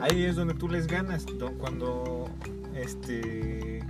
ahí 0.00 0.24
es 0.24 0.36
donde 0.36 0.54
tú 0.54 0.68
les 0.68 0.86
ganas, 0.86 1.26
cuando 1.58 2.30
este 2.74 3.84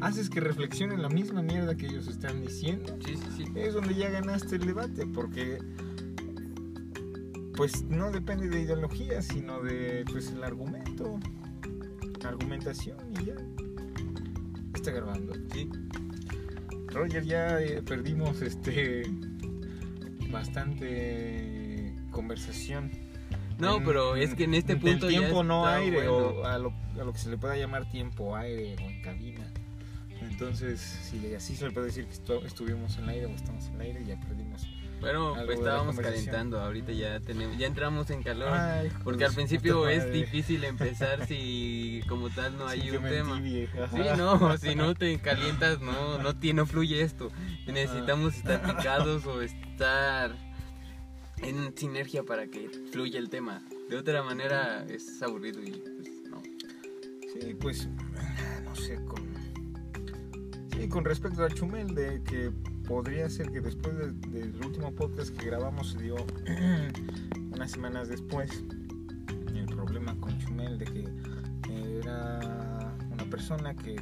haces 0.00 0.30
que 0.30 0.40
reflexionen 0.40 1.02
la 1.02 1.08
misma 1.08 1.42
mierda 1.42 1.74
que 1.74 1.86
ellos 1.86 2.08
están 2.08 2.40
diciendo. 2.40 2.96
Sí, 3.04 3.16
sí, 3.16 3.26
sí. 3.36 3.44
Es 3.54 3.74
donde 3.74 3.94
ya 3.94 4.10
ganaste 4.10 4.56
el 4.56 4.66
debate, 4.66 5.06
porque 5.06 5.58
pues 7.56 7.82
no 7.84 8.10
depende 8.10 8.48
de 8.48 8.62
ideología, 8.62 9.20
sino 9.20 9.60
de 9.60 10.04
pues 10.10 10.30
el 10.30 10.42
argumento, 10.42 11.18
argumentación 12.24 12.98
y 13.20 13.26
ya. 13.26 13.34
Está 14.74 14.92
grabando. 14.92 15.34
Sí. 15.52 15.68
Roger, 16.86 17.24
ya 17.24 17.60
eh, 17.60 17.82
perdimos 17.82 18.40
este 18.42 19.02
bastante 20.30 21.94
conversación. 22.10 22.90
No, 23.60 23.82
pero 23.84 24.16
es 24.16 24.34
que 24.34 24.44
en 24.44 24.54
este 24.54 24.76
punto 24.76 25.10
ya 25.10 25.18
tiempo 25.20 25.42
no 25.44 25.66
aire 25.66 26.08
bueno. 26.08 26.16
o 26.40 26.44
a 26.44 26.58
lo, 26.58 26.72
a 27.00 27.04
lo 27.04 27.12
que 27.12 27.18
se 27.18 27.30
le 27.30 27.36
pueda 27.36 27.56
llamar 27.56 27.88
tiempo 27.90 28.34
aire 28.36 28.76
o 28.76 28.88
en 28.88 29.02
cabina. 29.02 29.44
Entonces, 30.22 30.80
si 30.80 31.34
así 31.34 31.56
se 31.56 31.66
le 31.66 31.70
puede 31.72 31.86
decir 31.86 32.06
que 32.06 32.12
estu- 32.14 32.44
estuvimos 32.44 32.96
en 32.98 33.04
el 33.04 33.10
aire 33.10 33.26
o 33.26 33.30
estamos 33.30 33.66
en 33.68 33.74
el 33.76 33.80
aire, 33.82 34.04
ya 34.04 34.20
perdimos. 34.20 34.66
Bueno, 35.00 35.34
pues 35.46 35.58
estábamos 35.58 35.96
calentando, 35.98 36.60
ahorita 36.60 36.92
ya 36.92 37.20
tenemos, 37.20 37.56
ya 37.56 37.66
entramos 37.66 38.10
en 38.10 38.22
calor. 38.22 38.50
Ay, 38.52 38.90
porque 39.02 39.24
al 39.24 39.32
principio 39.32 39.88
es 39.88 40.00
madre. 40.04 40.12
difícil 40.12 40.62
empezar 40.64 41.26
si 41.28 42.02
como 42.06 42.28
tal 42.28 42.58
no 42.58 42.68
hay 42.68 42.90
un 42.90 43.02
tema. 43.02 43.40
Sí, 43.40 44.02
no, 44.18 44.58
si 44.58 44.74
no 44.74 44.94
te 44.94 45.18
calientas, 45.18 45.80
no, 45.80 46.18
no, 46.18 46.36
ti- 46.36 46.52
no 46.52 46.66
fluye 46.66 47.00
esto. 47.00 47.30
Necesitamos 47.66 48.34
estar 48.36 48.60
picados 48.76 49.24
o 49.24 49.40
estar 49.40 50.32
en 51.42 51.76
sinergia 51.76 52.22
para 52.24 52.46
que 52.46 52.68
fluya 52.92 53.18
el 53.18 53.28
tema. 53.30 53.62
De 53.88 53.96
otra 53.96 54.22
manera 54.22 54.84
es 54.88 55.22
aburrido 55.22 55.62
y 55.62 55.70
pues 55.72 56.10
no. 56.30 56.42
Sí, 57.32 57.54
pues, 57.58 57.88
no 58.64 58.74
sé, 58.74 58.96
con... 59.04 59.20
Sí, 60.72 60.88
con 60.88 61.04
respecto 61.04 61.44
a 61.44 61.48
Chumel, 61.50 61.94
de 61.94 62.22
que 62.22 62.50
podría 62.86 63.28
ser 63.28 63.50
que 63.50 63.60
después 63.60 63.96
de- 63.96 64.12
del 64.30 64.54
último 64.64 64.92
podcast 64.94 65.36
que 65.36 65.46
grabamos 65.46 65.92
se 65.92 66.02
dio 66.02 66.16
unas 67.52 67.70
semanas 67.70 68.08
después 68.08 68.64
el 69.54 69.66
problema 69.66 70.16
con 70.20 70.36
Chumel 70.38 70.78
de 70.78 70.84
que 70.86 71.04
era 71.98 72.94
una 73.12 73.24
persona 73.30 73.74
que, 73.76 73.94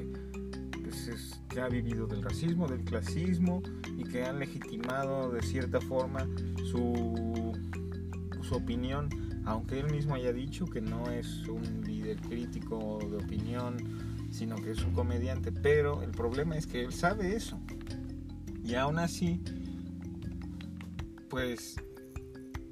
pues, 0.83 1.09
es- 1.09 1.41
que 1.49 1.61
ha 1.61 1.69
vivido 1.69 2.07
del 2.07 2.23
racismo, 2.23 2.69
del 2.69 2.83
clasismo 2.85 3.63
y 3.97 4.05
que 4.05 4.25
han 4.25 4.39
legitimado 4.39 5.31
de 5.31 5.43
cierta 5.43 5.81
forma 5.81 6.27
su, 6.71 7.18
su 8.49 8.57
opinión, 8.57 9.09
aunque 9.45 9.79
él 9.79 9.91
mismo 9.91 10.15
haya 10.15 10.33
dicho 10.33 10.67
que 10.67 10.81
no 10.81 11.11
es 11.11 11.47
un 11.49 11.83
líder 11.87 12.21
crítico 12.21 12.99
de 13.11 13.17
opinión, 13.17 13.77
sino 14.31 14.57
que 14.57 14.71
es 14.71 14.83
un 14.85 14.93
comediante, 14.93 15.53
pero 15.53 16.03
el 16.03 16.11
problema 16.11 16.57
es 16.57 16.67
que 16.67 16.83
él 16.85 16.93
sabe 16.93 17.37
eso. 17.37 17.61
Y 18.65 18.75
aún 18.75 18.99
así, 18.99 19.41
pues 21.29 21.77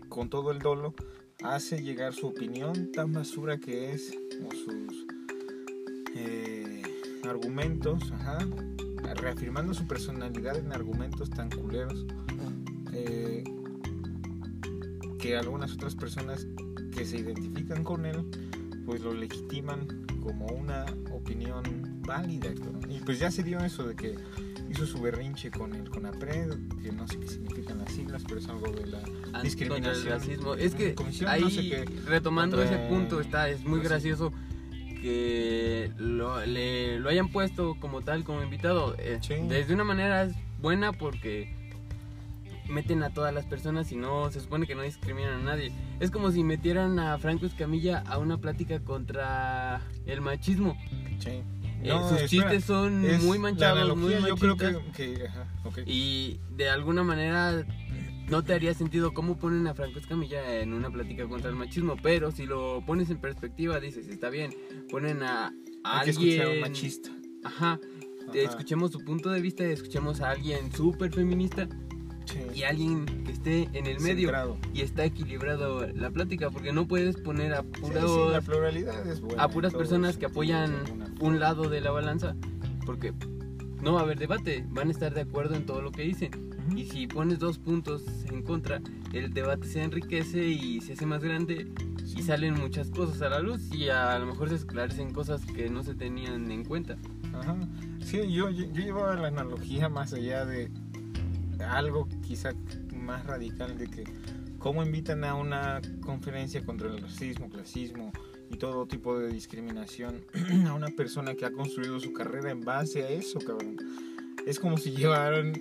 con 0.09 0.31
todo 0.31 0.51
el 0.51 0.61
dolo, 0.61 0.95
hace 1.43 1.83
llegar 1.83 2.15
su 2.15 2.29
opinión 2.29 2.91
tan 2.93 3.13
basura 3.13 3.59
que 3.59 3.93
es, 3.93 4.17
o 4.47 4.55
sus 4.55 5.07
eh, 6.15 6.83
argumentos, 7.29 8.11
ajá, 8.13 8.39
reafirmando 9.15 9.75
su 9.75 9.87
personalidad 9.87 10.57
en 10.57 10.73
argumentos 10.73 11.31
tan 11.31 11.51
culeros, 11.51 12.07
eh, 12.93 13.45
que 15.19 15.37
algunas 15.37 15.73
otras 15.73 15.95
personas 15.95 16.47
que 16.95 17.05
se 17.05 17.19
identifican 17.19 17.85
con 17.85 18.07
él, 18.07 18.25
pues 18.85 19.01
lo 19.03 19.13
legitiman 19.15 20.07
como 20.23 20.47
una 20.47 20.85
opinión 21.13 21.63
válida. 22.07 22.49
Y 22.89 23.01
pues 23.01 23.19
ya 23.19 23.31
se 23.31 23.43
dio 23.43 23.59
eso 23.61 23.87
de 23.87 23.95
que 23.97 24.15
hizo 24.71 24.87
su 24.87 25.01
berrinche 25.01 25.51
con 25.51 25.75
el 25.75 25.89
CONAPRED, 25.89 26.55
que 26.83 26.93
no 26.93 27.07
sé 27.09 27.19
qué 27.21 27.29
significan 27.29 27.79
las 27.79 27.93
siglas, 27.93 28.23
pero 28.27 28.41
es 28.41 28.49
algo 28.49 28.71
de 28.73 28.87
la 28.87 29.01
el 29.01 29.43
discriminación. 29.43 30.09
racismo. 30.19 30.55
Es 30.55 30.75
que 30.75 30.95
ahí, 31.27 31.41
no 31.43 31.51
sé 31.51 31.85
retomando 32.07 32.57
contra- 32.57 32.77
ese 32.77 32.89
punto, 32.89 33.21
está, 33.21 33.49
es 33.49 33.63
muy 33.65 33.79
no 33.79 33.83
sé. 33.83 33.89
gracioso 33.89 34.33
que 35.01 35.93
lo, 35.99 36.45
le- 36.45 36.99
lo 37.01 37.09
hayan 37.09 37.29
puesto 37.31 37.77
como 37.81 38.03
tal, 38.03 38.25
como 38.25 38.43
invitado. 38.43 38.95
Eh, 38.99 39.19
Sí. 39.23 39.35
Desde 39.49 39.75
una 39.75 39.85
manera 39.85 40.25
es 40.25 40.35
buena 40.61 40.93
porque 40.93 41.55
meten 42.69 43.03
a 43.03 43.11
todas 43.13 43.33
las 43.35 43.47
personas 43.47 43.91
y 43.93 43.97
no 43.97 44.31
se 44.31 44.41
supone 44.41 44.67
que 44.67 44.75
no 44.75 44.83
discriminan 44.83 45.41
a 45.41 45.43
nadie. 45.43 45.73
Es 46.01 46.11
como 46.11 46.31
si 46.31 46.43
metieran 46.45 46.99
a 46.99 47.19
Franco 47.19 47.47
Escamilla 47.47 48.03
a 48.07 48.19
una 48.19 48.39
plática 48.39 48.81
contra 48.81 49.81
el 50.07 50.21
machismo. 50.21 50.77
Sí. 51.19 51.31
Eh, 51.31 51.89
No, 51.89 52.09
sus 52.09 52.23
espera, 52.23 52.29
chistes 52.51 52.65
son 52.65 53.03
muy 53.25 53.39
manchados, 53.39 53.97
muy 53.97 54.15
analogía, 54.15 54.29
Yo 54.29 54.37
creo 54.37 54.57
que, 54.57 54.93
que- 55.17 55.27
ajá, 55.27 55.47
ok. 55.65 55.79
Y 55.87 56.41
de 56.57 56.71
alguna 56.71 57.03
manera 57.05 57.65
no 58.29 58.43
te 58.43 58.55
haría 58.55 58.75
sentido 58.75 59.13
cómo 59.15 59.37
ponen 59.37 59.67
a 59.67 59.75
Franco 59.75 59.99
Escamilla 59.99 60.61
en 60.61 60.73
una 60.73 60.91
plática 60.91 61.29
contra 61.29 61.49
el 61.51 61.57
machismo, 61.57 61.97
pero 62.03 62.33
si 62.33 62.47
lo 62.47 62.83
pones 62.87 63.11
en 63.11 63.19
perspectiva 63.21 63.79
dices, 63.79 64.09
está 64.09 64.31
bien, 64.31 64.53
ponen 64.91 65.23
a 65.23 65.53
Hay 65.85 66.05
que 66.07 66.11
escuchar 66.11 66.41
a 66.41 66.43
un 66.45 66.47
alguien... 66.55 66.61
machista. 66.63 67.11
Ajá, 67.45 67.79
Ajá. 68.29 68.33
escuchemos 68.35 68.91
su 68.91 69.05
punto 69.05 69.31
de 69.31 69.41
vista, 69.41 69.63
escuchemos 69.65 70.21
a 70.21 70.31
alguien 70.31 70.73
súper 70.73 71.13
feminista 71.13 71.69
Sí. 72.27 72.39
y 72.55 72.63
alguien 72.65 73.07
que 73.25 73.33
esté 73.33 73.69
en 73.73 73.87
el 73.87 74.01
medio 74.01 74.29
Centrado. 74.29 74.57
y 74.75 74.81
está 74.83 75.05
equilibrado 75.05 75.87
la 75.87 76.11
plática, 76.11 76.51
porque 76.51 76.73
no 76.73 76.87
puedes 76.87 77.17
poner 77.17 77.55
a 77.55 77.63
Sí, 77.63 77.69
puros... 77.81 78.11
sí, 78.11 78.33
la 78.33 78.41
pluralidad 78.41 79.07
es 79.09 79.21
buena. 79.21 79.43
a 79.43 79.49
puras 79.49 79.73
personas 79.73 80.17
que 80.19 80.27
apoyan 80.27 80.73
un 81.21 81.39
lado 81.41 81.69
de 81.69 81.81
la 81.81 81.91
balanza, 81.93 82.35
porque 82.85 83.13
no 83.83 83.93
va 83.95 84.01
a 84.01 84.03
haber 84.03 84.19
debate, 84.19 84.65
van 84.71 84.89
a 84.89 84.91
estar 84.91 85.15
de 85.15 85.21
acuerdo 85.23 85.55
en 85.55 85.65
todo 85.67 85.81
lo 85.83 85.93
que 85.93 86.03
dicen. 86.03 86.31
Y 86.75 86.85
si 86.87 87.07
pones 87.07 87.39
dos 87.39 87.59
puntos 87.59 88.03
en 88.33 88.43
contra, 88.43 88.81
el 89.13 89.33
debate 89.33 89.69
se 89.69 89.83
enriquece 89.85 90.49
y 90.49 90.81
se 90.81 90.95
hace 90.95 91.07
más 91.07 91.23
grande 91.23 91.71
y 92.17 92.23
salen 92.23 92.55
muchas 92.55 92.91
cosas 92.91 93.23
a 93.23 93.29
la 93.29 93.39
luz 93.39 93.73
y 93.73 93.89
a 93.89 94.19
lo 94.19 94.27
mejor 94.27 94.49
se 94.49 94.57
esclarecen 94.57 95.13
cosas 95.13 95.45
que 95.47 95.71
no 95.71 95.85
se 95.85 95.95
tenían 95.95 96.51
en 96.51 96.65
cuenta. 96.65 96.97
Ajá. 97.33 97.57
Sí, 98.01 98.17
yo, 98.33 98.51
yo, 98.51 98.65
yo 98.73 98.83
llevaba 98.83 99.15
la 99.15 99.29
analogía 99.29 99.89
más 99.89 100.13
allá 100.13 100.45
de 100.45 100.71
algo 101.61 102.09
quizá 102.23 102.53
más 102.95 103.25
radical 103.27 103.77
de 103.79 103.89
que 103.89 104.05
cómo 104.59 104.83
invitan 104.83 105.25
a 105.25 105.35
una 105.35 105.81
conferencia 106.01 106.65
contra 106.65 106.89
el 106.89 107.01
racismo, 107.01 107.49
clasismo 107.49 108.13
y 108.51 108.57
todo 108.57 108.87
tipo 108.87 109.19
de 109.19 109.29
discriminación 109.29 110.25
a 110.67 110.73
una 110.73 110.89
persona 110.89 111.35
que 111.35 111.45
ha 111.45 111.53
construido 111.53 111.99
su 112.01 112.13
carrera 112.13 112.51
en 112.51 112.61
base 112.63 113.03
a 113.05 113.09
eso, 113.09 113.39
cabrón. 113.39 113.77
Es 114.47 114.59
como 114.59 114.77
si 114.77 114.93
llevaran 114.93 115.53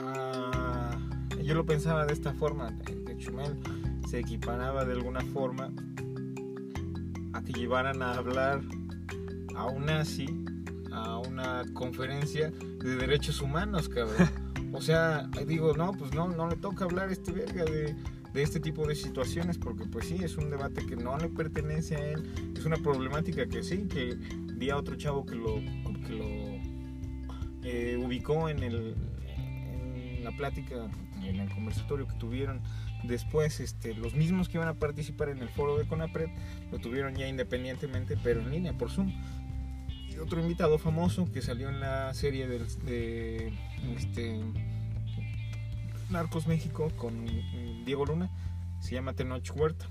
a... 0.00 0.98
Yo 1.42 1.54
lo 1.54 1.64
pensaba 1.64 2.04
de 2.04 2.12
esta 2.12 2.32
forma, 2.34 2.76
que 2.84 3.16
Chumel 3.16 3.56
se 4.08 4.18
equiparaba 4.18 4.84
de 4.84 4.92
alguna 4.92 5.20
forma 5.20 5.70
a 7.32 7.42
que 7.42 7.52
llevaran 7.52 8.02
a 8.02 8.14
hablar 8.14 8.60
a 9.54 9.66
un 9.66 9.86
nazi 9.86 10.26
a 10.92 11.18
una 11.18 11.64
conferencia 11.74 12.50
de 12.50 12.96
derechos 12.96 13.40
humanos, 13.40 13.88
cabrón. 13.88 14.47
O 14.78 14.80
sea, 14.80 15.28
digo, 15.44 15.74
no, 15.76 15.90
pues 15.92 16.14
no, 16.14 16.28
no 16.28 16.48
le 16.48 16.54
toca 16.54 16.84
hablar 16.84 17.08
a 17.08 17.12
este 17.12 17.32
verga 17.32 17.64
de, 17.64 17.96
este 18.34 18.60
tipo 18.60 18.86
de 18.86 18.94
situaciones, 18.94 19.58
porque 19.58 19.84
pues 19.86 20.06
sí, 20.06 20.18
es 20.22 20.36
un 20.36 20.48
debate 20.50 20.86
que 20.86 20.94
no 20.94 21.18
le 21.18 21.28
pertenece 21.28 21.96
a 21.96 22.10
él, 22.12 22.52
es 22.56 22.64
una 22.64 22.76
problemática 22.76 23.46
que 23.48 23.64
sí, 23.64 23.88
que 23.88 24.14
vi 24.54 24.70
a 24.70 24.76
otro 24.76 24.94
chavo 24.94 25.26
que 25.26 25.34
lo, 25.34 25.56
que 25.56 26.12
lo 26.12 26.24
eh, 27.64 27.96
ubicó 28.00 28.48
en, 28.48 28.62
el, 28.62 28.94
la 30.22 30.30
plática, 30.30 30.88
en 31.24 31.40
el 31.40 31.50
conversatorio 31.52 32.06
que 32.06 32.14
tuvieron 32.14 32.60
después, 33.02 33.58
este, 33.58 33.94
los 33.94 34.14
mismos 34.14 34.48
que 34.48 34.58
iban 34.58 34.68
a 34.68 34.74
participar 34.74 35.30
en 35.30 35.38
el 35.38 35.48
foro 35.48 35.76
de 35.76 35.88
CONAPRED, 35.88 36.28
lo 36.70 36.78
tuvieron 36.78 37.16
ya 37.16 37.26
independientemente, 37.26 38.16
pero 38.22 38.40
en 38.40 38.50
línea, 38.52 38.72
por 38.78 38.90
Zoom. 38.90 39.12
Y 40.08 40.16
otro 40.18 40.40
invitado 40.40 40.78
famoso 40.78 41.30
que 41.32 41.42
salió 41.42 41.68
en 41.68 41.80
la 41.80 42.14
serie 42.14 42.46
del- 42.46 42.66
de, 42.84 43.52
este, 43.96 44.40
Narcos 46.10 46.46
México 46.46 46.90
con 46.96 47.24
mm, 47.24 47.84
Diego 47.84 48.04
Luna, 48.06 48.30
se 48.80 48.94
llama 48.94 49.12
Tenoch 49.14 49.50
Huerta. 49.56 49.86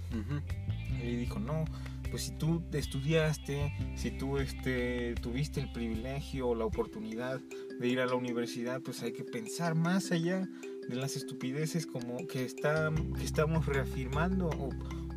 Y 1.04 1.16
dijo, 1.16 1.40
no, 1.40 1.66
pues 2.10 2.24
si 2.24 2.32
tú 2.38 2.64
estudiaste, 2.72 3.74
si 3.96 4.12
tú 4.12 4.38
este, 4.38 5.14
tuviste 5.16 5.60
el 5.60 5.72
privilegio 5.72 6.50
o 6.50 6.56
la 6.56 6.66
oportunidad 6.66 7.40
de 7.80 7.88
ir 7.88 8.00
a 8.00 8.06
la 8.06 8.16
universidad, 8.16 8.82
pues 8.82 9.04
hay 9.04 9.14
que 9.14 9.24
pensar 9.24 9.76
más 9.76 10.12
allá 10.12 10.48
de 10.90 10.96
las 10.96 11.16
estupideces 11.18 11.86
como 11.86 12.26
que, 12.28 12.44
está, 12.46 12.92
que 13.18 13.24
estamos 13.24 13.66
reafirmando 13.66 14.48
o, 14.48 14.70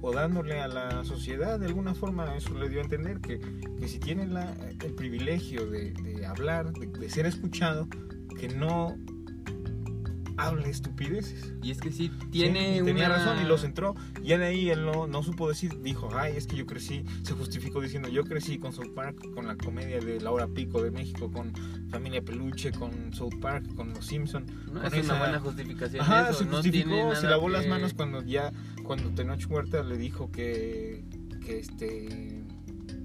o 0.03 0.13
dándole 0.13 0.61
a 0.61 0.67
la 0.69 1.05
sociedad 1.05 1.61
de 1.61 1.67
alguna 1.67 1.95
forma, 1.95 2.35
eso 2.37 2.53
le 2.59 2.69
dio 2.69 2.81
a 2.81 2.83
entender 2.83 3.21
que, 3.21 3.39
que 3.79 3.89
si 3.89 3.99
tienen 4.01 4.35
la- 4.35 4.53
el 4.85 4.95
privilegio 4.95 5.71
de, 5.71 5.93
de 5.93 6.27
hablar, 6.27 6.73
de, 6.73 6.87
de 6.89 7.09
ser 7.09 7.27
escuchado, 7.27 7.87
que 8.39 8.49
no 8.49 8.97
hable 10.47 10.69
estupideces. 10.71 11.53
Y 11.63 11.71
es 11.71 11.79
que 11.81 11.93
sí, 11.93 12.11
tiene 12.31 12.75
Sí, 12.77 12.81
y 12.81 12.85
tenía 12.85 13.07
una- 13.07 13.17
razón 13.17 13.39
y 13.45 13.47
los 13.49 13.65
entró. 13.65 13.95
Y 14.23 14.29
ya 14.29 14.39
de 14.39 14.47
ahí 14.47 14.71
él 14.71 14.85
no, 14.85 15.07
no 15.07 15.23
supo 15.23 15.49
decir, 15.49 15.81
dijo, 15.83 16.09
ay, 16.15 16.35
es 16.37 16.47
que 16.47 16.57
yo 16.57 16.67
crecí, 16.67 17.05
se 17.23 17.35
justificó 17.35 17.81
diciendo, 17.81 18.09
yo 18.09 18.25
crecí 18.25 18.59
con 18.59 18.73
South 18.73 18.95
Park, 18.95 19.17
con 19.35 19.47
la 19.47 19.57
comedia 19.57 20.01
de 20.01 20.21
La 20.21 20.31
Hora 20.31 20.47
Pico 20.49 20.83
de 20.83 20.91
México, 20.91 21.31
con 21.31 21.53
Familia 21.91 22.23
Peluche, 22.23 22.73
con 22.73 23.13
South 23.13 23.35
Park, 23.41 23.75
con 23.75 23.91
Los 23.95 24.07
Simpson. 24.07 24.47
No, 24.67 24.75
con 24.81 24.87
es 24.87 24.93
esa- 24.95 25.15
una 25.15 25.19
buena 25.25 25.41
justificación. 25.41 26.03
Ajá, 26.03 26.31
eso, 26.31 26.39
se 26.41 26.45
no 26.47 26.53
justificó, 26.53 26.91
nada 26.91 27.17
se 27.17 27.27
lavó 27.29 27.49
las 27.49 27.63
que- 27.65 27.69
manos 27.71 27.95
cuando 27.95 28.23
ya, 28.23 28.53
cuando 28.83 29.11
Tenoch 29.11 29.45
Huerta 29.49 29.83
le 29.83 29.97
dijo 29.99 30.31
que, 30.31 31.05
que 31.45 31.59
este, 31.59 32.45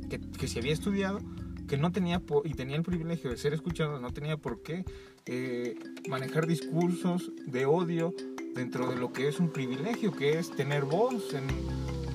que, 0.10 0.20
que 0.20 0.48
se 0.48 0.60
había 0.60 0.74
estudiado, 0.74 1.20
que 1.68 1.78
no 1.78 1.92
tenía, 1.92 2.20
po- 2.20 2.42
y 2.46 2.54
tenía 2.54 2.76
el 2.76 2.84
privilegio 2.84 3.30
de 3.30 3.38
ser 3.38 3.54
escuchado, 3.54 4.00
no 4.00 4.12
tenía 4.12 4.38
por 4.38 4.62
qué 4.62 4.86
eh, 5.26 5.76
manejar 6.08 6.48
discursos 6.48 7.32
de 7.48 7.66
odio 7.66 8.14
dentro 8.56 8.90
de 8.90 8.96
lo 8.96 9.12
que 9.12 9.28
es 9.28 9.40
un 9.40 9.50
privilegio, 9.52 10.12
que 10.12 10.38
es 10.40 10.52
tener 10.52 10.86
voz 10.86 11.34
en 11.34 11.46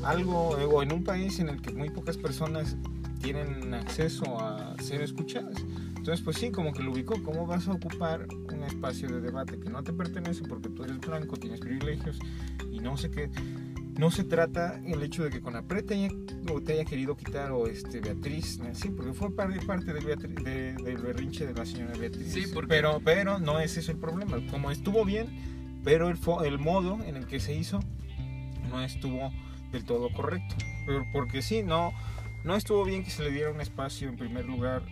algo, 0.04 0.58
eh, 0.58 0.64
o 0.64 0.82
en 0.82 0.92
un 0.92 1.04
país 1.04 1.38
en 1.40 1.48
el 1.48 1.60
que 1.60 1.72
muy 1.72 1.90
pocas 1.90 2.16
personas 2.16 2.76
tienen 3.20 3.74
acceso 3.74 4.40
a 4.40 4.74
ser 4.82 5.02
escuchadas. 5.02 5.56
Entonces, 5.96 6.24
pues 6.24 6.38
sí, 6.38 6.50
como 6.50 6.72
que 6.72 6.82
lo 6.82 6.92
ubicó, 6.92 7.22
¿cómo 7.22 7.46
vas 7.46 7.68
a 7.68 7.72
ocupar 7.72 8.26
un 8.32 8.64
espacio 8.64 9.06
de 9.08 9.20
debate 9.20 9.60
que 9.60 9.68
no 9.68 9.82
te 9.84 9.92
pertenece 9.92 10.42
porque 10.48 10.70
tú 10.70 10.82
eres 10.84 10.98
blanco, 10.98 11.36
tienes 11.36 11.60
privilegios 11.60 12.18
y 12.72 12.78
no 12.80 12.96
sé 12.96 13.10
qué? 13.10 13.30
No 14.00 14.10
se 14.10 14.24
trata 14.24 14.80
el 14.86 15.02
hecho 15.02 15.24
de 15.24 15.30
que 15.30 15.40
con 15.42 15.52
te 15.82 15.94
haya, 15.94 16.08
o 16.50 16.60
te 16.62 16.72
haya 16.72 16.84
querido 16.86 17.16
quitar 17.16 17.52
o 17.52 17.66
este 17.66 18.00
Beatriz, 18.00 18.58
sí, 18.72 18.88
porque 18.88 19.12
fue 19.12 19.34
parte, 19.34 19.60
parte 19.66 19.92
del, 19.92 20.04
Beatri- 20.06 20.42
de- 20.42 20.72
del 20.72 20.96
berrinche 20.96 21.46
de 21.46 21.52
la 21.52 21.66
señora 21.66 21.92
Beatriz. 21.98 22.32
Sí, 22.32 22.44
porque- 22.54 22.68
pero, 22.68 23.00
pero 23.04 23.38
no 23.38 23.60
es 23.60 23.76
ese 23.76 23.92
el 23.92 23.98
problema. 23.98 24.38
Como 24.50 24.70
estuvo 24.70 25.04
bien, 25.04 25.26
pero 25.84 26.08
el, 26.08 26.16
fo- 26.18 26.44
el 26.46 26.58
modo 26.58 26.98
en 27.04 27.16
el 27.16 27.26
que 27.26 27.40
se 27.40 27.54
hizo 27.54 27.80
no 28.70 28.80
estuvo 28.82 29.30
del 29.70 29.84
todo 29.84 30.10
correcto. 30.12 30.54
Pero 30.86 31.04
porque 31.12 31.42
sí, 31.42 31.62
no, 31.62 31.92
no 32.44 32.56
estuvo 32.56 32.84
bien 32.86 33.04
que 33.04 33.10
se 33.10 33.22
le 33.22 33.30
diera 33.30 33.50
un 33.50 33.60
espacio 33.60 34.08
en 34.08 34.16
primer 34.16 34.46
lugar 34.46 34.82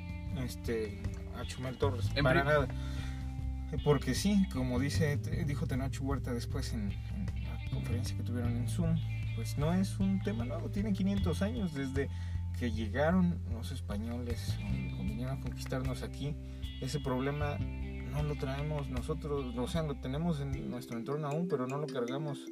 este, 0.45 1.01
a 1.35 1.45
Chumel 1.47 1.79
Torres. 1.79 2.11
En 2.15 2.25
para 2.25 2.45
nada. 2.45 2.69
Porque 3.85 4.15
sí, 4.15 4.47
como 4.53 4.79
dice, 4.79 5.17
dijo 5.47 5.67
Tenoch 5.67 5.99
Huerta 6.01 6.33
después 6.33 6.73
en, 6.75 6.91
conferencia 7.69 8.17
que 8.17 8.23
tuvieron 8.23 8.57
en 8.57 8.69
Zoom, 8.69 8.97
pues 9.37 9.59
no 9.59 9.73
es 9.73 9.99
un 9.99 10.21
tema 10.23 10.45
nuevo, 10.45 10.69
tiene 10.71 10.93
500 10.93 11.43
años 11.43 11.75
desde 11.75 12.09
que 12.59 12.73
llegaron 12.73 13.39
los 13.53 13.71
españoles 13.71 14.59
vinieron 14.99 15.39
a 15.39 15.41
conquistarnos 15.41 16.03
aquí. 16.03 16.35
Ese 16.81 17.01
problema 17.01 17.59
no 17.59 18.23
lo 18.23 18.37
traemos 18.37 18.89
nosotros, 18.89 19.55
o 19.57 19.69
sea, 19.69 19.83
lo 19.83 19.97
tenemos 19.97 20.41
en 20.41 20.71
nuestro 20.71 20.99
entorno 20.99 21.29
aún, 21.29 21.49
pero 21.49 21.67
no 21.67 21.79
lo 21.79 21.87
cargamos 21.87 22.47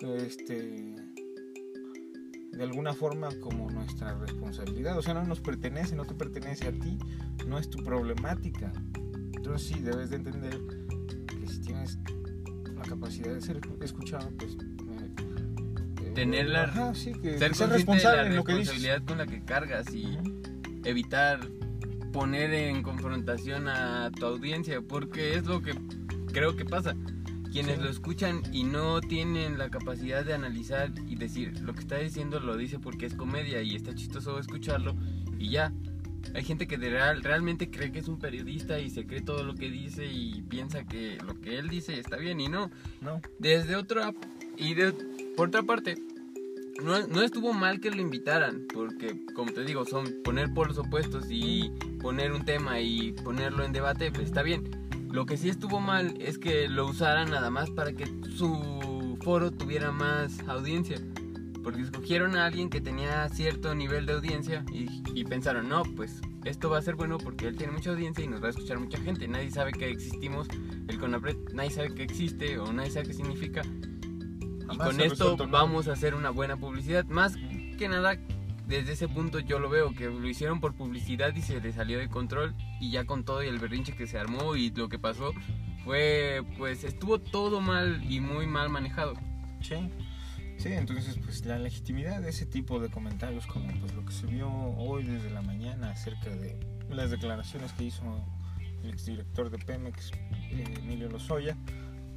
este 0.00 0.94
de 2.52 2.62
alguna 2.62 2.92
forma 2.92 3.30
como 3.40 3.70
nuestra 3.70 4.14
responsabilidad, 4.14 4.98
o 4.98 5.02
sea, 5.02 5.14
no 5.14 5.24
nos 5.24 5.40
pertenece, 5.40 5.96
no 5.96 6.04
te 6.04 6.14
pertenece 6.14 6.68
a 6.68 6.72
ti, 6.72 6.98
no 7.46 7.58
es 7.58 7.70
tu 7.70 7.82
problemática. 7.82 8.72
Entonces 9.34 9.68
sí, 9.68 9.80
debes 9.80 10.10
de 10.10 10.16
entender 10.16 10.58
capacidad 12.94 13.32
de 13.34 13.40
ser 13.40 13.60
escuchado, 13.80 14.30
pues... 14.38 14.52
eh, 14.52 15.10
eh, 16.04 16.12
Tener 16.14 16.48
la- 16.48 16.64
ajá, 16.64 16.94
sí, 16.94 17.12
que, 17.12 17.38
Ser 17.38 17.52
de 17.54 17.66
responsable 17.66 18.26
en 18.28 18.36
lo 18.36 18.44
que 18.44 18.54
responsabilidad 18.54 19.02
con 19.04 19.18
la 19.18 19.26
que 19.26 19.42
cargas 19.44 19.92
y 19.94 20.18
evitar 20.84 21.40
poner 22.12 22.52
en 22.52 22.82
confrontación 22.82 23.68
a 23.68 24.10
tu 24.10 24.26
audiencia, 24.26 24.80
porque 24.82 25.34
es 25.36 25.46
lo 25.46 25.62
que 25.62 25.74
creo 26.32 26.56
que 26.56 26.64
pasa. 26.64 26.94
Quienes 27.50 27.76
Sí. 27.76 27.82
lo 27.82 27.90
escuchan 27.90 28.42
y 28.52 28.64
no 28.64 29.00
tienen 29.02 29.58
la 29.58 29.68
capacidad 29.70 30.24
de 30.24 30.32
analizar 30.34 30.90
y 31.06 31.16
decir 31.16 31.60
lo 31.60 31.74
que 31.74 31.80
está 31.80 31.98
diciendo 31.98 32.40
lo 32.40 32.56
dice 32.56 32.78
porque 32.78 33.04
es 33.06 33.14
comedia 33.14 33.60
y 33.62 33.76
está 33.76 33.94
chistoso 33.94 34.38
escucharlo 34.38 34.94
y 35.38 35.50
ya. 35.50 35.72
Hay 36.34 36.44
gente 36.44 36.66
que 36.66 36.78
de 36.78 36.90
real- 36.90 37.22
realmente 37.22 37.70
cree 37.70 37.92
que 37.92 37.98
es 37.98 38.08
un 38.08 38.18
periodista 38.18 38.78
y 38.78 38.90
se 38.90 39.06
cree 39.06 39.20
todo 39.20 39.44
lo 39.44 39.54
que 39.54 39.70
dice 39.70 40.06
y 40.06 40.42
piensa 40.42 40.84
que 40.84 41.18
lo 41.26 41.40
que 41.40 41.58
él 41.58 41.68
dice 41.68 41.98
está 41.98 42.16
bien 42.16 42.40
y 42.40 42.48
no. 42.48 42.70
No, 43.00 43.20
Desde 43.38 43.76
otra 43.76 44.14
y 44.56 44.74
de 44.74 44.92
por 45.36 45.48
otra 45.48 45.62
parte 45.62 45.96
no, 46.82 47.06
no 47.06 47.22
estuvo 47.22 47.52
mal 47.52 47.80
que 47.80 47.90
lo 47.90 48.00
invitaran 48.00 48.66
porque 48.72 49.24
como 49.34 49.52
te 49.52 49.64
digo 49.64 49.84
son 49.84 50.06
poner 50.24 50.52
polos 50.54 50.78
opuestos 50.78 51.26
y 51.30 51.70
poner 52.00 52.32
un 52.32 52.44
tema 52.44 52.80
y 52.80 53.12
ponerlo 53.12 53.64
en 53.64 53.72
debate 53.72 54.10
pues 54.10 54.26
está 54.26 54.42
bien. 54.42 54.70
Lo 55.10 55.26
que 55.26 55.36
sí 55.36 55.50
estuvo 55.50 55.78
mal 55.80 56.14
es 56.20 56.38
que 56.38 56.68
lo 56.68 56.86
usaran 56.86 57.30
nada 57.30 57.50
más 57.50 57.68
para 57.70 57.92
que 57.92 58.06
su 58.34 59.18
foro 59.22 59.50
tuviera 59.50 59.92
más 59.92 60.40
audiencia 60.48 60.96
porque 61.62 61.82
escogieron 61.82 62.36
a 62.36 62.46
alguien 62.46 62.70
que 62.70 62.80
tenía 62.80 63.28
cierto 63.28 63.74
nivel 63.74 64.06
de 64.06 64.14
audiencia 64.14 64.64
y, 64.72 65.02
y 65.14 65.24
pensaron 65.24 65.68
no 65.68 65.82
pues 65.96 66.20
esto 66.44 66.70
va 66.70 66.78
a 66.78 66.82
ser 66.82 66.96
bueno 66.96 67.18
porque 67.18 67.46
él 67.46 67.56
tiene 67.56 67.72
mucha 67.72 67.90
audiencia 67.90 68.24
y 68.24 68.28
nos 68.28 68.42
va 68.42 68.48
a 68.48 68.50
escuchar 68.50 68.78
mucha 68.78 68.98
gente 68.98 69.28
nadie 69.28 69.50
sabe 69.50 69.72
que 69.72 69.90
existimos 69.90 70.48
el 70.88 70.98
CONAPRED 70.98 71.36
nadie 71.54 71.70
sabe 71.70 71.94
que 71.94 72.02
existe 72.02 72.58
o 72.58 72.72
nadie 72.72 72.90
sabe 72.90 73.06
qué 73.06 73.14
significa 73.14 73.62
y 74.72 74.78
con 74.78 75.00
esto 75.00 75.36
vamos 75.48 75.88
a 75.88 75.92
hacer 75.92 76.14
una 76.14 76.30
buena 76.30 76.56
publicidad. 76.56 77.04
Más 77.06 77.36
que 77.78 77.88
nada, 77.88 78.16
desde 78.66 78.92
ese 78.92 79.08
punto 79.08 79.38
yo 79.38 79.58
lo 79.58 79.68
veo, 79.68 79.94
que 79.94 80.06
lo 80.06 80.28
hicieron 80.28 80.60
por 80.60 80.74
publicidad 80.74 81.34
y 81.34 81.42
se 81.42 81.60
le 81.60 81.72
salió 81.72 81.98
de 81.98 82.08
control. 82.08 82.54
Y 82.80 82.90
ya 82.90 83.04
con 83.04 83.24
todo 83.24 83.42
y 83.42 83.48
el 83.48 83.58
berrinche 83.58 83.94
que 83.94 84.06
se 84.06 84.18
armó 84.18 84.56
y 84.56 84.70
lo 84.70 84.88
que 84.88 84.98
pasó, 84.98 85.32
fue, 85.84 86.42
pues 86.58 86.84
estuvo 86.84 87.18
todo 87.18 87.60
mal 87.60 88.02
y 88.10 88.20
muy 88.20 88.46
mal 88.46 88.70
manejado. 88.70 89.14
Sí, 89.60 89.90
sí, 90.62 90.72
entonces 90.72 91.18
pues 91.24 91.44
la 91.44 91.58
legitimidad 91.58 92.20
de 92.20 92.30
ese 92.30 92.46
tipo 92.46 92.78
de 92.78 92.88
comentarios 92.88 93.46
como 93.46 93.66
pues 93.80 93.94
lo 93.94 94.04
que 94.04 94.12
se 94.12 94.26
vio 94.26 94.48
hoy 94.48 95.02
desde 95.02 95.30
la 95.30 95.42
mañana 95.42 95.90
acerca 95.90 96.30
de 96.30 96.56
las 96.88 97.10
declaraciones 97.10 97.72
que 97.72 97.84
hizo 97.84 98.02
el 98.84 98.90
exdirector 98.90 99.50
de 99.50 99.58
Pemex, 99.58 100.12
eh, 100.50 100.64
Emilio 100.78 101.08
Lozoya, 101.08 101.56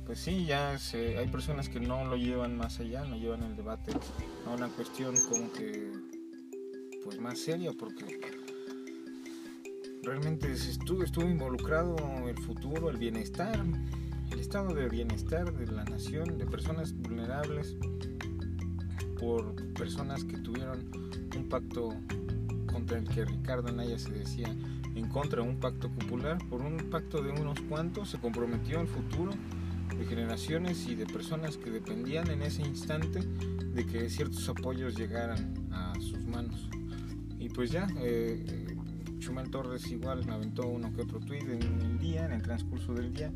pues 0.06 0.20
sí, 0.20 0.46
ya 0.46 0.78
hay 0.94 1.28
personas 1.28 1.70
que 1.70 1.80
no 1.80 2.06
lo 2.06 2.18
llevan 2.18 2.56
más 2.56 2.80
allá, 2.80 3.04
no 3.06 3.16
llevan 3.16 3.42
el 3.44 3.56
debate 3.56 3.92
a 4.46 4.50
una 4.52 4.68
cuestión 4.68 5.16
como 5.30 5.52
que 5.52 5.92
pues 7.04 7.20
más 7.20 7.40
seria 7.40 7.72
porque 7.74 8.06
realmente 10.04 10.52
estuvo, 10.52 11.04
estuvo 11.04 11.28
involucrado 11.28 11.96
el 12.28 12.38
futuro, 12.38 12.92
el 12.92 12.98
bienestar, 12.98 13.60
el 14.32 14.40
estado 14.40 14.74
de 14.74 14.88
bienestar 14.88 15.52
de 15.52 15.66
la 15.72 15.84
nación, 15.84 16.38
de 16.38 16.46
personas 16.46 16.94
vulnerables, 16.94 17.76
por 19.26 19.56
personas 19.74 20.24
que 20.24 20.38
tuvieron 20.38 20.86
un 21.36 21.50
pacto 21.50 21.96
contra 22.72 23.00
el 23.00 23.08
que 23.08 23.26
Ricardo 23.26 23.70
Anaya 23.70 23.98
se 23.98 24.12
decía 24.12 24.56
en 24.94 25.10
contra 25.10 25.42
de 25.42 25.50
un 25.50 25.58
pacto 25.58 25.90
popular, 25.90 26.38
por 26.48 26.62
un 26.62 26.78
pacto 26.92 27.24
de 27.24 27.32
unos 27.32 27.60
cuantos, 27.62 28.12
se 28.12 28.20
comprometió 28.20 28.80
el 28.82 28.88
futuro 28.88 29.32
de 29.98 30.06
generaciones 30.06 30.88
y 30.88 30.94
de 30.94 31.08
personas 31.08 31.58
que 31.58 31.72
dependían 31.72 32.30
en 32.30 32.44
ese 32.44 32.62
instante 32.62 33.20
de 33.20 33.86
que 33.88 34.12
ciertos 34.12 34.48
apoyos 34.48 34.96
llegaran 34.96 35.68
a 35.72 35.96
sus 36.00 36.24
manos. 36.28 36.70
Y 37.40 37.50
pues 37.50 37.72
ya, 37.72 37.88
eh, 37.98 38.46
eh, 38.48 38.78
Chumel 39.18 39.50
Torres 39.50 39.90
igual 39.90 40.24
me 40.28 40.34
aventó 40.34 40.68
uno 40.68 40.94
que 40.94 41.02
otro 41.02 41.20
tweet 41.20 41.42
en 41.42 41.82
el 41.82 41.98
día, 41.98 42.26
en 42.26 42.34
el 42.34 42.44
transcurso 42.44 42.94
del 42.94 43.12
día, 43.12 43.32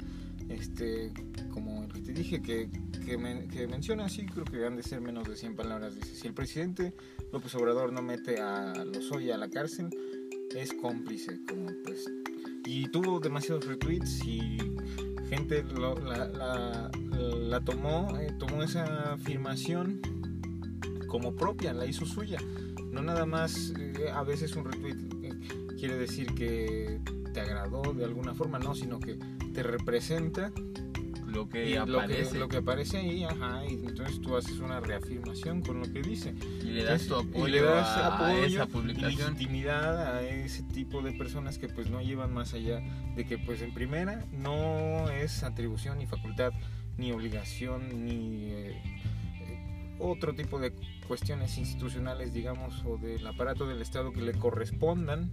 este, 0.49 1.11
como 1.51 1.83
el 1.83 1.91
que 1.91 2.01
te 2.01 2.13
dije, 2.13 2.41
que, 2.43 2.69
que, 3.09 3.17
men- 3.17 3.47
que 3.49 3.67
menciona 3.67 4.05
así, 4.05 4.25
creo 4.27 4.45
que 4.45 4.65
han 4.65 4.75
de 4.75 4.83
ser 4.83 5.01
menos 5.01 5.27
de 5.27 5.35
100 5.35 5.55
palabras. 5.55 5.95
Dice, 5.95 6.15
si 6.15 6.27
el 6.27 6.33
presidente 6.33 6.93
López 7.33 7.53
Obrador 7.55 7.91
no 7.91 8.01
mete 8.03 8.39
a 8.39 8.73
Lozoya 8.85 9.35
a 9.35 9.37
la 9.37 9.49
cárcel, 9.49 9.89
es 10.55 10.73
cómplice, 10.73 11.39
como 11.47 11.69
pues... 11.83 12.05
Y 12.65 12.87
tuvo 12.89 13.19
demasiados 13.19 13.65
retweets 13.65 14.23
y 14.25 14.57
gente 15.27 15.63
lo- 15.63 15.95
la, 15.99 16.27
la- 16.27 16.91
la 17.17 17.59
tomó, 17.61 18.15
eh, 18.19 18.31
tomó 18.37 18.61
esa 18.63 19.13
afirmación 19.13 20.01
como 21.07 21.35
propia, 21.35 21.73
la 21.73 21.85
hizo 21.87 22.05
suya. 22.05 22.37
No 22.91 23.01
nada 23.01 23.25
más, 23.25 23.73
eh, 23.79 24.09
a 24.13 24.21
veces 24.23 24.55
un 24.55 24.65
retweet 24.65 24.97
eh, 25.23 25.33
quiere 25.79 25.97
decir 25.97 26.33
que 26.35 26.99
te 27.33 27.39
agradó 27.41 27.81
de 27.93 28.05
alguna 28.05 28.33
forma, 28.35 28.59
no, 28.59 28.75
sino 28.75 28.99
que 28.99 29.17
te 29.53 29.63
representa 29.63 30.51
Lo 31.31 31.47
que 31.47 31.69
y 31.69 31.75
lo, 31.75 31.85
que, 31.85 31.91
aparece 31.91 32.39
lo 32.39 32.49
que 32.49 32.57
aparece 32.57 32.97
ahí, 32.97 33.23
ajá, 33.23 33.63
y 33.65 33.73
entonces 33.85 34.19
tú 34.21 34.35
haces 34.35 34.59
una 34.59 34.79
reafirmación 34.79 35.61
con 35.61 35.79
lo 35.79 35.91
que 35.91 36.01
dice. 36.01 36.33
y 36.61 36.65
le 36.65 36.83
das 36.83 37.07
tu 37.07 37.19
Entonces, 37.19 37.25
y 37.25 37.37
apoyo, 37.37 37.47
le 37.47 37.61
das 37.61 37.87
a, 37.97 38.15
apoyo 38.15 38.45
esa 38.45 38.63
y 38.63 38.67
publicación. 38.67 39.33
legitimidad 39.33 40.15
a 40.17 40.21
ese 40.23 40.63
tipo 40.63 41.01
de 41.01 41.11
personas 41.13 41.57
que 41.57 41.67
pues 41.69 41.89
no 41.89 42.01
llevan 42.01 42.33
más 42.33 42.53
allá 42.53 42.81
de 43.15 43.25
que 43.25 43.37
pues 43.37 43.61
en 43.61 43.73
primera 43.73 44.25
no 44.31 45.09
es 45.09 45.43
atribución 45.43 45.99
ni 45.99 46.05
facultad 46.07 46.51
ni 46.97 47.11
obligación 47.11 48.05
ni 48.05 48.51
eh, 48.51 48.81
otro 49.99 50.33
tipo 50.33 50.59
de 50.59 50.73
cuestiones 51.07 51.57
institucionales 51.57 52.33
digamos 52.33 52.83
o 52.85 52.97
del 52.97 53.25
aparato 53.25 53.67
del 53.67 53.81
estado 53.81 54.11
que 54.11 54.21
le 54.21 54.33
correspondan 54.33 55.29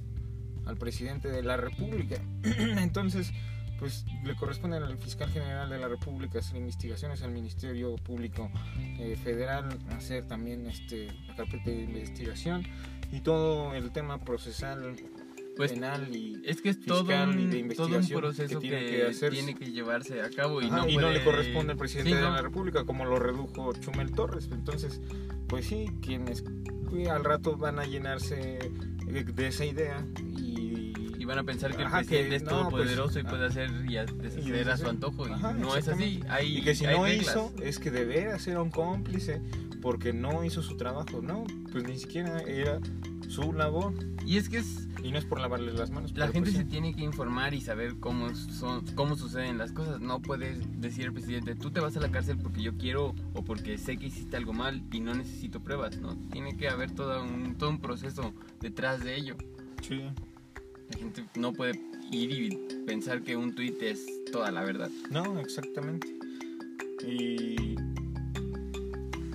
al 0.65 0.77
presidente 0.77 1.29
de 1.29 1.43
la 1.43 1.57
república 1.57 2.17
entonces 2.79 3.33
pues 3.79 4.05
le 4.25 4.35
corresponde 4.35 4.77
al 4.79 4.97
fiscal 4.99 5.29
general 5.31 5.69
de 5.69 5.79
la 5.79 5.89
República 5.89 6.39
hacer 6.39 6.57
investigaciones 6.57 7.23
al 7.23 7.31
Ministerio 7.33 7.97
Público 7.97 8.51
eh, 8.99 9.17
Federal 9.23 9.69
hacer 9.91 10.27
también 10.27 10.67
este 10.67 11.09
la 11.29 11.35
carpeta 11.37 11.71
de 11.71 11.83
investigación 11.83 12.65
y 13.13 13.21
todo 13.21 13.75
el 13.75 13.91
tema 13.93 14.19
procesal 14.25 14.97
Pues, 15.57 15.73
penal 15.73 16.15
y 16.15 16.43
Es 16.45 16.61
que 16.61 16.71
es 16.71 16.81
todo 16.85 17.01
fiscal 17.07 17.39
y 17.39 17.47
de 17.47 17.75
todo 17.75 17.87
un 17.87 17.95
investigación 17.95 18.21
proceso 18.21 18.61
que 18.61 18.69
tiene 18.69 18.87
que 18.87 19.03
hacerse. 19.07 19.31
tiene 19.31 19.55
que 19.55 19.71
llevarse 19.71 20.21
a 20.23 20.31
cabo 20.31 20.61
y, 20.61 20.67
Ajá, 20.67 20.79
no, 20.79 20.89
y 20.89 20.97
no 20.97 21.11
le 21.11 21.23
corresponde 21.25 21.73
al 21.73 21.79
presidente 21.79 22.11
Sí, 22.11 22.17
de 22.17 22.23
no. 22.23 22.31
la 22.31 22.43
República 22.43 22.85
como 22.85 23.05
lo 23.05 23.19
redujo 23.19 23.73
Chumel 23.75 24.11
Torres 24.13 24.49
entonces 24.53 25.01
pues 25.49 25.67
sí 25.67 25.87
quienes 26.03 26.45
al 27.11 27.25
rato 27.25 27.57
van 27.59 27.79
a 27.79 27.85
llenarse 27.85 28.59
de, 29.07 29.47
esa 29.47 29.65
idea 29.67 30.03
van 31.27 31.39
a 31.39 31.45
pensar 31.45 31.75
que 31.75 31.83
el 31.83 31.89
Ajá, 31.89 32.01
que 32.03 32.07
presidente 32.07 32.37
es 32.37 32.43
no, 32.45 32.51
todopoderoso 32.51 33.13
pues, 33.15 33.25
y 33.25 33.29
puede 33.29 33.45
ah, 33.45 33.49
hacer 33.49 33.71
y 33.89 33.97
a- 33.97 34.05
deshacer 34.07 34.71
a 34.71 34.77
su 34.77 34.89
antojo. 34.89 35.29
Y 35.29 35.33
Ajá, 35.33 35.53
no 35.53 35.77
es 35.77 35.89
así. 35.89 36.21
Hay, 36.29 36.59
y 36.59 36.63
que 36.63 36.75
si 36.75 36.85
no 36.87 37.05
reglas. 37.05 37.27
hizo 37.29 37.53
es 37.63 37.79
que 37.79 37.91
debería 37.91 38.39
ser 38.39 38.59
un 38.59 38.71
cómplice 38.71 39.43
porque 39.83 40.13
no 40.13 40.43
hizo 40.45 40.63
su 40.63 40.77
trabajo 40.77 41.21
no 41.23 41.45
pues 41.71 41.85
ni 41.85 41.99
siquiera 41.99 42.41
era 42.41 42.81
su 43.29 43.53
labor 43.53 43.93
Y 44.25 44.37
es 44.39 44.49
que 44.49 44.59
es, 44.59 44.89
y 45.03 45.13
no 45.13 45.19
es 45.19 45.25
por 45.25 45.39
lavarle 45.41 45.73
las 45.73 45.91
manos 45.91 46.13
la 46.17 46.27
gente 46.27 46.41
pues 46.51 46.55
se 46.55 46.63
sí. 46.63 46.69
tiene 46.69 46.95
que 46.95 47.03
informar 47.03 47.55
y 47.55 47.61
saber 47.61 47.97
cómo, 48.01 48.35
son, 48.35 48.85
cómo 48.95 49.15
suceden 49.17 49.59
las 49.59 49.73
cosas. 49.73 50.01
No 50.01 50.21
puedes 50.23 50.59
decir 50.81 51.07
al 51.07 51.13
presidente, 51.13 51.55
tú 51.55 51.71
te 51.71 51.81
vas 51.81 51.97
a 51.97 52.01
la 52.01 52.11
cárcel 52.11 52.39
porque 52.39 52.63
yo 52.63 52.77
quiero 52.77 53.15
o 53.35 53.45
porque 53.45 53.79
sé 53.79 53.97
que 53.99 54.07
hiciste 54.07 54.37
algo 54.37 54.53
mal 54.53 54.83
y 54.93 55.01
no 55.01 55.15
necesito 55.15 55.61
pruebas. 55.61 55.99
No, 55.99 56.17
tiene 56.33 56.57
que 56.57 56.69
haber 56.69 56.91
todo 56.93 57.23
un, 57.23 57.57
todo 57.57 57.71
un 57.71 57.81
proceso 57.81 58.33
detrás 58.61 59.05
de 59.05 59.17
ello. 59.17 59.37
Sí. 59.83 60.03
La 60.91 60.99
gente 60.99 61.25
no 61.37 61.53
puede 61.53 61.81
ir 62.11 62.31
y 62.33 62.57
pensar 62.87 63.23
que 63.23 63.37
un 63.37 63.55
tweet 63.55 63.77
es 63.81 64.07
toda 64.33 64.51
la 64.51 64.63
verdad. 64.63 64.91
No, 65.11 65.39
exactamente. 65.41 66.07
Y 67.07 67.77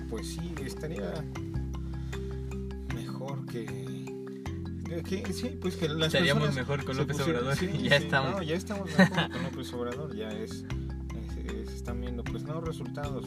pues 0.08 0.26
sí, 0.28 0.54
estaría 0.64 1.24
mejor 2.94 3.44
que, 3.46 3.66
sí, 5.32 5.56
pues 5.60 5.76
que 5.76 5.88
las 5.88 6.08
Estaríamos 6.08 6.54
mejor 6.54 6.84
con 6.84 6.96
López 6.96 7.16
pusieran- 7.16 7.42
Obrador. 7.44 7.56
sí, 7.56 7.66
ya 7.88 7.98
sí, 7.98 8.04
estamos. 8.04 8.30
no, 8.32 8.42
ya 8.42 8.54
estamos 8.54 8.86
mejor 8.98 9.30
con 9.30 9.42
López 9.42 9.72
Obrador, 9.72 10.16
ya 10.16 10.28
es, 10.30 10.50
es- 10.52 11.46
es- 11.54 11.68
se 11.70 11.76
están 11.76 12.00
viendo 12.00 12.22
pues 12.24 12.42
no 12.44 12.60
resultados, 12.60 13.26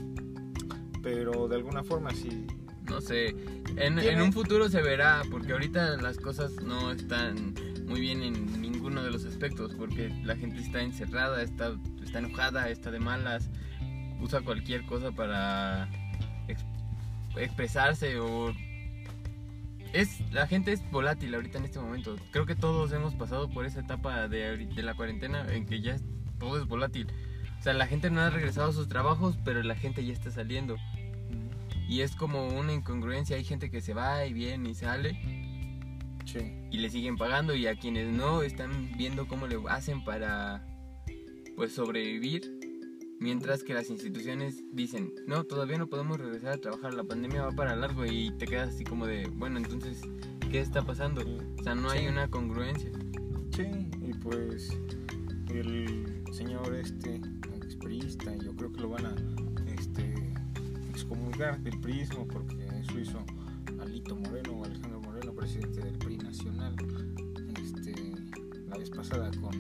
pero 1.02 1.48
de 1.48 1.56
alguna 1.56 1.84
forma 1.84 2.12
sí 2.12 2.46
No 2.88 3.02
sé, 3.02 3.30
en, 3.78 3.98
en 3.98 4.22
un 4.22 4.32
futuro 4.32 4.70
se 4.70 4.82
verá, 4.82 5.24
porque 5.32 5.54
ahorita 5.54 5.98
las 5.98 6.18
cosas 6.18 6.52
no 6.64 6.92
están 6.92 7.56
muy 7.88 8.02
bien 8.02 8.24
en 8.24 8.62
ninguno 8.62 9.04
de 9.04 9.12
los 9.12 9.26
aspectos, 9.26 9.74
porque 9.76 10.10
la 10.24 10.36
gente 10.36 10.60
está 10.60 10.82
encerrada, 10.82 11.42
está, 11.42 11.76
está 12.04 12.20
enojada, 12.20 12.70
está 12.70 12.92
de 12.92 13.00
malas, 13.00 13.50
usa 14.20 14.42
cualquier 14.42 14.86
cosa 14.86 15.12
para 15.12 15.90
ex- 16.48 16.66
expresarse 17.38 18.20
o... 18.20 18.54
Es, 19.94 20.20
la 20.32 20.46
gente 20.46 20.74
es 20.74 20.82
volátil 20.92 21.34
ahorita 21.36 21.58
en 21.58 21.66
este 21.66 21.80
momento. 21.80 22.18
Creo 22.32 22.46
que 22.46 22.56
todos 22.56 22.92
hemos 22.92 23.16
pasado 23.16 23.50
por 23.50 23.66
esa 23.66 23.80
etapa 23.80 24.28
de, 24.28 24.58
de 24.58 24.84
la 24.84 24.94
cuarentena 24.94 25.46
en 25.54 25.66
que 25.66 25.80
ya 25.82 25.96
todo 26.38 26.60
es 26.60 26.68
volátil. 26.68 27.08
O 27.60 27.64
sea, 27.64 27.74
la 27.74 27.88
gente 27.88 28.10
no 28.10 28.20
ha 28.20 28.30
regresado 28.30 28.72
a 28.72 28.74
sus 28.74 28.90
trabajos, 28.90 29.38
pero 29.46 29.64
la 29.64 29.76
gente 29.76 30.06
ya 30.06 30.12
está 30.12 30.32
saliendo. 30.32 30.76
Y 31.88 32.02
es 32.02 32.16
como 32.16 32.48
una 32.48 32.74
incongruencia, 32.74 33.38
hay 33.38 33.46
gente 33.46 33.72
que 33.72 33.80
se 33.80 33.94
va 33.94 34.26
y 34.26 34.34
viene 34.34 34.72
y 34.72 34.76
sale 34.76 35.45
sí, 36.26 36.40
y 36.72 36.78
le 36.78 36.90
siguen 36.90 37.18
pagando 37.18 37.56
y 37.56 37.68
a 37.68 37.76
quienes 37.76 38.12
no 38.12 38.42
están 38.42 38.92
viendo 38.98 39.28
cómo 39.28 39.48
le 39.48 39.58
hacen 39.70 40.04
para 40.04 40.66
pues 41.56 41.74
sobrevivir, 41.74 42.60
mientras 43.20 43.64
que 43.64 43.74
las 43.74 43.90
instituciones 43.90 44.64
dicen, 44.74 45.14
"No, 45.28 45.46
todavía 45.46 45.78
no 45.78 45.88
podemos 45.88 46.20
regresar 46.20 46.54
a 46.54 46.58
trabajar, 46.58 46.94
la 46.94 47.04
pandemia 47.04 47.44
va 47.44 47.52
para 47.52 47.76
largo" 47.76 48.06
y 48.06 48.32
te 48.38 48.46
quedas 48.46 48.70
así 48.76 48.84
como 48.84 49.06
de, 49.06 49.28
"Bueno, 49.28 49.58
entonces, 49.58 50.02
¿qué 50.52 50.60
está 50.60 50.86
pasando?" 50.86 51.22
O 51.60 51.64
sea, 51.64 51.76
no 51.76 51.90
hay 51.90 52.08
una 52.08 52.30
congruencia. 52.30 52.92
sí, 53.56 53.64
y 54.02 54.14
pues 54.16 54.78
el 55.50 56.24
señor 56.34 56.76
este 56.76 57.22
expriista, 57.56 58.36
yo 58.36 58.54
creo 58.56 58.72
que 58.72 58.82
lo 58.82 58.90
van 58.90 59.06
a 59.06 59.16
este 59.80 60.14
excomulgar 60.90 61.60
del 61.62 61.80
prismo 61.80 62.28
porque 62.28 62.68
eso 62.82 63.00
hizo 63.00 63.20
Alito 63.82 64.16
Moreno, 64.16 64.55
presidente 65.46 65.80
del 65.80 65.94
PRI 66.00 66.18
nacional, 66.18 66.76
este 67.64 67.94
la 68.68 68.80
vez 68.80 68.90
pasada 68.90 69.30
con 69.40 69.54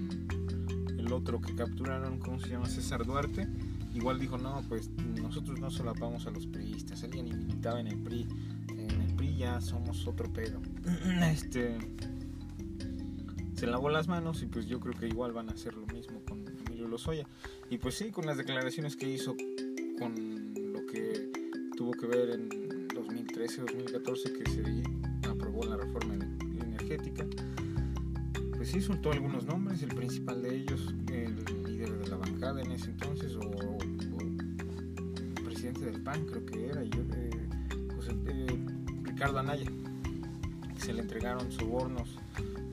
el 0.97 1.13
otro 1.13 1.39
que 1.39 1.53
capturaron, 1.53 2.17
¿cómo 2.17 2.39
se 2.39 2.49
llama? 2.49 2.65
César 2.67 3.05
Duarte. 3.05 3.47
Igual 3.93 4.19
dijo, 4.19 4.39
no, 4.39 4.63
pues 4.67 4.89
nosotros 5.21 5.59
no 5.59 5.69
solapamos 5.69 6.25
a 6.25 6.31
los 6.31 6.47
priistas, 6.47 7.03
alguien 7.03 7.25
militaba 7.25 7.79
en 7.79 7.85
el 7.85 7.99
PRI, 7.99 8.27
en 8.69 8.99
el 8.99 9.13
PRI 9.13 9.37
ya 9.37 9.61
somos 9.61 10.07
otro 10.07 10.27
pedo. 10.33 10.59
Este 11.31 11.77
se 13.53 13.67
lavó 13.67 13.91
las 13.91 14.07
manos 14.07 14.41
y 14.41 14.47
pues 14.47 14.65
yo 14.65 14.79
creo 14.79 14.95
que 14.95 15.07
igual 15.07 15.33
van 15.33 15.49
a 15.49 15.51
hacer 15.51 15.75
lo 15.75 15.85
mismo 15.85 16.19
con 16.27 16.47
Emilio 16.65 16.87
Lozoya. 16.87 17.27
Y 17.69 17.77
pues 17.77 17.93
sí, 17.93 18.09
con 18.09 18.25
las 18.25 18.37
declaraciones 18.37 18.95
que 18.95 19.07
hizo 19.07 19.35
con 19.99 20.15
lo 20.73 20.83
que 20.87 21.29
tuvo 21.77 21.91
que 21.91 22.07
ver 22.07 22.31
en 22.31 22.49
2013-2014 22.89 24.31
que 24.35 24.49
se 24.49 25.04
pues 28.55 28.69
sí 28.71 28.81
soltó 28.81 29.11
algunos 29.11 29.45
nombres, 29.45 29.81
el 29.83 29.89
principal 29.95 30.41
de 30.41 30.55
ellos, 30.55 30.93
el 31.11 31.35
líder 31.65 31.97
de 31.97 32.07
la 32.07 32.17
bancada 32.17 32.61
en 32.61 32.71
ese 32.71 32.91
entonces, 32.91 33.35
o, 33.35 33.39
o 33.41 33.77
presidente 35.43 35.85
del 35.85 36.01
PAN 36.01 36.25
creo 36.25 36.45
que 36.45 36.67
era, 36.67 36.83
yo, 36.83 37.01
eh, 37.13 37.29
José- 37.95 38.15
eh, 38.27 38.65
Ricardo 39.03 39.39
Anaya, 39.39 39.65
que 40.73 40.81
se 40.81 40.93
le 40.93 41.01
entregaron 41.01 41.51
sobornos 41.51 42.17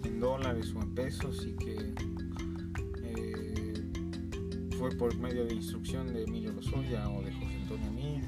en 0.05 0.21
dólares 0.21 0.73
o 0.75 0.83
en 0.83 0.95
pesos 0.95 1.47
y 1.47 1.53
que 1.53 1.95
eh, 3.05 3.85
fue 4.79 4.91
por 4.93 5.17
medio 5.19 5.45
de 5.45 5.55
instrucción 5.55 6.13
de 6.13 6.25
Emilio 6.25 6.53
Lozoya 6.53 7.09
o 7.09 7.23
de 7.23 7.33
José 7.33 7.55
Antonio 7.63 7.93
Mil 7.93 8.23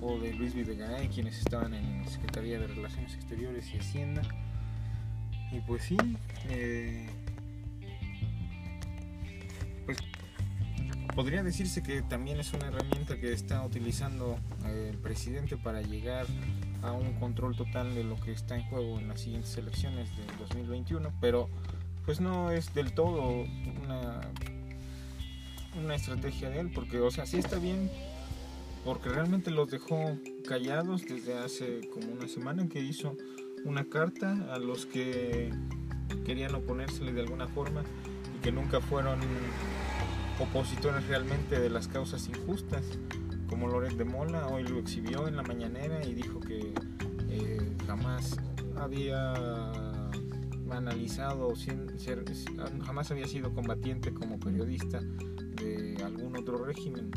o 0.00 0.18
de 0.18 0.32
Luis 0.34 0.54
Videgaray 0.54 1.08
quienes 1.08 1.38
estaban 1.38 1.74
en 1.74 2.06
Secretaría 2.08 2.58
de 2.60 2.68
Relaciones 2.68 3.14
Exteriores 3.14 3.72
y 3.74 3.78
Hacienda 3.78 4.22
y 5.52 5.60
pues 5.60 5.82
sí 5.82 5.96
eh, 6.50 7.06
pues 9.86 9.98
podría 11.14 11.42
decirse 11.42 11.82
que 11.82 12.02
también 12.02 12.38
es 12.38 12.52
una 12.52 12.68
herramienta 12.68 13.18
que 13.18 13.32
está 13.32 13.64
utilizando 13.64 14.38
eh, 14.66 14.90
el 14.90 14.98
presidente 14.98 15.56
para 15.56 15.82
llegar 15.82 16.26
a 16.82 16.92
un 16.92 17.14
control 17.14 17.56
total 17.56 17.94
de 17.94 18.04
lo 18.04 18.16
que 18.20 18.32
está 18.32 18.56
en 18.56 18.64
juego 18.64 18.98
en 18.98 19.08
las 19.08 19.22
siguientes 19.22 19.56
elecciones 19.56 20.16
del 20.16 20.26
2021, 20.38 21.12
pero 21.20 21.48
pues 22.04 22.20
no 22.20 22.50
es 22.50 22.72
del 22.72 22.92
todo 22.92 23.44
una, 23.84 24.20
una 25.82 25.94
estrategia 25.94 26.50
de 26.50 26.60
él, 26.60 26.70
porque 26.72 27.00
o 27.00 27.10
sea, 27.10 27.26
sí 27.26 27.38
está 27.38 27.58
bien, 27.58 27.90
porque 28.84 29.08
realmente 29.08 29.50
los 29.50 29.70
dejó 29.70 30.16
callados 30.46 31.02
desde 31.04 31.36
hace 31.36 31.80
como 31.92 32.12
una 32.12 32.28
semana 32.28 32.68
que 32.68 32.80
hizo 32.80 33.16
una 33.64 33.84
carta 33.84 34.52
a 34.54 34.58
los 34.58 34.86
que 34.86 35.50
querían 36.24 36.54
oponérsele 36.54 37.12
de 37.12 37.20
alguna 37.22 37.46
forma 37.48 37.82
y 38.36 38.40
que 38.40 38.52
nunca 38.52 38.80
fueron 38.80 39.18
opositores 40.40 41.06
realmente 41.08 41.58
de 41.58 41.68
las 41.70 41.88
causas 41.88 42.28
injustas 42.28 42.84
como 43.48 43.66
Loret 43.68 43.94
de 43.94 44.04
Mola 44.04 44.46
hoy 44.48 44.62
lo 44.64 44.78
exhibió 44.78 45.26
en 45.26 45.36
la 45.36 45.42
mañanera 45.42 46.04
y 46.06 46.14
dijo 46.14 46.38
que 46.40 46.72
eh, 47.30 47.76
jamás 47.86 48.36
había 48.76 49.32
analizado, 50.70 51.52
jamás 52.84 53.10
había 53.10 53.26
sido 53.26 53.52
combatiente 53.52 54.12
como 54.12 54.38
periodista 54.38 55.00
de 55.00 55.96
algún 56.04 56.36
otro 56.36 56.64
régimen 56.64 57.10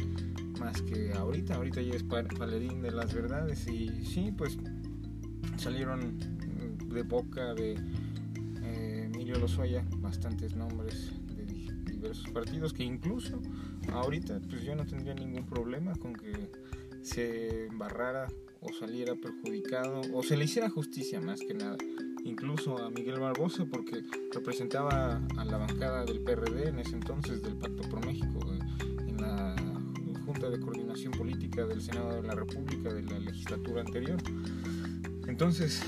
más 0.60 0.82
que 0.82 1.12
ahorita, 1.14 1.56
ahorita 1.56 1.82
ya 1.82 1.94
es 1.96 2.04
pa- 2.04 2.24
paladín 2.24 2.82
de 2.82 2.92
las 2.92 3.14
verdades 3.14 3.68
y 3.68 4.06
sí, 4.06 4.32
pues 4.36 4.58
salieron 5.62 6.18
de 6.94 7.04
boca 7.04 7.54
de 7.54 7.76
eh, 8.64 9.04
Emilio 9.14 9.36
Lozoya 9.40 9.86
bastantes 9.98 10.56
nombres 10.56 11.12
de 11.36 11.46
di- 11.46 11.70
diversos 11.86 12.28
partidos 12.32 12.74
que 12.74 12.84
incluso 12.84 13.40
ahorita 13.94 14.40
pues 14.50 14.64
yo 14.64 14.76
no 14.76 14.86
tendría 14.86 15.14
ningún 15.14 15.46
problema 15.46 15.94
con 15.96 16.14
que 16.14 16.50
se 17.02 17.66
embarrara 17.68 18.28
o 18.60 18.72
saliera 18.74 19.14
perjudicado 19.16 20.02
o 20.14 20.22
se 20.24 20.38
le 20.38 20.46
hiciera 20.46 20.70
justicia 20.70 21.20
más 21.22 21.40
que 21.40 21.54
nada 21.54 21.78
incluso 22.24 22.78
a 22.78 22.90
Miguel 22.92 23.20
Barbosa 23.20 23.66
porque 23.66 24.04
representaba 24.34 25.20
a 25.38 25.46
la 25.46 25.58
bancada 25.58 26.06
del 26.06 26.22
PRD 26.22 26.70
en 26.70 26.80
ese 26.80 26.94
entonces 26.96 27.42
del 27.42 27.56
Pacto 27.56 27.88
por 27.90 28.06
México 28.06 28.40
eh, 28.54 28.60
en 29.08 29.18
la 29.18 29.56
Junta 30.26 30.50
de 30.50 30.60
Coordinación 30.60 31.12
Política 31.14 31.66
del 31.66 31.82
Senado 31.82 32.22
de 32.22 32.28
la 32.28 32.36
República 32.36 32.94
de 32.94 33.02
la 33.04 33.18
legislatura 33.20 33.82
anterior 33.82 34.18
entonces 35.32 35.82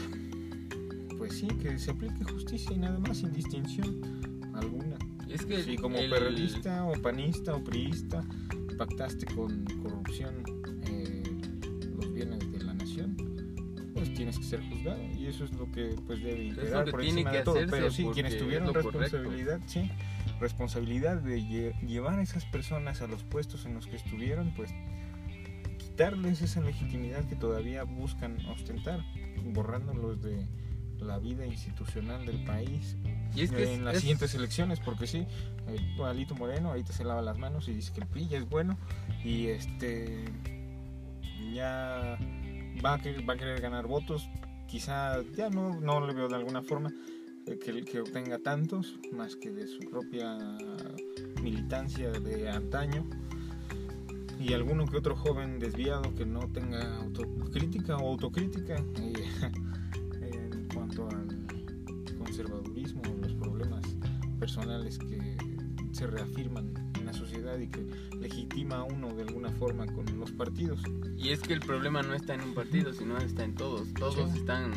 pues 1.18 1.34
sí 1.38 1.48
que 1.62 1.78
se 1.78 1.92
aplique 1.92 2.24
justicia 2.24 2.74
y 2.76 2.80
nada 2.80 2.98
más 3.00 3.18
sin 3.18 3.32
distinción 3.34 4.02
alguna 4.56 4.98
Es 5.30 5.46
que 5.46 5.62
si 5.64 5.76
como 5.78 5.98
el- 5.98 6.14
o 6.14 6.94
panista 7.02 7.56
o 7.56 7.64
priista 7.64 8.24
pactaste 8.78 9.26
con 9.36 9.64
corrupción 9.84 10.34
eh, 10.88 11.24
los 11.98 12.12
bienes 12.14 12.40
de 12.52 12.64
la 12.64 12.74
nación, 12.74 13.16
pues 13.94 14.14
tienes 14.14 14.38
que 14.40 14.46
ser 14.46 14.62
juzgado 14.68 15.00
y 15.18 15.28
eso 15.28 15.46
es 15.46 15.52
lo 15.54 15.72
que 15.72 15.96
pues 16.08 16.22
debe 16.24 16.46
imperar 16.46 16.90
por 16.90 17.04
encima 17.04 17.32
de 17.32 17.42
todo. 17.44 17.56
Pero 17.70 17.92
sí, 17.92 18.06
quienes 18.14 18.34
es 18.34 18.40
tuvieron 18.40 18.68
correcto. 18.74 18.92
responsabilidad, 19.00 19.62
sí, 19.68 19.92
responsabilidad 20.40 21.18
de 21.22 21.40
lle- 21.42 21.80
llevar 21.88 22.20
a 22.20 22.24
esas 22.24 22.46
personas 22.46 23.02
a 23.02 23.08
los 23.08 23.24
puestos 23.24 23.66
en 23.66 23.76
los 23.76 23.86
que 23.88 23.96
estuvieron, 23.98 24.52
pues 24.56 24.72
quitarles 25.98 26.42
esa 26.42 26.60
legitimidad 26.62 27.24
que 27.30 27.36
todavía 27.36 27.84
buscan 27.84 28.44
ostentar, 28.48 29.00
borrándolos 29.54 30.20
de 30.24 30.48
la 31.00 31.20
vida 31.20 31.46
institucional 31.46 32.26
del 32.26 32.44
país 32.46 32.96
Y 33.36 33.42
es 33.42 33.52
que 33.52 33.62
es- 33.64 33.70
en 33.70 33.86
las 33.86 33.96
es- 33.96 34.02
siguientes 34.02 34.34
elecciones, 34.34 34.80
porque 34.80 35.06
sí, 35.06 35.28
Alito 36.04 36.34
Moreno 36.34 36.70
ahorita 36.70 36.94
se 36.94 37.04
lava 37.04 37.22
las 37.22 37.38
manos 37.38 37.68
y 37.68 37.74
dice 37.74 37.94
que 37.94 38.02
el 38.02 38.08
PRI 38.08 38.28
ya 38.28 38.38
es 38.40 38.50
bueno 38.50 38.76
y 39.24 39.48
este 39.48 40.26
ya 41.54 42.18
va 42.84 42.94
a 42.96 43.00
querer, 43.00 43.30
va 43.30 43.34
a 43.34 43.38
querer 43.38 43.62
ganar 43.62 43.86
votos, 43.86 44.28
quizá 44.68 45.22
ya 45.38 45.50
no, 45.52 45.80
no 45.80 46.06
le 46.08 46.14
veo 46.16 46.28
de 46.28 46.36
alguna 46.36 46.64
forma 46.64 46.92
eh, 47.46 47.60
que, 47.64 47.84
que 47.84 48.00
obtenga 48.02 48.40
tantos, 48.40 48.96
más 49.12 49.36
que 49.36 49.52
de 49.52 49.68
su 49.68 49.80
propia 49.92 50.38
militancia 51.44 52.10
de 52.12 52.50
antaño 52.50 53.06
y 54.44 54.54
alguno 54.54 54.86
que 54.86 54.98
otro 54.98 55.16
joven 55.16 55.60
desviado 55.60 56.14
que 56.16 56.26
no 56.26 56.40
tenga 56.50 56.98
autocrítica 56.98 57.96
o 57.98 58.10
autocrítica 58.10 58.76
eh, 58.96 59.14
en 60.52 60.68
cuanto 60.74 61.08
al 61.10 61.28
conservadurismo, 62.18 63.02
los 63.22 63.34
problemas 63.36 63.84
personales 64.40 64.98
que 65.00 65.38
se 65.92 66.08
reafirman 66.08 66.74
en 67.00 67.06
la 67.06 67.14
sociedad 67.14 67.58
y 67.60 67.68
que 67.68 67.86
legitima 68.20 68.78
a 68.78 68.84
uno 68.84 69.14
de 69.14 69.24
alguna 69.24 69.50
forma 69.52 69.86
con 69.86 70.06
los 70.20 70.32
partidos. 70.32 70.82
Y 71.18 71.30
es 71.30 71.40
que 71.42 71.54
el 71.54 71.60
problema 71.60 72.02
no 72.02 72.14
está 72.14 72.34
en 72.34 72.42
un 72.42 72.54
partido, 72.54 72.94
sino 72.94 73.18
está 73.18 73.44
en 73.44 73.56
todos. 73.56 73.94
Todos 73.94 74.32
Sí. 74.32 74.40
están 74.40 74.72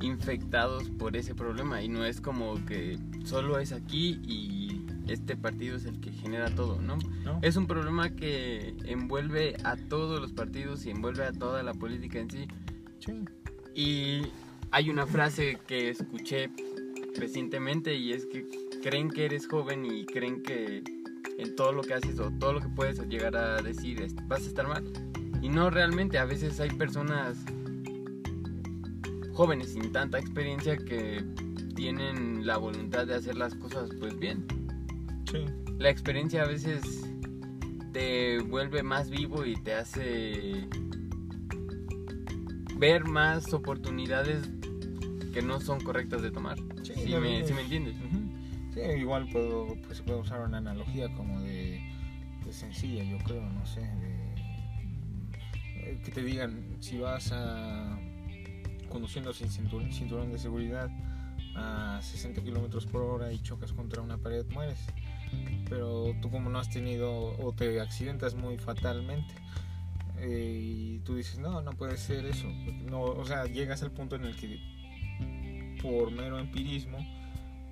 infectados 0.00 0.90
por 0.90 1.16
ese 1.16 1.34
problema 1.34 1.82
y 1.82 1.88
no 1.88 2.04
es 2.04 2.20
como 2.20 2.64
que 2.66 2.98
solo 3.24 3.58
es 3.58 3.72
aquí 3.72 4.20
y 4.22 4.63
este 5.08 5.36
partido 5.36 5.76
es 5.76 5.84
el 5.84 6.00
que 6.00 6.10
genera 6.10 6.54
todo, 6.54 6.80
¿no? 6.80 6.96
¿no? 7.24 7.38
Es 7.42 7.56
un 7.56 7.66
problema 7.66 8.10
que 8.10 8.74
envuelve 8.84 9.56
a 9.64 9.76
todos 9.76 10.20
los 10.20 10.32
partidos 10.32 10.86
y 10.86 10.90
envuelve 10.90 11.24
a 11.24 11.32
toda 11.32 11.62
la 11.62 11.74
política 11.74 12.18
en 12.18 12.30
sí. 12.30 12.48
Sí. 13.00 13.24
Y 13.74 14.22
hay 14.70 14.90
una 14.90 15.06
frase 15.06 15.58
que 15.66 15.90
escuché 15.90 16.50
recientemente 17.16 17.94
y 17.94 18.12
es 18.12 18.26
que 18.26 18.46
creen 18.82 19.10
que 19.10 19.24
eres 19.24 19.46
joven 19.46 19.84
y 19.84 20.04
creen 20.06 20.42
que 20.42 20.82
en 21.38 21.56
todo 21.56 21.72
lo 21.72 21.82
que 21.82 21.94
haces 21.94 22.18
o 22.18 22.30
todo 22.38 22.54
lo 22.54 22.60
que 22.60 22.68
puedes 22.68 22.98
llegar 23.08 23.36
a 23.36 23.60
decir 23.62 24.06
vas 24.26 24.44
a 24.44 24.46
estar 24.46 24.66
mal. 24.66 24.84
Y 25.42 25.48
no 25.48 25.68
realmente, 25.68 26.18
a 26.18 26.24
veces 26.24 26.58
hay 26.60 26.70
personas 26.70 27.36
jóvenes 29.32 29.72
sin 29.72 29.92
tanta 29.92 30.18
experiencia 30.18 30.76
que 30.76 31.24
tienen 31.74 32.46
la 32.46 32.56
voluntad 32.56 33.06
de 33.06 33.14
hacer 33.14 33.36
las 33.36 33.54
cosas 33.54 33.90
pues 33.98 34.18
bien. 34.18 34.63
Sí. 35.30 35.44
La 35.78 35.90
experiencia 35.90 36.42
a 36.42 36.46
veces 36.46 36.82
te 37.92 38.38
vuelve 38.40 38.82
más 38.82 39.10
vivo 39.10 39.44
y 39.44 39.54
te 39.56 39.74
hace 39.74 40.66
ver 42.76 43.04
más 43.04 43.52
oportunidades 43.52 44.48
que 45.32 45.42
no 45.42 45.60
son 45.60 45.80
correctas 45.80 46.22
de 46.22 46.30
tomar. 46.30 46.58
Sí, 46.82 46.92
Si 46.94 47.14
me, 47.16 47.40
es- 47.40 47.52
me 47.54 47.62
entiendes. 47.62 47.94
Sí, 48.72 48.80
igual 48.98 49.28
puedo, 49.30 49.76
pues, 49.86 49.98
se 49.98 50.02
puede 50.04 50.18
usar 50.20 50.40
una 50.40 50.58
analogía 50.58 51.12
como 51.14 51.40
de, 51.40 51.80
de 52.44 52.52
sencilla, 52.52 53.04
yo 53.04 53.18
creo, 53.18 53.48
no 53.48 53.64
sé, 53.66 53.80
de 53.80 54.34
eh, 55.76 56.00
que 56.04 56.10
te 56.10 56.22
digan 56.24 56.76
si 56.80 56.98
vas 56.98 57.30
a 57.32 57.98
conduciendo 58.88 59.32
sin 59.32 59.48
cinturón, 59.48 59.92
cinturón 59.92 60.30
de 60.32 60.38
seguridad 60.38 60.88
a 61.56 62.00
60 62.02 62.42
kilómetros 62.42 62.86
por 62.86 63.02
hora 63.02 63.32
y 63.32 63.38
chocas 63.40 63.72
contra 63.72 64.02
una 64.02 64.18
pared, 64.18 64.44
mueres. 64.52 64.78
Pero 65.68 66.14
tú 66.20 66.30
como 66.30 66.50
no 66.50 66.58
has 66.58 66.70
tenido 66.70 67.36
o 67.38 67.52
te 67.52 67.80
accidentas 67.80 68.34
muy 68.34 68.58
fatalmente 68.58 69.34
eh, 70.18 70.60
y 70.62 70.98
tú 71.00 71.16
dices, 71.16 71.38
no, 71.38 71.62
no 71.62 71.72
puede 71.72 71.96
ser 71.96 72.26
eso. 72.26 72.48
No, 72.90 73.02
o 73.02 73.24
sea, 73.24 73.46
llegas 73.46 73.82
al 73.82 73.90
punto 73.90 74.16
en 74.16 74.24
el 74.24 74.36
que 74.36 74.58
por 75.82 76.10
mero 76.10 76.38
empirismo 76.38 76.98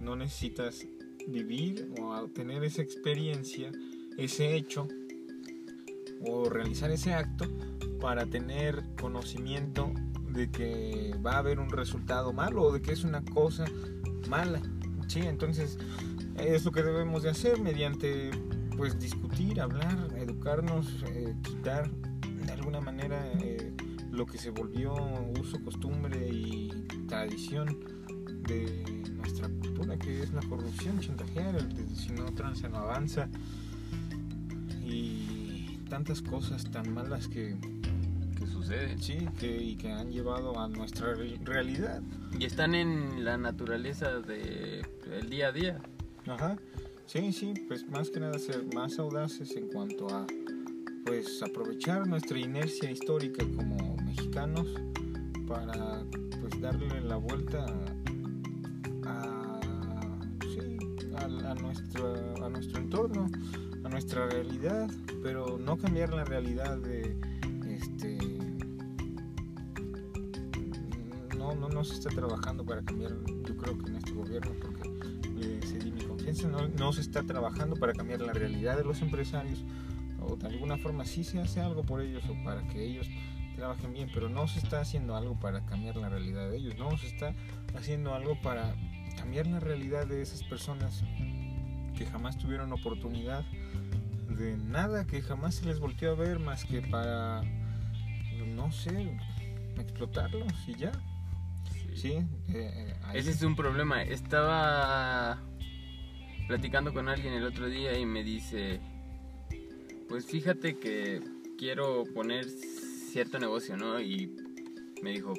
no 0.01 0.17
necesitas 0.17 0.87
vivir 1.29 1.93
o 2.01 2.29
tener 2.29 2.65
esa 2.65 2.83
experiencia, 2.83 3.71
ese 4.19 4.57
hecho 4.57 4.89
o 6.27 6.49
realizar 6.49 6.91
ese 6.91 7.15
acto 7.15 7.47
para 8.01 8.27
tener 8.27 8.83
conocimiento 9.01 9.93
de 10.29 10.51
que 10.51 11.15
va 11.25 11.33
a 11.35 11.39
haber 11.39 11.59
un 11.59 11.71
resultado 11.71 12.33
malo 12.33 12.63
o 12.63 12.73
de 12.73 12.83
que 12.83 12.93
es 12.93 13.05
una 13.05 13.25
cosa 13.25 13.65
mala. 14.29 14.61
Sí, 15.07 15.21
entonces 15.21 15.79
es 16.37 16.65
lo 16.65 16.73
que 16.73 16.83
debemos 16.83 17.23
de 17.23 17.31
hacer 17.31 17.61
mediante 17.61 18.31
pues 18.77 18.99
discutir, 18.99 19.61
hablar, 19.61 19.97
educarnos, 20.17 21.05
eh, 21.09 21.35
quitar 21.43 21.91
de 21.91 22.53
alguna 22.53 22.81
manera 22.81 23.23
eh, 23.41 23.73
lo 24.11 24.27
que 24.27 24.39
se 24.39 24.51
volvió 24.51 24.95
uso, 25.39 25.63
costumbre 25.63 26.29
y 26.29 26.69
tradición 27.07 27.79
de 28.49 28.85
nuestra 29.15 29.49
cultura, 29.49 29.97
que 29.99 30.23
es 30.23 30.33
la 30.33 30.41
corrupción, 30.43 30.99
chantajear, 31.01 31.55
el 31.57 31.69
de 31.75 31.95
si 31.95 32.11
no 32.13 32.25
tranza 32.35 32.69
no 32.69 32.79
avanza 32.79 33.29
y 34.85 35.79
tantas 35.89 36.23
cosas 36.23 36.65
tan 36.71 36.93
malas 36.93 37.29
que 37.29 37.55
Que 38.39 38.47
sucede. 38.47 38.97
sí, 38.99 39.19
que, 39.39 39.57
y 39.63 39.77
que 39.77 39.93
han 39.93 40.11
llevado 40.11 40.59
a 40.59 40.69
nuestra 40.69 41.15
re- 41.15 41.39
realidad. 41.45 42.03
Y 42.39 42.45
están 42.45 42.75
en 42.75 43.25
la 43.25 43.37
naturaleza 43.37 44.21
del 44.21 44.85
el 45.13 45.29
día 45.31 45.49
a 45.49 45.53
día. 45.53 45.79
Ajá. 46.27 46.57
Sí, 47.07 47.33
sí, 47.33 47.55
pues 47.69 47.89
más 47.89 48.11
que 48.11 48.21
nada 48.21 48.39
ser 48.39 48.65
más 48.75 48.99
audaces 48.99 49.55
en 49.57 49.69
cuanto 49.69 50.09
a 50.09 50.27
pues 51.05 51.43
aprovechar 51.43 52.07
nuestra 52.07 52.39
inercia 52.39 52.91
histórica 52.91 53.45
como 53.57 53.97
mexicanos 53.97 54.67
para 55.47 56.05
pues 56.41 56.61
darle 56.61 57.01
la 57.01 57.17
vuelta 57.17 57.67
a, 59.05 59.61
a, 61.17 61.55
nuestro, 61.55 62.45
a 62.45 62.49
nuestro 62.49 62.79
entorno, 62.81 63.27
a 63.85 63.89
nuestra 63.89 64.27
realidad, 64.29 64.89
pero 65.23 65.59
no 65.59 65.77
cambiar 65.77 66.15
la 66.15 66.25
realidad 66.25 66.79
de 66.79 67.17
este 67.69 68.19
no, 71.37 71.55
no, 71.55 71.69
no 71.69 71.85
se 71.85 71.95
está 71.95 72.11
trabajando 72.11 72.65
para 72.65 72.83
cambiar, 72.83 73.13
yo 73.45 73.57
creo 73.57 73.77
que 73.77 73.91
en 73.91 73.97
este 73.97 74.13
gobierno, 74.13 74.53
porque 74.61 74.89
le 75.35 75.61
cedí 75.63 75.92
no, 76.49 76.69
no 76.69 76.93
se 76.93 77.01
está 77.01 77.23
trabajando 77.23 77.77
para 77.77 77.93
cambiar 77.93 78.21
la 78.21 78.33
realidad 78.33 78.77
de 78.77 78.85
los 78.85 79.01
empresarios, 79.03 79.65
o 80.21 80.37
de 80.37 80.47
alguna 80.49 80.77
forma 80.79 81.05
sí 81.05 81.25
se 81.25 81.41
hace 81.41 81.61
algo 81.61 81.83
por 81.83 82.01
ellos 82.01 82.23
o 82.29 82.45
para 82.45 82.67
que 82.69 82.85
ellos 82.85 83.09
trabajen 83.57 83.93
bien, 83.93 84.11
pero 84.15 84.29
no 84.29 84.49
se 84.49 84.59
está 84.61 84.81
haciendo 84.81 85.15
algo 85.17 85.39
para 85.39 85.65
cambiar 85.67 85.97
la 85.97 86.09
realidad 86.09 86.49
de 86.51 86.57
ellos, 86.57 86.77
no 86.79 86.97
se 86.97 87.07
está 87.07 87.35
haciendo 87.77 88.15
algo 88.15 88.41
para 88.41 88.75
cambiar 89.17 89.47
la 89.47 89.61
realidad 89.61 90.07
de 90.07 90.23
esas 90.23 90.43
personas 90.45 91.05
que 91.97 92.07
jamás 92.07 92.39
tuvieron 92.39 92.73
oportunidad 92.73 93.45
de 94.31 94.57
nada, 94.57 95.05
que 95.07 95.21
jamás 95.21 95.57
se 95.57 95.67
les 95.67 95.79
volteó 95.79 96.13
a 96.13 96.15
ver 96.15 96.39
más 96.39 96.65
que 96.65 96.81
para, 96.81 97.43
no 98.57 98.73
sé, 98.73 99.19
explotarlos 99.79 100.53
y 100.67 100.75
ya. 100.77 100.93
Sí, 101.95 102.13
eh, 102.13 102.25
eh, 102.55 102.95
ahí- 103.05 103.19
Ese 103.19 103.31
es 103.33 103.43
un 103.43 103.55
problema. 103.55 104.03
Estaba 104.03 105.39
platicando 106.47 106.93
con 106.93 107.09
alguien 107.09 107.35
el 107.35 107.45
otro 107.45 107.69
día 107.69 107.99
y 107.99 108.07
me 108.07 108.23
dice, 108.25 108.81
pues 110.09 110.27
fíjate 110.27 110.79
que 110.79 111.21
quiero 111.59 112.05
poner 112.15 112.45
cierto 112.49 113.39
negocio, 113.39 113.77
¿no? 113.77 114.01
Y 114.01 114.35
me 115.03 115.11
dijo, 115.11 115.35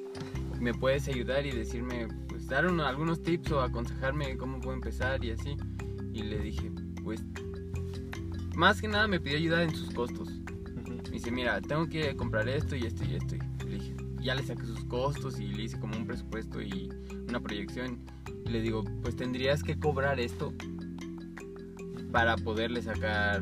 ¿me 0.60 0.74
puedes 0.74 1.08
ayudar 1.08 1.46
y 1.46 1.52
decirme, 1.52 2.08
pues 2.28 2.48
dar 2.48 2.66
uno- 2.66 2.86
algunos 2.86 3.22
tips 3.22 3.52
o 3.52 3.62
aconsejarme 3.62 4.38
cómo 4.38 4.60
puedo 4.60 4.76
empezar 4.76 5.24
y 5.24 5.32
así? 5.32 5.56
Y 6.14 6.24
le 6.24 6.40
dije, 6.40 6.72
pues, 7.04 7.24
más 8.56 8.80
que 8.82 8.88
nada 8.88 9.08
me 9.08 9.20
pidió 9.20 9.38
ayuda 9.38 9.64
en 9.64 9.76
sus 9.76 9.92
costos. 9.92 10.30
Me 10.30 11.12
dice, 11.12 11.32
mira, 11.32 11.62
tengo 11.62 11.88
que 11.88 12.16
comprar 12.16 12.48
esto 12.50 12.76
y 12.76 12.86
esto 12.86 13.04
y 13.04 13.16
esto. 13.16 13.36
Y 13.36 13.70
le 13.70 13.76
dije, 13.76 13.96
ya 14.22 14.36
le 14.36 14.44
saqué 14.44 14.66
sus 14.66 14.84
costos 14.86 15.40
y 15.40 15.48
le 15.48 15.64
hice 15.64 15.80
como 15.80 15.98
un 15.98 16.06
presupuesto 16.06 16.62
y 16.62 16.90
una 17.28 17.40
proyección. 17.40 18.00
Y 18.46 18.50
le 18.50 18.62
digo, 18.62 18.84
pues 19.02 19.16
tendrías 19.16 19.64
que 19.64 19.80
cobrar 19.80 20.20
esto 20.20 20.54
para 22.14 22.38
poderle 22.38 22.84
sacar 22.84 23.42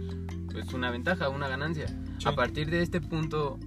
pues 0.49 0.73
una 0.73 0.89
ventaja, 0.89 1.27
una 1.27 1.49
ganancia. 1.49 1.88
Sí. 1.88 2.25
A 2.25 2.34
partir 2.34 2.71
de 2.71 2.81
este 2.81 3.01
punto 3.01 3.60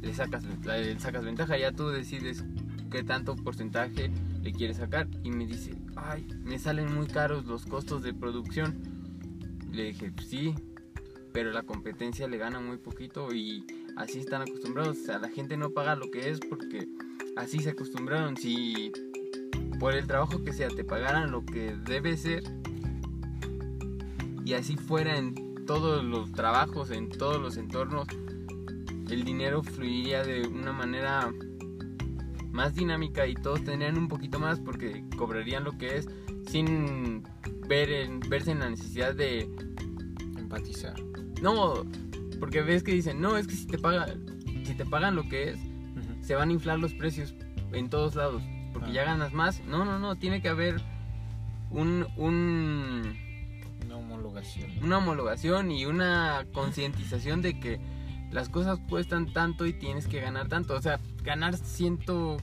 le 0.00 0.14
sacas, 0.14 0.44
le 0.64 0.98
sacas 0.98 1.24
ventaja, 1.24 1.58
ya 1.58 1.72
tú 1.72 1.88
decides 1.88 2.42
qué 2.90 3.04
tanto 3.04 3.36
porcentaje 3.36 4.10
le 4.42 4.52
quiere 4.52 4.72
sacar 4.72 5.08
y 5.22 5.30
me 5.30 5.46
dice, 5.46 5.74
ay, 5.94 6.26
me 6.42 6.58
salen 6.58 6.94
muy 6.94 7.06
caros 7.06 7.44
los 7.44 7.66
costos 7.66 8.02
de 8.02 8.14
producción. 8.14 8.80
Le 9.70 9.84
dije, 9.84 10.14
sí, 10.26 10.54
pero 11.34 11.52
la 11.52 11.62
competencia 11.62 12.26
le 12.26 12.38
gana 12.38 12.58
muy 12.58 12.78
poquito 12.78 13.34
y 13.34 13.66
así 13.96 14.20
están 14.20 14.40
acostumbrados. 14.40 14.96
O 14.96 15.04
sea, 15.04 15.18
la 15.18 15.28
gente 15.28 15.58
no 15.58 15.68
paga 15.70 15.96
lo 15.96 16.10
que 16.10 16.30
es 16.30 16.40
porque 16.40 16.88
así 17.36 17.58
se 17.58 17.70
acostumbraron. 17.70 18.38
Si 18.38 18.90
por 19.78 19.92
el 19.92 20.06
trabajo 20.06 20.42
que 20.42 20.54
sea 20.54 20.68
te 20.68 20.82
pagaran 20.82 21.30
lo 21.30 21.44
que 21.44 21.76
debe 21.84 22.16
ser 22.16 22.42
y 24.46 24.54
así 24.54 24.76
fuera 24.76 25.18
en 25.18 25.34
todos 25.66 26.04
los 26.04 26.30
trabajos, 26.30 26.92
en 26.92 27.08
todos 27.08 27.42
los 27.42 27.56
entornos, 27.56 28.06
el 29.10 29.24
dinero 29.24 29.64
fluiría 29.64 30.22
de 30.22 30.46
una 30.46 30.72
manera 30.72 31.32
más 32.52 32.76
dinámica 32.76 33.26
y 33.26 33.34
todos 33.34 33.64
tendrían 33.64 33.98
un 33.98 34.06
poquito 34.06 34.38
más 34.38 34.60
porque 34.60 35.04
cobrarían 35.16 35.64
lo 35.64 35.76
que 35.76 35.96
es 35.96 36.08
sin 36.46 37.24
ver 37.66 37.90
en, 37.90 38.20
verse 38.20 38.52
en 38.52 38.60
la 38.60 38.70
necesidad 38.70 39.16
de 39.16 39.50
empatizar. 40.38 40.94
No, 41.42 41.84
porque 42.38 42.62
ves 42.62 42.84
que 42.84 42.92
dicen, 42.92 43.20
no, 43.20 43.36
es 43.36 43.48
que 43.48 43.54
si 43.56 43.66
te 43.66 43.78
pagan, 43.78 44.22
si 44.64 44.74
te 44.76 44.86
pagan 44.86 45.16
lo 45.16 45.28
que 45.28 45.50
es, 45.50 45.58
se 46.20 46.36
van 46.36 46.50
a 46.50 46.52
inflar 46.52 46.78
los 46.78 46.94
precios 46.94 47.34
en 47.72 47.90
todos 47.90 48.14
lados, 48.14 48.44
porque 48.72 48.92
ya 48.92 49.02
ganas 49.02 49.32
más. 49.32 49.60
No, 49.64 49.84
no, 49.84 49.98
no, 49.98 50.14
tiene 50.14 50.40
que 50.40 50.48
haber 50.48 50.80
un, 51.72 52.06
un 52.16 53.25
homologación. 54.26 54.70
Una 54.82 54.98
homologación 54.98 55.70
y 55.70 55.86
una 55.86 56.46
concientización 56.52 57.42
de 57.42 57.58
que 57.58 57.80
las 58.30 58.48
cosas 58.48 58.78
cuestan 58.88 59.32
tanto 59.32 59.66
y 59.66 59.72
tienes 59.72 60.06
que 60.06 60.20
ganar 60.20 60.48
tanto. 60.48 60.74
O 60.74 60.82
sea, 60.82 61.00
ganar 61.22 61.56
ciento... 61.56 62.36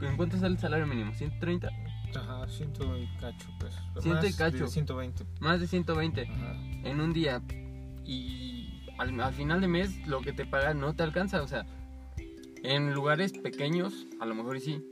¿En 0.00 0.16
cuánto 0.16 0.38
sale 0.38 0.54
el 0.54 0.58
salario 0.58 0.86
mínimo? 0.86 1.12
¿130? 1.12 1.70
Ajá, 2.16 2.48
ciento 2.48 2.96
y 2.96 3.06
cacho, 3.18 3.48
pues. 3.58 3.74
Ciento 4.02 4.26
y 4.26 4.32
cacho. 4.32 4.64
De 4.64 4.68
120. 4.68 5.26
Más 5.40 5.60
de 5.60 5.66
120 5.66 6.28
en 6.84 7.00
un 7.00 7.12
día. 7.12 7.42
Y 8.04 8.82
al, 8.98 9.32
final 9.32 9.60
de 9.60 9.68
mes 9.68 10.06
lo 10.06 10.20
que 10.20 10.32
te 10.32 10.46
pagan 10.46 10.80
no 10.80 10.94
te 10.94 11.02
alcanza. 11.02 11.42
O 11.42 11.46
sea, 11.46 11.66
en 12.62 12.94
lugares 12.94 13.32
pequeños, 13.32 14.06
a 14.20 14.26
lo 14.26 14.34
mejor 14.34 14.58
sí, 14.60 14.82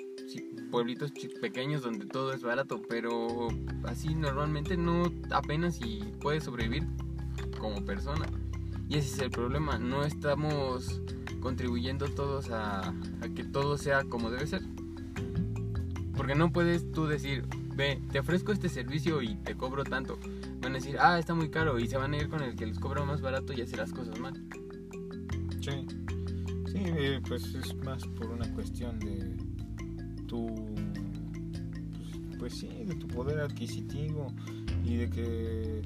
pueblitos 0.71 1.12
pequeños 1.41 1.83
donde 1.83 2.07
todo 2.07 2.33
es 2.33 2.43
barato, 2.43 2.83
pero 2.88 3.49
así 3.85 4.14
normalmente 4.14 4.77
no 4.77 5.12
apenas 5.31 5.81
y 5.81 6.12
puedes 6.21 6.45
sobrevivir 6.45 6.87
como 7.59 7.85
persona. 7.85 8.27
Y 8.88 8.97
ese 8.97 9.14
es 9.14 9.19
el 9.21 9.31
problema, 9.31 9.79
no 9.79 10.05
estamos 10.05 11.03
contribuyendo 11.41 12.09
todos 12.09 12.51
a, 12.51 12.95
que 13.35 13.45
todo 13.45 13.79
sea 13.79 14.05
como 14.05 14.31
debe 14.31 14.47
ser. 14.47 14.62
Porque 16.17 16.35
no 16.35 16.53
puedes 16.53 16.91
tú 16.93 17.07
decir, 17.07 17.45
ve, 17.77 18.01
te 18.11 18.19
ofrezco 18.19 18.53
este 18.53 18.69
servicio 18.69 19.23
y 19.23 19.37
te 19.37 19.55
cobro 19.57 19.85
tanto. 19.85 20.19
Van 20.61 20.73
a 20.73 20.77
decir, 20.77 20.97
ah, 20.99 21.19
está 21.19 21.35
muy 21.35 21.51
caro 21.51 21.79
y 21.79 21.87
se 21.87 21.97
van 21.97 22.14
a 22.14 22.17
ir 22.17 22.29
con 22.29 22.43
el 22.43 22.57
que 22.57 22.67
les 22.67 22.79
cobra 22.79 23.05
más 23.05 23.21
barato 23.21 23.53
y 23.53 23.61
hacer 23.61 23.79
las 23.79 23.93
cosas 23.93 24.19
mal. 24.19 24.35
Sí, 25.61 25.87
sí, 26.67 26.79
eh, 26.79 27.21
pues 27.29 27.55
es 27.55 27.75
más 27.77 28.05
por 28.07 28.31
una 28.31 28.53
cuestión 28.55 28.99
de 28.99 29.47
tu, 30.29 30.47
pues, 31.97 32.38
pues 32.38 32.53
sí, 32.55 32.69
de 32.69 32.95
tu 32.95 33.09
poder 33.09 33.41
adquisitivo 33.41 34.33
y 34.85 34.97
de 34.97 35.11
que, 35.11 35.83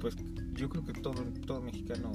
pues 0.00 0.16
yo 0.54 0.68
creo 0.68 0.84
que 0.84 0.92
todo, 0.92 1.24
todo 1.46 1.60
mexicano, 1.60 2.12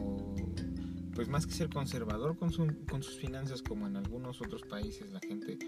pues 1.13 1.27
más 1.27 1.45
que 1.45 1.51
ser 1.51 1.69
conservador 1.69 2.37
con, 2.37 2.51
con 2.89 3.03
sus 3.03 3.17
finanzas 3.17 3.61
como 3.61 3.87
en 3.87 3.97
algunos 3.97 4.41
otros 4.41 4.61
países, 4.61 5.11
la 5.11 5.19
gente 5.19 5.59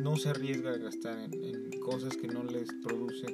no 0.00 0.16
se 0.16 0.30
arriesga 0.30 0.70
a 0.70 0.78
gastar 0.78 1.18
en, 1.18 1.78
cosas 1.80 2.16
que 2.16 2.28
no 2.28 2.42
les 2.44 2.68
produce 2.82 3.26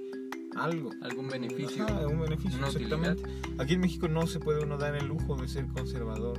algo. 0.56 0.90
Algún 1.02 1.28
beneficio. 1.28 1.86
un 2.08 2.20
beneficio, 2.20 2.64
exactamente. 2.66 3.22
Aquí 3.58 3.74
en 3.74 3.80
México 3.80 4.08
no 4.08 4.26
se 4.26 4.40
puede 4.40 4.62
uno 4.62 4.76
dar 4.76 4.94
el 4.96 5.06
lujo 5.06 5.36
de 5.36 5.48
ser 5.48 5.66
conservador 5.68 6.38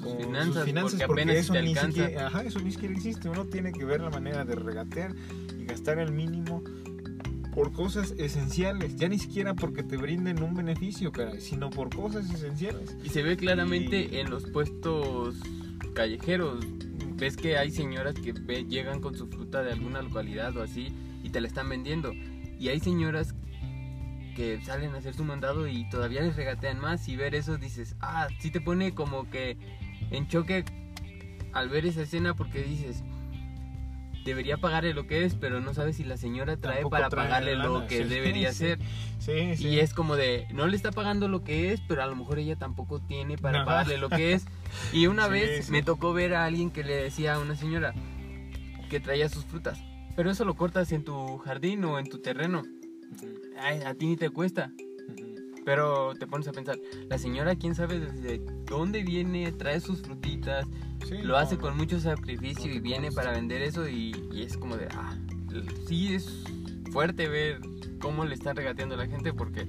con 0.00 0.12
sus, 0.12 0.64
finanzas, 0.64 1.00
porque, 1.06 1.06
porque 1.06 1.38
eso, 1.38 1.54
ni 1.54 1.74
siquiera, 1.74 2.26
ajá, 2.26 2.42
eso 2.42 2.60
ni 2.60 2.72
siquiera 2.72 2.94
existe. 2.94 3.28
Uno 3.28 3.46
tiene 3.46 3.72
que 3.72 3.84
ver 3.84 4.00
la 4.00 4.10
manera 4.10 4.44
de 4.44 4.54
regatear 4.54 5.14
y 5.58 5.64
gastar 5.64 5.98
el 5.98 6.12
mínimo 6.12 6.62
por 7.54 7.72
cosas 7.72 8.12
esenciales, 8.12 8.96
ya 8.96 9.08
ni 9.08 9.18
siquiera 9.18 9.54
porque 9.54 9.82
te 9.82 9.96
brinden 9.96 10.42
un 10.42 10.54
beneficio, 10.54 11.12
caray, 11.12 11.40
sino 11.40 11.68
por 11.70 11.94
cosas 11.94 12.30
esenciales. 12.30 12.96
Y 13.04 13.10
se 13.10 13.22
ve 13.22 13.36
claramente 13.36 14.20
en 14.20 14.30
los 14.30 14.44
puestos 14.44 15.36
callejeros. 15.94 16.64
Ves 17.16 17.36
que 17.36 17.58
hay 17.58 17.70
señoras 17.70 18.14
que 18.14 18.32
llegan 18.64 19.00
con 19.00 19.16
su 19.16 19.28
fruta 19.28 19.62
de 19.62 19.72
alguna 19.72 20.02
localidad 20.02 20.56
o 20.56 20.62
así 20.62 20.92
y 21.22 21.30
te 21.30 21.40
la 21.40 21.46
están 21.46 21.68
vendiendo. 21.68 22.12
Y 22.58 22.68
hay 22.68 22.80
señoras 22.80 23.34
que 24.34 24.60
salen 24.62 24.94
a 24.94 24.98
hacer 24.98 25.14
su 25.14 25.24
mandado 25.24 25.68
y 25.68 25.88
todavía 25.90 26.22
les 26.22 26.36
regatean 26.36 26.80
más 26.80 27.06
y 27.08 27.16
ver 27.16 27.34
eso 27.34 27.58
dices, 27.58 27.96
ah, 28.00 28.28
sí 28.40 28.50
te 28.50 28.60
pone 28.60 28.94
como 28.94 29.28
que 29.28 29.58
en 30.12 30.28
choque 30.28 30.64
al 31.52 31.68
ver 31.68 31.86
esa 31.86 32.02
escena 32.02 32.34
porque 32.34 32.62
dices, 32.62 33.02
debería 34.24 34.56
pagarle 34.56 34.94
lo 34.94 35.06
que 35.06 35.24
es, 35.24 35.34
pero 35.34 35.60
no 35.60 35.74
sabe 35.74 35.92
si 35.92 36.04
la 36.04 36.16
señora 36.16 36.56
trae 36.56 36.84
para 36.88 37.10
pagarle 37.10 37.56
lo 37.56 37.86
que 37.86 38.04
debería 38.04 38.52
ser. 38.52 38.78
Y 39.58 39.78
es 39.78 39.94
como 39.94 40.16
de, 40.16 40.46
no 40.52 40.66
le 40.66 40.76
está 40.76 40.92
pagando 40.92 41.28
lo 41.28 41.42
que 41.42 41.72
es, 41.72 41.80
pero 41.80 42.02
a 42.02 42.06
lo 42.06 42.16
mejor 42.16 42.38
ella 42.38 42.56
tampoco 42.56 43.00
tiene 43.00 43.36
para 43.36 43.64
pagarle 43.64 43.98
lo 43.98 44.08
que 44.08 44.32
es. 44.32 44.46
Y 44.92 45.06
una 45.06 45.28
vez 45.28 45.70
me 45.70 45.82
tocó 45.82 46.12
ver 46.12 46.34
a 46.34 46.44
alguien 46.44 46.70
que 46.70 46.84
le 46.84 46.94
decía 46.94 47.34
a 47.34 47.38
una 47.38 47.56
señora 47.56 47.94
que 48.88 49.00
traía 49.00 49.28
sus 49.28 49.44
frutas, 49.44 49.82
pero 50.16 50.30
eso 50.30 50.44
lo 50.44 50.54
cortas 50.54 50.92
en 50.92 51.04
tu 51.04 51.38
jardín 51.38 51.84
o 51.84 51.98
en 51.98 52.08
tu 52.08 52.18
terreno. 52.18 52.62
a 53.84 53.94
ti 53.94 54.06
ni 54.06 54.16
te 54.16 54.30
cuesta. 54.30 54.70
Pero 55.64 56.14
te 56.14 56.26
pones 56.26 56.48
a 56.48 56.52
pensar, 56.52 56.78
la 57.08 57.18
señora, 57.18 57.54
quién 57.54 57.74
sabe 57.74 58.00
desde 58.00 58.40
dónde 58.66 59.02
viene, 59.02 59.52
trae 59.52 59.80
sus 59.80 60.02
frutitas, 60.02 60.66
lo 61.22 61.36
hace 61.36 61.56
con 61.56 61.76
mucho 61.76 62.00
sacrificio 62.00 62.72
y 62.72 62.80
viene 62.80 63.12
para 63.12 63.32
vender 63.32 63.62
eso 63.62 63.88
y, 63.88 64.12
es 64.34 64.56
como 64.56 64.76
de, 64.76 64.88
ah, 64.92 65.16
sí 65.86 66.14
es 66.14 66.44
fuerte 66.90 67.28
ver 67.28 67.60
cómo 68.00 68.24
le 68.24 68.34
está 68.34 68.52
regateando 68.52 68.94
a 68.96 68.98
la 68.98 69.06
gente 69.06 69.32
porque, 69.32 69.66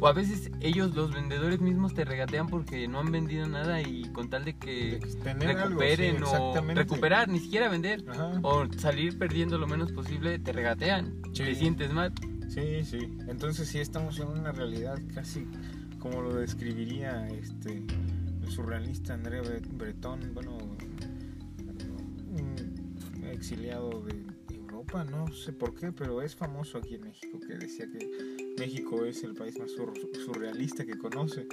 o 0.00 0.06
a 0.06 0.12
veces 0.12 0.50
ellos, 0.60 0.94
los 0.94 1.12
vendedores 1.12 1.60
mismos, 1.60 1.92
te 1.92 2.04
regatean 2.04 2.46
porque 2.46 2.88
no 2.88 3.00
han 3.00 3.12
vendido 3.12 3.46
nada 3.46 3.82
y 3.82 4.04
con 4.12 4.30
tal 4.30 4.44
de 4.44 4.56
que 4.56 5.00
recuperen 5.38 6.22
o 6.24 6.54
recuperar, 6.74 7.28
ni 7.28 7.40
siquiera 7.40 7.68
vender, 7.68 8.04
o 8.42 8.66
salir 8.78 9.18
perdiendo 9.18 9.58
lo 9.58 9.66
menos 9.66 9.92
posible, 9.92 10.38
te 10.38 10.52
regatean, 10.52 11.20
te 11.34 11.54
sientes 11.54 11.92
mal. 11.92 12.12
Sí, 12.50 12.84
sí. 12.84 12.98
Entonces 13.28 13.68
sí 13.68 13.78
estamos 13.78 14.18
en 14.18 14.26
una 14.26 14.50
realidad 14.50 14.98
casi 15.14 15.46
como 16.00 16.20
lo 16.20 16.34
describiría 16.34 17.28
este 17.28 17.84
el 18.42 18.50
surrealista 18.50 19.14
André 19.14 19.40
Breton, 19.40 20.34
bueno, 20.34 20.58
un 22.30 23.24
exiliado 23.30 24.02
de 24.02 24.24
Europa, 24.52 25.04
no 25.04 25.32
sé 25.32 25.52
por 25.52 25.74
qué, 25.74 25.92
pero 25.92 26.22
es 26.22 26.34
famoso 26.34 26.78
aquí 26.78 26.96
en 26.96 27.02
México, 27.02 27.38
que 27.38 27.54
decía 27.54 27.86
que 27.86 28.10
México 28.58 29.04
es 29.04 29.22
el 29.22 29.34
país 29.34 29.56
más 29.58 29.70
surrealista 29.70 30.84
que 30.84 30.98
conoce. 30.98 31.46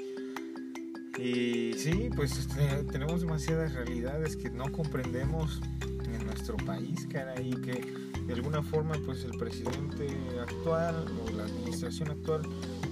Y 1.20 1.74
sí, 1.74 2.10
pues 2.16 2.38
este, 2.40 2.84
tenemos 2.92 3.22
demasiadas 3.22 3.74
realidades 3.74 4.36
que 4.36 4.50
no 4.50 4.72
comprendemos 4.72 5.62
en 6.06 6.26
nuestro 6.26 6.58
país, 6.58 7.08
cara, 7.12 7.40
y 7.40 7.52
que 7.52 8.07
de 8.28 8.34
alguna 8.34 8.62
forma 8.62 8.94
pues 9.06 9.24
el 9.24 9.32
presidente 9.38 10.08
actual 10.40 11.06
o 11.24 11.32
la 11.32 11.44
administración 11.44 12.12
actual 12.12 12.42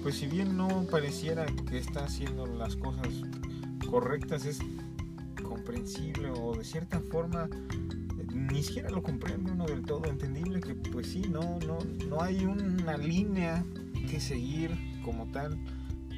pues 0.02 0.16
si 0.16 0.26
bien 0.26 0.56
no 0.56 0.86
pareciera 0.90 1.44
que 1.68 1.78
está 1.78 2.04
haciendo 2.04 2.46
las 2.46 2.76
cosas 2.76 3.08
correctas 3.90 4.46
es 4.46 4.58
comprensible 5.42 6.30
o 6.30 6.56
de 6.56 6.64
cierta 6.64 7.00
forma 7.00 7.48
ni 8.32 8.62
siquiera 8.62 8.88
lo 8.90 9.02
comprende 9.02 9.52
uno 9.52 9.66
del 9.66 9.82
todo 9.82 10.06
entendible 10.06 10.60
que 10.60 10.74
pues 10.74 11.08
sí 11.08 11.22
no 11.28 11.58
no 11.66 11.78
no 12.08 12.22
hay 12.22 12.44
una 12.46 12.96
línea 12.96 13.62
que 14.10 14.20
seguir 14.20 14.70
como 15.04 15.30
tal 15.32 15.58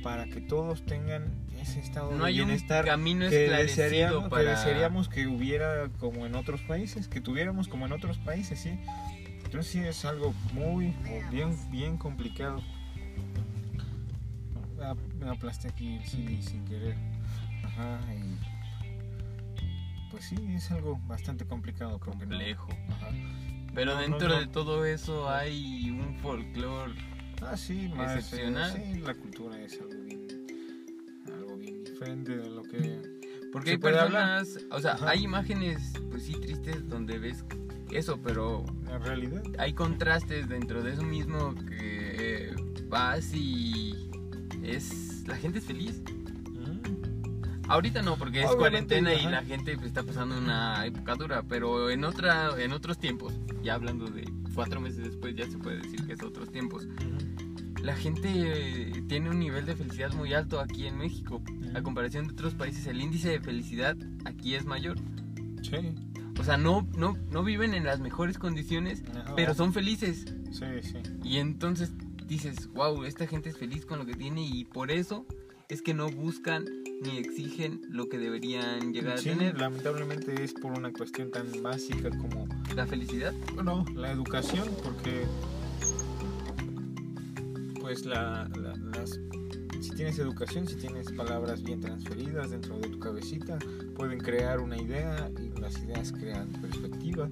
para 0.02 0.26
que 0.26 0.40
todos 0.40 0.84
tengan 0.84 1.48
ese 1.60 1.80
estado 1.80 2.12
no 2.12 2.24
de 2.24 2.30
hay 2.30 2.34
bienestar 2.36 2.84
un 2.84 2.90
camino 2.90 3.28
que 3.28 3.50
desearíamos, 3.50 4.28
para... 4.28 4.42
que 4.42 4.50
desearíamos 4.50 5.08
que 5.08 5.26
hubiera 5.26 5.88
como 5.98 6.26
en 6.26 6.34
otros 6.34 6.62
países, 6.62 7.08
que 7.08 7.20
tuviéramos 7.20 7.68
como 7.68 7.86
en 7.86 7.92
otros 7.92 8.18
países, 8.18 8.60
sí. 8.60 8.78
Entonces 9.48 9.72
sí 9.72 9.78
es 9.78 10.04
algo 10.04 10.34
muy, 10.52 10.94
bien, 11.30 11.56
bien 11.70 11.96
complicado. 11.96 12.62
Me 15.18 15.30
aplasté 15.30 15.68
aquí 15.68 15.98
sí, 16.04 16.42
sin 16.42 16.66
querer. 16.66 16.94
Ajá, 17.64 17.98
y 18.14 18.36
pues 20.10 20.24
sí, 20.24 20.36
es 20.50 20.70
algo 20.70 21.00
bastante 21.06 21.46
complicado. 21.46 21.98
Complejo. 21.98 22.68
Ajá. 22.90 23.08
Pero 23.74 23.96
dentro 23.96 24.38
de 24.38 24.48
todo 24.48 24.84
eso 24.84 25.30
hay 25.30 25.88
un 25.92 26.18
folclore 26.18 26.92
ah, 27.40 27.56
sí, 27.56 27.88
más, 27.88 28.18
excepcional. 28.18 28.70
sí, 28.70 29.00
la 29.00 29.14
cultura 29.14 29.58
es 29.62 29.80
algo 29.80 30.02
bien, 30.04 30.28
algo 31.26 31.56
bien 31.56 31.84
diferente 31.84 32.36
de 32.36 32.50
lo 32.50 32.64
que... 32.64 33.00
Porque 33.50 33.70
hay 33.70 33.78
personas, 33.78 34.58
o 34.70 34.78
sea, 34.78 34.98
hay 35.06 35.24
imágenes, 35.24 35.94
pues 36.10 36.24
sí, 36.24 36.34
tristes, 36.34 36.86
donde 36.86 37.18
ves 37.18 37.46
eso, 37.92 38.18
pero 38.22 38.64
La 38.86 38.98
realidad. 38.98 39.42
hay 39.58 39.72
contrastes 39.72 40.48
dentro 40.48 40.82
de 40.82 40.92
eso 40.92 41.02
mismo 41.02 41.54
que 41.68 42.54
vas 42.88 43.34
y 43.34 44.08
es 44.62 45.24
la 45.26 45.36
gente 45.36 45.58
es 45.58 45.64
feliz. 45.64 46.02
Mm. 46.50 47.70
Ahorita 47.70 48.02
no, 48.02 48.16
porque 48.16 48.40
es 48.42 48.46
Obviamente, 48.50 48.96
cuarentena 48.96 49.14
y 49.14 49.18
ajá. 49.20 49.30
la 49.30 49.44
gente 49.44 49.74
pues, 49.74 49.88
está 49.88 50.02
pasando 50.02 50.38
una 50.38 50.86
época 50.86 51.14
dura, 51.16 51.42
pero 51.46 51.90
en 51.90 52.04
otra, 52.04 52.50
en 52.62 52.72
otros 52.72 52.98
tiempos, 52.98 53.34
ya 53.62 53.74
hablando 53.74 54.06
de 54.06 54.24
cuatro 54.54 54.80
meses 54.80 55.04
después, 55.04 55.36
ya 55.36 55.46
se 55.48 55.58
puede 55.58 55.78
decir 55.78 56.06
que 56.06 56.14
es 56.14 56.22
otros 56.22 56.50
tiempos. 56.50 56.88
La 57.82 57.94
gente 57.94 58.28
eh, 58.34 59.04
tiene 59.06 59.30
un 59.30 59.38
nivel 59.38 59.64
de 59.66 59.76
felicidad 59.76 60.12
muy 60.14 60.34
alto 60.34 60.58
aquí 60.60 60.86
en 60.86 60.98
México. 60.98 61.40
A 61.74 61.82
comparación 61.82 62.26
de 62.26 62.32
otros 62.32 62.54
países, 62.54 62.86
el 62.86 63.00
índice 63.00 63.28
de 63.28 63.40
felicidad 63.40 63.96
aquí 64.24 64.54
es 64.54 64.64
mayor. 64.64 64.96
Sí. 65.62 65.94
O 66.38 66.44
sea, 66.44 66.56
no, 66.56 66.86
no, 66.96 67.16
no 67.30 67.42
viven 67.42 67.74
en 67.74 67.84
las 67.84 68.00
mejores 68.00 68.38
condiciones, 68.38 69.02
pero 69.36 69.54
son 69.54 69.72
felices. 69.72 70.24
Sí, 70.52 70.64
sí. 70.82 70.98
Y 71.24 71.36
entonces 71.38 71.90
dices, 72.26 72.68
wow, 72.74 73.04
esta 73.04 73.26
gente 73.26 73.48
es 73.50 73.56
feliz 73.56 73.84
con 73.84 73.98
lo 73.98 74.06
que 74.06 74.14
tiene 74.14 74.46
y 74.46 74.64
por 74.64 74.90
eso 74.90 75.26
es 75.68 75.82
que 75.82 75.92
no 75.94 76.08
buscan 76.10 76.64
ni 77.02 77.18
exigen 77.18 77.82
lo 77.90 78.08
que 78.08 78.18
deberían 78.18 78.92
llegar 78.92 79.18
Sí, 79.18 79.30
a 79.30 79.32
tener. 79.36 79.58
lamentablemente 79.60 80.42
es 80.42 80.52
por 80.54 80.72
una 80.72 80.92
cuestión 80.92 81.30
tan 81.30 81.46
básica 81.62 82.10
como 82.10 82.48
La 82.74 82.86
felicidad. 82.86 83.32
bueno, 83.54 83.84
la 83.94 84.10
educación, 84.10 84.68
porque 84.82 85.24
pues 87.80 88.04
la, 88.04 88.48
la- 88.60 88.76
las 88.98 89.18
si 89.80 89.90
tienes 89.90 90.18
educación, 90.18 90.66
si 90.66 90.74
tienes 90.74 91.10
palabras 91.12 91.62
bien 91.62 91.80
transferidas 91.80 92.50
dentro 92.50 92.78
de 92.80 92.88
tu 92.88 92.98
cabecita, 92.98 93.58
pueden 93.94 94.18
crear 94.18 94.58
una 94.60 94.76
idea 94.76 95.30
y 95.40 95.47
las 95.68 95.82
ideas 95.82 96.12
crean 96.12 96.48
perspectiva. 96.60 97.28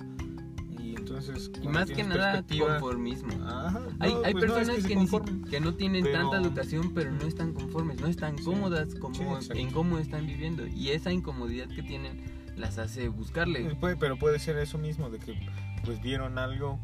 Y 0.79 0.95
entonces 0.97 1.51
Y 1.63 1.69
más 1.69 1.91
que 1.91 2.05
nada 2.05 2.43
conformismo. 2.43 3.33
Ajá, 3.47 3.81
Hay, 3.99 4.13
no, 4.15 4.23
hay 4.25 4.33
pues 4.33 4.47
no, 4.47 4.57
es 4.59 4.69
personas 4.69 4.87
que, 4.87 4.97
ni 4.97 5.51
que 5.51 5.61
no 5.61 5.75
tienen 5.75 6.05
Pero- 6.05 6.31
tanta 6.31 6.47
educación, 6.47 6.93
pero 6.95 7.11
no 7.13 7.27
están 7.27 7.53
conformes, 7.55 8.01
no 8.01 8.07
están 8.09 8.37
Sí. 8.39 8.45
cómodas 8.45 8.95
como 8.97 9.41
Sí, 9.41 9.49
en 9.55 9.71
cómo 9.71 9.99
están 9.99 10.27
viviendo. 10.27 10.67
Y 10.67 10.91
esa 10.91 11.13
incomodidad 11.13 11.69
que 11.69 11.83
tienen 11.83 12.23
las 12.57 12.79
hace 12.79 13.09
buscarle. 13.09 13.63
Pues 13.65 13.77
puede- 13.77 13.97
pero 13.97 14.19
puede 14.19 14.39
ser 14.39 14.57
eso 14.59 14.79
mismo, 14.79 15.11
de 15.11 15.19
que 15.19 15.39
pues 15.85 16.01
vieron 16.03 16.39
algo 16.39 16.79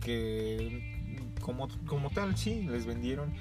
que 0.00 1.32
como, 1.40 1.68
como 1.86 2.10
tal 2.10 2.36
sí 2.36 2.62
les 2.68 2.86
vendieron 2.86 3.32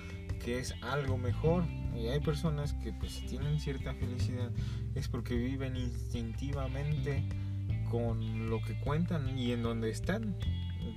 que 0.43 0.59
es 0.59 0.73
algo 0.81 1.17
mejor 1.17 1.63
y 1.95 2.07
hay 2.07 2.19
personas 2.19 2.73
que 2.73 2.91
pues 2.93 3.25
tienen 3.27 3.59
cierta 3.59 3.93
felicidad 3.93 4.51
es 4.95 5.07
porque 5.07 5.35
viven 5.35 5.75
instintivamente 5.77 7.23
con 7.89 8.49
lo 8.49 8.61
que 8.61 8.79
cuentan 8.79 9.37
y 9.37 9.51
en 9.51 9.63
donde 9.63 9.89
están 9.89 10.35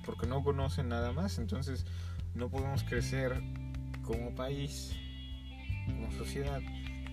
porque 0.05 0.27
no 0.27 0.43
conocen 0.43 0.89
nada 0.89 1.13
más. 1.13 1.39
Entonces 1.39 1.85
no 2.35 2.49
podemos 2.51 2.83
crecer 2.85 3.41
como 4.03 4.35
país 4.35 4.93
como 5.87 6.11
sociedad 6.13 6.61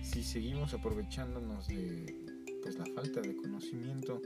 si 0.02 0.22
seguimos 0.22 0.74
aprovechándonos 0.74 1.68
de 1.68 2.14
pues 2.62 2.76
la 2.78 2.84
falta 2.94 3.20
de 3.20 3.36
conocimiento 3.36 4.20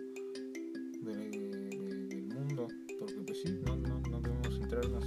de- 1.03 1.15
de- 1.31 2.07
del 2.09 2.23
mundo 2.35 2.69
porque 2.99 3.15
pues 3.27 3.43
sí 3.43 3.59
no, 3.65 3.77
no, 3.77 4.01
no 4.11 4.21
debemos 4.21 4.59
centrarnos 4.59 5.05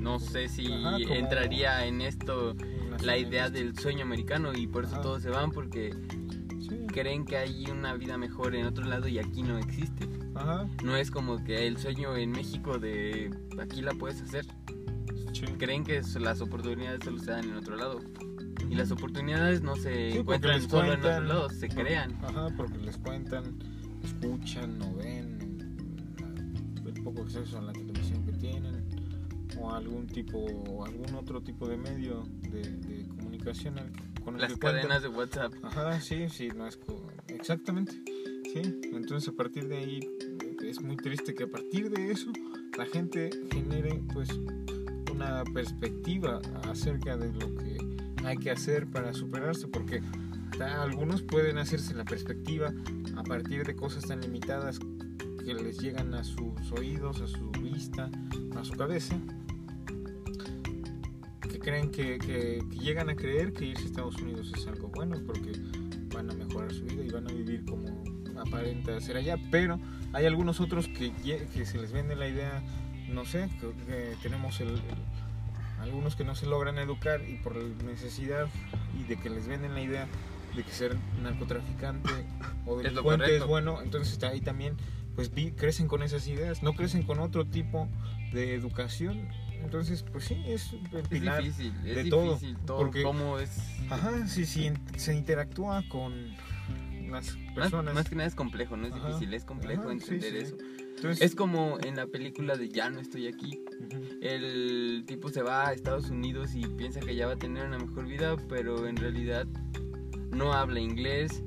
No 0.00 0.18
sé 0.18 0.48
si 0.48 0.66
Ajá, 0.72 0.92
como- 0.92 1.14
entraría 1.14 1.84
en 1.86 2.00
esto 2.00 2.54
la 3.02 3.16
idea 3.16 3.44
nacionalistas. 3.44 3.52
del 3.52 3.78
sueño 3.78 4.02
americano 4.04 4.52
y 4.54 4.66
por 4.66 4.84
eso 4.84 4.94
Ajá. 4.94 5.02
todos 5.02 5.22
se 5.22 5.30
van 5.30 5.50
porque 5.50 5.94
sí. 6.60 6.86
creen 6.88 7.24
que 7.24 7.36
hay 7.36 7.66
una 7.70 7.94
vida 7.94 8.16
mejor 8.18 8.54
en 8.54 8.66
otro 8.66 8.84
lado 8.84 9.08
y 9.08 9.18
aquí 9.18 9.42
no 9.42 9.58
existe. 9.58 10.08
ajá 10.34 10.66
No 10.84 10.96
es 10.96 11.10
como 11.10 11.42
que 11.44 11.66
el 11.66 11.78
sueño 11.78 12.16
en 12.16 12.30
México 12.30 12.78
de 12.78 13.30
aquí 13.60 13.82
la 13.82 13.92
puedes 13.94 14.20
hacer. 14.22 14.46
sí. 15.32 15.44
Creen 15.58 15.84
que 15.84 16.00
las 16.20 16.40
oportunidades 16.40 17.00
solo 17.04 17.18
se 17.18 17.30
dan 17.30 17.44
en 17.44 17.56
otro 17.56 17.76
lado. 17.76 18.00
Y 18.68 18.74
las 18.74 18.90
oportunidades 18.90 19.62
no 19.62 19.76
se 19.76 20.10
Sí, 20.12 20.18
encuentran 20.18 20.60
solo 20.68 20.92
en 20.92 20.98
otro 21.00 21.20
lado, 21.20 21.48
se 21.50 21.68
por- 21.68 21.84
crean. 21.84 22.12
Ajá, 22.24 22.48
porque 22.56 22.76
les 22.78 22.96
cuentan, 22.98 23.44
escuchan 24.04 24.80
o 24.82 24.94
ven 24.96 25.38
el 26.84 27.02
poco 27.04 27.22
acceso 27.22 27.58
a 27.58 27.62
la 27.62 27.72
que 27.72 27.84
o 29.60 29.70
algún 29.72 30.06
tipo 30.06 30.84
algún 30.84 31.14
otro 31.14 31.42
tipo 31.42 31.68
de 31.68 31.76
medio 31.76 32.24
de, 32.50 32.62
de 32.62 33.08
comunicación 33.08 33.74
con 34.24 34.34
el 34.34 34.42
Las 34.42 34.52
que 34.52 34.58
cadenas 34.58 35.02
de 35.02 35.08
WhatsApp. 35.08 35.52
Ajá, 35.62 36.00
sí, 36.00 36.28
sí, 36.28 36.48
no 36.54 36.66
es 36.66 36.78
exactamente. 37.28 37.92
Sí, 38.52 38.62
entonces 38.92 39.28
a 39.28 39.36
partir 39.36 39.68
de 39.68 39.76
ahí 39.76 40.00
es 40.62 40.80
muy 40.80 40.96
triste 40.96 41.34
que 41.34 41.44
a 41.44 41.48
partir 41.48 41.90
de 41.90 42.10
eso 42.10 42.30
la 42.76 42.86
gente 42.86 43.30
genere 43.52 44.02
pues 44.12 44.28
una 45.12 45.44
perspectiva 45.44 46.40
acerca 46.64 47.16
de 47.16 47.32
lo 47.32 47.54
que 47.56 47.78
hay 48.24 48.36
que 48.36 48.50
hacer 48.50 48.86
para 48.86 49.12
superarse 49.12 49.68
porque 49.68 50.02
algunos 50.60 51.22
pueden 51.22 51.58
hacerse 51.58 51.94
la 51.94 52.04
perspectiva 52.04 52.72
a 53.16 53.22
partir 53.22 53.64
de 53.66 53.76
cosas 53.76 54.06
tan 54.06 54.20
limitadas 54.20 54.78
que 55.44 55.54
les 55.54 55.78
llegan 55.78 56.14
a 56.14 56.24
sus 56.24 56.72
oídos, 56.72 57.20
a 57.20 57.26
su 57.26 57.50
vista, 57.62 58.10
a 58.56 58.64
su 58.64 58.74
cabeza 58.74 59.18
creen 61.68 61.90
que, 61.90 62.18
que- 62.18 62.62
que 62.70 62.78
llegan 62.78 63.10
a 63.10 63.14
creer 63.14 63.52
que 63.52 63.66
irse 63.66 63.82
a 63.84 63.86
Estados 63.86 64.16
Unidos 64.16 64.50
es 64.56 64.66
algo 64.66 64.88
bueno 64.88 65.20
porque 65.26 65.52
van 66.14 66.30
a 66.30 66.34
mejorar 66.34 66.72
su 66.72 66.84
vida 66.84 67.04
y 67.04 67.10
van 67.10 67.28
a 67.28 67.32
vivir 67.32 67.64
como 67.66 68.02
aparenta 68.40 68.98
ser 69.00 69.16
allá, 69.16 69.36
pero 69.50 69.78
hay 70.12 70.24
algunos 70.26 70.60
otros 70.60 70.88
que, 70.88 71.12
que 71.12 71.66
se 71.66 71.76
les 71.78 71.92
vende 71.92 72.14
la 72.16 72.28
idea, 72.28 72.62
no 73.10 73.24
sé, 73.24 73.48
que, 73.86 74.14
tenemos 74.22 74.60
el, 74.60 74.68
el- 74.68 74.82
algunos 75.82 76.16
que 76.16 76.24
no 76.24 76.34
se 76.34 76.46
logran 76.46 76.78
educar 76.78 77.20
y 77.28 77.34
por 77.36 77.56
necesidad 77.84 78.48
y 78.98 79.04
de 79.04 79.16
que 79.16 79.28
les 79.30 79.46
venden 79.46 79.74
la 79.74 79.82
idea 79.82 80.06
de 80.56 80.62
que 80.64 80.70
ser 80.72 80.96
narcotraficante 81.22 82.10
o 82.66 82.78
Es 82.78 82.84
delincuente 82.84 83.24
es, 83.24 83.30
correcto. 83.30 83.46
bueno, 83.48 83.82
entonces 83.82 84.12
está 84.14 84.28
ahí 84.28 84.40
también 84.40 84.76
pues 85.14 85.34
vi- 85.34 85.52
crecen 85.52 85.86
con 85.88 86.02
esas 86.02 86.26
ideas, 86.28 86.62
no 86.62 86.72
crecen 86.74 87.02
con 87.02 87.18
otro 87.20 87.44
tipo 87.44 87.88
de 88.32 88.54
educación, 88.54 89.28
entonces 89.62 90.02
pues 90.10 90.24
sí, 90.24 90.36
es 90.46 90.72
el 90.72 90.96
Es 91.00 91.08
pilar. 91.08 91.42
difícil, 91.42 91.72
es 91.84 91.96
de 91.96 92.04
todo, 92.10 92.34
difícil 92.34 92.56
todo, 92.66 92.78
porque- 92.78 93.02
cómo 93.02 93.38
es... 93.38 93.50
Ajá, 93.90 94.26
sí, 94.26 94.44
sí, 94.46 94.70
se 94.96 95.14
interactúa 95.14 95.82
con 95.88 96.28
las 97.10 97.36
Más, 97.36 97.36
personas. 97.54 97.94
más 97.94 98.08
que 98.08 98.16
nada 98.16 98.28
es 98.28 98.34
complejo, 98.34 98.76
no 98.76 98.86
es 98.86 98.92
Ajá, 98.92 99.08
difícil, 99.08 99.34
es 99.34 99.44
complejo 99.44 99.82
ajá, 99.82 99.92
entender 99.92 100.30
sí, 100.32 100.38
eso. 100.38 100.56
Entonces, 100.96 101.22
Es 101.22 101.34
como 101.36 101.78
en 101.84 101.94
la 101.96 102.06
película 102.08 102.56
de 102.56 102.68
Ya 102.68 102.90
no 102.90 102.98
estoy 103.00 103.28
aquí. 103.28 103.62
El 104.20 105.04
tipo 105.06 105.28
se 105.28 105.42
va 105.42 105.68
a 105.68 105.72
Estados 105.72 106.10
Unidos 106.10 106.54
y 106.56 106.62
piensa 106.66 106.98
que 107.00 107.14
ya 107.14 107.26
va 107.28 107.34
a 107.34 107.38
tener 107.38 107.66
una 107.66 107.78
mejor 107.78 108.06
vida, 108.06 108.36
pero 108.48 108.86
en 108.88 108.96
realidad 108.96 109.46
no 110.32 110.52
habla 110.52 110.80
inglés, 110.80 111.42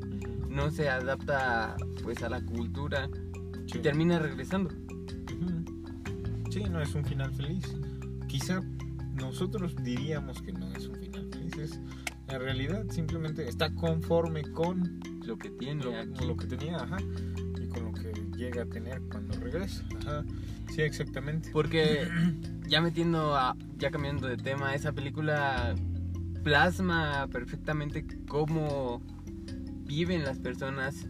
no 0.47 0.71
se 0.71 0.89
adapta 0.89 1.75
pues 2.01 2.23
a 2.23 2.29
la 2.29 2.41
cultura 2.45 3.09
Sí. 3.67 3.77
y 3.77 3.81
termina 3.81 4.19
regresando. 4.19 4.69
Sí, 6.49 6.63
no 6.63 6.81
es 6.81 6.93
un 6.95 7.05
final 7.05 7.33
feliz. 7.33 7.63
Quizá 8.31 8.61
nosotros 9.15 9.75
diríamos 9.83 10.41
que 10.41 10.53
no 10.53 10.71
es 10.73 10.87
un 10.87 10.95
final 10.95 11.27
feliz. 11.31 11.57
Es, 11.57 11.79
la 12.27 12.37
realidad 12.39 12.85
simplemente 12.89 13.47
está 13.47 13.73
conforme 13.73 14.41
con 14.43 15.01
Lo 15.25 15.37
que 15.37 15.49
tiene 15.49 15.83
lo, 15.83 15.95
aquí. 15.97 16.25
lo 16.25 16.37
que 16.37 16.47
tenía, 16.47 16.77
ajá, 16.77 16.97
y 17.61 17.67
con 17.67 17.83
lo 17.85 17.91
que 17.91 18.13
llega 18.37 18.63
a 18.63 18.65
tener 18.65 19.01
cuando 19.11 19.37
regresa. 19.39 19.83
Ajá. 19.99 20.23
Sí, 20.73 20.81
exactamente. 20.81 21.49
Porque 21.51 22.07
ya 22.67 22.79
metiendo 22.81 23.35
a, 23.35 23.55
ya 23.77 23.91
cambiando 23.91 24.27
de 24.27 24.37
tema, 24.37 24.73
esa 24.75 24.93
película 24.93 25.75
plasma 26.43 27.27
perfectamente 27.31 28.05
cómo 28.27 29.01
viven 29.85 30.23
las 30.23 30.39
personas 30.39 31.05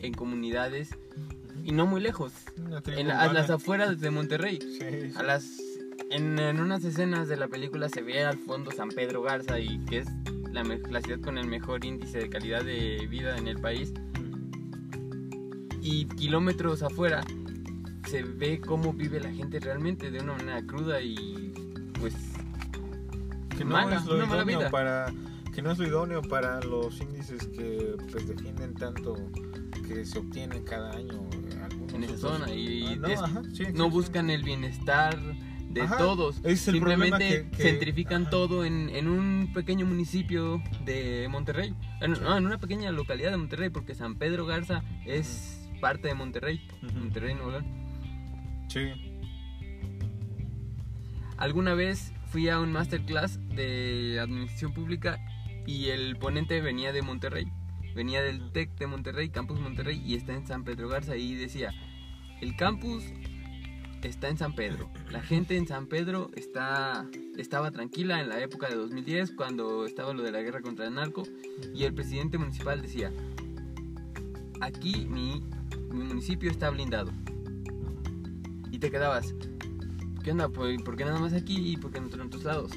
en 0.00 0.12
comunidades 0.12 0.90
y 1.64 1.70
no 1.72 1.86
muy 1.86 2.00
lejos, 2.00 2.32
en 2.88 3.06
la- 3.08 3.20
a 3.22 3.32
las 3.32 3.48
afueras 3.50 4.00
de 4.00 4.10
Monterrey. 4.10 4.58
Sí, 4.60 4.78
sí. 4.80 5.12
A 5.16 5.22
las 5.22 5.44
en, 6.10 6.38
en 6.38 6.60
unas 6.60 6.84
escenas 6.84 7.28
de 7.28 7.36
la 7.36 7.48
película 7.48 7.88
se 7.88 8.02
ve 8.02 8.24
al 8.24 8.38
fondo 8.38 8.70
San 8.70 8.88
Pedro 8.88 9.22
Garza 9.22 9.58
y 9.58 9.78
que 9.86 9.98
es 9.98 10.08
la, 10.52 10.62
la 10.62 11.00
ciudad 11.00 11.20
con 11.20 11.38
el 11.38 11.46
mejor 11.46 11.84
índice 11.84 12.18
de 12.18 12.28
calidad 12.28 12.64
de 12.64 13.06
vida 13.10 13.36
en 13.36 13.48
el 13.48 13.60
país. 13.60 13.92
Y 15.82 16.06
kilómetros 16.06 16.82
afuera 16.82 17.22
se 18.08 18.22
ve 18.22 18.60
cómo 18.60 18.92
vive 18.92 19.20
la 19.20 19.32
gente 19.32 19.60
realmente 19.60 20.10
de 20.10 20.20
una 20.20 20.32
manera 20.34 20.62
cruda 20.64 21.00
y 21.00 21.52
pues 22.00 22.14
que 23.56 23.64
no 23.64 23.70
mala, 23.70 23.96
es 23.96 24.04
lo 24.06 24.16
una 24.16 24.26
mala 24.26 24.42
idóneo 24.42 24.58
vida. 24.58 24.70
para 24.70 25.12
que 25.54 25.62
no 25.62 25.72
es 25.72 25.78
lo 25.78 25.86
idóneo 25.86 26.22
para 26.22 26.60
los 26.60 27.00
índices 27.00 27.46
que 27.48 27.96
pues 28.12 28.28
defienden 28.28 28.74
tanto 28.74 29.16
que 29.88 30.04
se 30.04 30.18
obtienen 30.18 30.62
cada 30.64 30.92
año 30.92 31.28
en 31.94 32.04
esa 32.04 32.16
zona 32.16 32.52
y 32.52 32.84
Ah, 32.84 32.96
no, 32.96 33.24
ajá, 33.24 33.42
sí, 33.52 33.64
no 33.74 33.88
buscan 33.88 34.30
el 34.30 34.42
bienestar 34.42 35.18
de 35.76 35.82
Ajá, 35.82 35.98
todos. 35.98 36.36
es 36.44 36.66
el 36.68 36.74
Simplemente 36.74 37.44
que- 37.50 37.56
que- 37.56 37.62
centrifican 37.62 38.22
ajá. 38.22 38.30
todo 38.30 38.64
en, 38.64 38.88
en 38.90 39.08
un 39.08 39.50
pequeño 39.54 39.84
municipio 39.86 40.62
de 40.84 41.26
Monterrey. 41.30 41.74
En, 42.00 42.12
no, 42.12 42.36
en 42.36 42.46
una 42.46 42.58
pequeña 42.58 42.90
localidad 42.92 43.30
de 43.30 43.36
Monterrey, 43.36 43.68
porque 43.70 43.94
San 43.94 44.16
Pedro 44.16 44.46
Garza 44.46 44.82
es 45.04 45.68
parte 45.80 46.08
de 46.08 46.14
Monterrey, 46.14 46.66
Ujú. 46.82 46.98
Monterrey, 46.98 47.34
Nuevo 47.34 47.50
León. 47.50 47.66
Sí. 48.68 48.90
Alguna 51.36 51.74
vez 51.74 52.12
fui 52.26 52.48
a 52.48 52.58
un 52.60 52.72
masterclass 52.72 53.38
de 53.54 54.18
administración 54.20 54.72
pública 54.72 55.18
y 55.66 55.86
el 55.88 56.16
ponente 56.16 56.60
venía 56.60 56.92
de 56.92 57.02
Monterrey, 57.02 57.46
venía 57.94 58.22
del 58.22 58.50
TEC 58.52 58.70
de 58.78 58.86
Monterrey, 58.86 59.28
Campus 59.28 59.60
Monterrey, 59.60 60.02
y 60.04 60.14
está 60.14 60.32
en 60.32 60.46
San 60.46 60.64
Pedro 60.64 60.88
Garza 60.88 61.16
y 61.16 61.34
decía, 61.34 61.72
el 62.40 62.56
campus 62.56 63.04
está 64.02 64.28
en 64.28 64.38
San 64.38 64.54
Pedro, 64.54 64.88
la 65.10 65.20
gente 65.20 65.56
en 65.56 65.66
San 65.66 65.86
Pedro 65.86 66.30
está, 66.34 67.06
estaba 67.36 67.70
tranquila 67.70 68.20
en 68.20 68.28
la 68.28 68.40
época 68.40 68.68
de 68.68 68.76
2010 68.76 69.32
cuando 69.32 69.84
estaba 69.86 70.12
lo 70.12 70.22
de 70.22 70.30
la 70.32 70.42
guerra 70.42 70.60
contra 70.60 70.86
el 70.86 70.94
narco 70.94 71.24
y 71.74 71.84
el 71.84 71.92
presidente 71.94 72.38
municipal 72.38 72.80
decía, 72.82 73.10
aquí 74.60 75.06
mi, 75.10 75.42
mi 75.90 76.04
municipio 76.04 76.50
está 76.50 76.70
blindado. 76.70 77.10
Y 78.70 78.78
te 78.78 78.90
quedabas, 78.90 79.34
¿qué 80.22 80.32
onda? 80.32 80.48
¿Por 80.48 80.96
qué 80.96 81.04
nada 81.04 81.18
más 81.18 81.32
aquí 81.32 81.72
y 81.72 81.76
por 81.76 81.90
qué 81.90 82.00
no 82.00 82.08
en 82.12 82.20
otros 82.20 82.44
lados? 82.44 82.70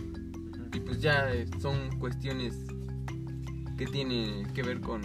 Y 0.74 0.80
pues 0.80 1.02
ya 1.02 1.32
eh, 1.34 1.48
son 1.60 1.90
cuestiones 2.00 2.56
que 3.78 3.86
tienen 3.88 4.46
que 4.54 4.62
ver 4.64 4.80
con 4.82 5.02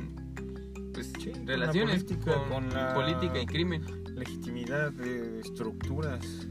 pues, 0.93 1.11
Sí, 1.19 1.31
con 1.31 1.41
la 1.47 1.53
relaciones 1.53 2.05
política, 2.05 2.35
con, 2.35 2.49
con 2.49 2.69
la- 2.71 2.95
política 2.95 3.41
y 3.41 3.47
crimen. 3.47 3.83
Legitimidad 4.15 4.93
de 4.93 5.41
estructuras 5.41 6.47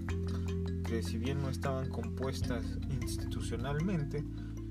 que 0.84 1.02
si 1.02 1.18
bien 1.18 1.40
no 1.42 1.50
estaban 1.50 1.90
compuestas 1.90 2.66
institucionalmente, 3.02 4.24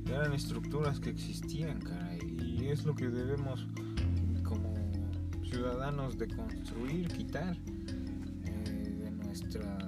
eran 0.07 0.33
estructuras 0.33 1.01
que 1.01 1.11
existían, 1.11 1.81
caray. 1.81 2.21
Y 2.39 2.69
es 2.69 2.85
lo 2.85 2.95
que 2.95 3.09
debemos 3.09 3.67
como 4.45 4.75
ciudadanos 5.45 6.19
de 6.19 6.29
construir, 6.29 7.09
quitar 7.09 7.57
eh, 8.45 8.97
de 9.03 9.11
nuestra 9.11 9.79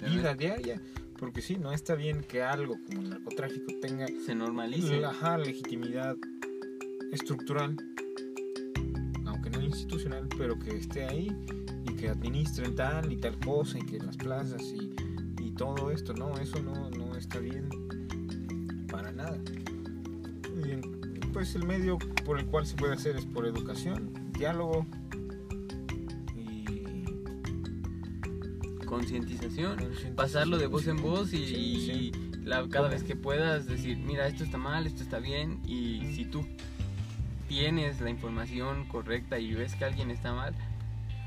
vida 0.00 0.34
diaria. 0.34 0.80
Porque 1.18 1.42
sí, 1.42 1.56
no 1.56 1.72
está 1.72 1.94
bien 1.94 2.22
que 2.22 2.42
algo 2.42 2.76
como 2.86 3.02
el 3.02 3.10
narcotráfico 3.10 3.72
tenga 3.80 4.06
Se 4.24 4.34
normalice. 4.34 5.00
la 5.00 5.10
ajá, 5.10 5.38
legitimidad 5.38 6.16
estructural, 7.12 7.76
aunque 9.26 9.50
no 9.50 9.60
institucional, 9.62 10.28
pero 10.36 10.58
que 10.58 10.76
esté 10.76 11.04
ahí 11.04 11.28
y 11.84 11.94
que 11.94 12.08
administren 12.08 12.74
tal 12.74 13.12
y 13.12 13.16
tal 13.16 13.38
cosa 13.40 13.78
y 13.78 13.82
que 13.82 13.98
las 13.98 14.16
plazas 14.16 14.62
y, 14.62 14.94
y 15.42 15.50
todo 15.52 15.90
esto, 15.90 16.12
no, 16.14 16.36
eso 16.38 16.60
no, 16.62 16.90
no 16.90 17.14
está 17.16 17.38
bien 17.38 17.68
para 18.90 19.12
nada. 19.12 19.38
Y 20.56 21.26
pues 21.28 21.54
el 21.54 21.66
medio 21.66 21.98
por 22.24 22.38
el 22.38 22.46
cual 22.46 22.66
se 22.66 22.76
puede 22.76 22.94
hacer 22.94 23.16
es 23.16 23.26
por 23.26 23.46
educación, 23.46 24.12
diálogo 24.32 24.86
y 26.36 26.64
Concientización. 28.86 29.76
Pasarlo 30.16 30.58
de 30.58 30.66
voz 30.66 30.86
en 30.86 31.00
voz 31.02 31.32
y, 31.32 31.38
Sí, 31.46 31.86
sí. 31.86 32.12
y 32.38 32.44
la- 32.44 32.68
cada 32.68 32.88
vez 32.88 33.02
que 33.02 33.16
puedas 33.16 33.66
decir, 33.66 33.96
mira, 33.98 34.26
esto 34.28 34.44
está 34.44 34.58
mal, 34.58 34.86
esto 34.86 35.02
está 35.02 35.18
bien. 35.18 35.60
Y 35.66 36.12
si 36.14 36.24
tú 36.26 36.46
tienes 37.48 38.00
la 38.00 38.10
información 38.10 38.86
correcta 38.88 39.38
y 39.38 39.54
ves 39.54 39.74
que 39.74 39.84
alguien 39.84 40.10
está 40.10 40.32
mal, 40.34 40.54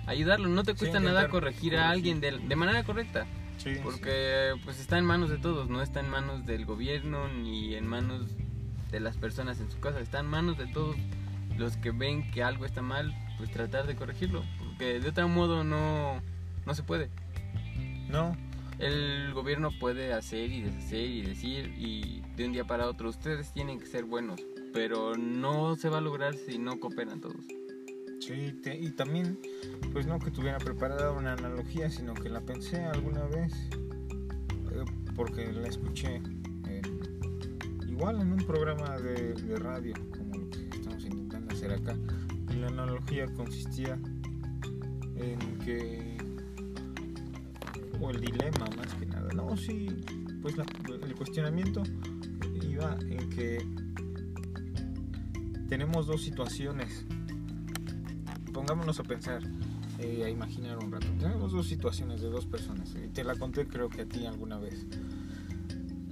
ayudarlo. 0.08 0.50
No 0.50 0.64
te 0.64 0.72
Sí, 0.74 0.80
cuesta 0.80 1.00
nada 1.00 1.30
corregir 1.30 1.78
a 1.78 1.90
alguien 1.92 2.20
de, 2.20 2.40
de 2.40 2.56
manera 2.56 2.84
correcta. 2.84 3.28
Sí, 3.58 3.76
sí. 3.76 3.82
Porque 3.84 4.54
pues 4.64 4.80
está 4.80 4.98
en 4.98 5.06
manos 5.06 5.30
de 5.30 5.38
todos, 5.38 5.70
no 5.70 5.82
está 5.82 6.00
en 6.00 6.10
manos 6.10 6.46
del 6.46 6.66
gobierno 6.66 7.28
ni 7.28 7.76
en 7.76 7.86
manos 7.88 8.28
de 8.92 9.00
las 9.00 9.18
personas 9.18 9.60
en 9.60 9.70
su 9.70 9.80
casa, 9.80 10.00
está 10.00 10.20
en 10.20 10.28
manos 10.28 10.58
de 10.58 10.68
todos 10.68 10.96
los 11.58 11.76
que 11.78 11.92
ven 11.92 12.30
que 12.32 12.44
algo 12.44 12.66
está 12.66 12.82
mal, 12.82 13.14
pues 13.38 13.52
tratar 13.52 13.88
de 13.88 13.96
corregirlo, 13.96 14.44
porque 14.60 15.00
de 15.00 15.10
otro 15.10 15.28
modo 15.28 15.64
no, 15.64 16.22
no 16.66 16.74
se 16.76 16.84
puede. 16.84 17.10
No, 18.10 18.38
El 18.80 19.34
gobierno 19.34 19.72
puede 19.80 20.14
hacer 20.14 20.52
y 20.52 20.62
deshacer 20.62 21.10
y 21.10 21.22
decir 21.24 21.74
y 21.78 22.22
de 22.36 22.46
un 22.46 22.54
día 22.54 22.64
para 22.66 22.88
otro 22.88 23.10
ustedes 23.10 23.52
tienen 23.54 23.80
que 23.80 23.88
ser 23.88 24.06
buenos, 24.06 24.40
pero 24.72 25.16
no 25.18 25.76
se 25.76 25.90
va 25.90 25.98
a 25.98 26.02
lograr 26.02 26.36
si 26.36 26.60
no 26.60 26.80
cooperan 26.80 27.20
todos. 27.20 27.44
Sí, 28.20 28.60
y 28.82 28.92
también, 28.92 29.40
pues 29.94 30.06
no 30.06 30.20
que 30.20 30.32
tuviera 30.32 30.58
preparada 30.58 31.12
una 31.12 31.34
analogía, 31.34 31.90
sino 31.90 32.14
que 32.14 32.30
la 32.30 32.42
pensé 32.42 32.84
alguna 32.84 33.24
vez, 33.26 33.54
eh, 34.72 34.84
porque 35.16 35.52
la 35.54 35.68
escuché 35.68 36.16
en- 36.66 37.88
igual 37.88 38.22
en 38.22 38.34
un 38.34 38.40
programa 38.40 38.98
de, 38.98 39.34
radio, 39.58 39.94
como 40.18 40.36
lo 40.38 40.50
que 40.50 40.68
estamos 40.76 41.04
intentando 41.06 41.54
hacer 41.54 41.72
acá. 41.72 41.96
La 42.60 42.68
analogía 42.68 43.28
consistía 43.34 43.98
en 45.16 45.40
que, 45.64 46.18
o 48.02 48.10
el 48.12 48.20
dilema 48.20 48.66
más 48.76 48.94
que 48.96 49.06
nada, 49.06 49.30
no, 49.34 49.56
sí, 49.56 49.88
pues 50.42 50.58
la- 50.58 50.66
el 51.02 51.16
cuestionamiento 51.16 51.82
iba 52.62 52.98
en 53.10 53.30
que 53.30 53.66
tenemos 55.70 56.08
dos 56.08 56.24
situaciones 56.24 57.06
pongámonos 58.58 59.00
a 59.00 59.04
pensar, 59.04 59.44
eh, 60.00 60.24
a 60.26 60.30
imaginar 60.32 60.80
un 60.80 60.92
rato. 60.92 61.06
Tenemos 61.20 61.52
dos 61.52 61.68
situaciones 61.68 62.22
de 62.22 62.30
dos 62.30 62.48
personas. 62.48 62.92
Y 62.96 63.08
te 63.08 63.24
la 63.24 63.36
conté 63.36 63.68
creo 63.68 63.88
que 63.88 64.02
a 64.02 64.06
ti 64.08 64.26
alguna 64.26 64.58
vez. 64.58 64.88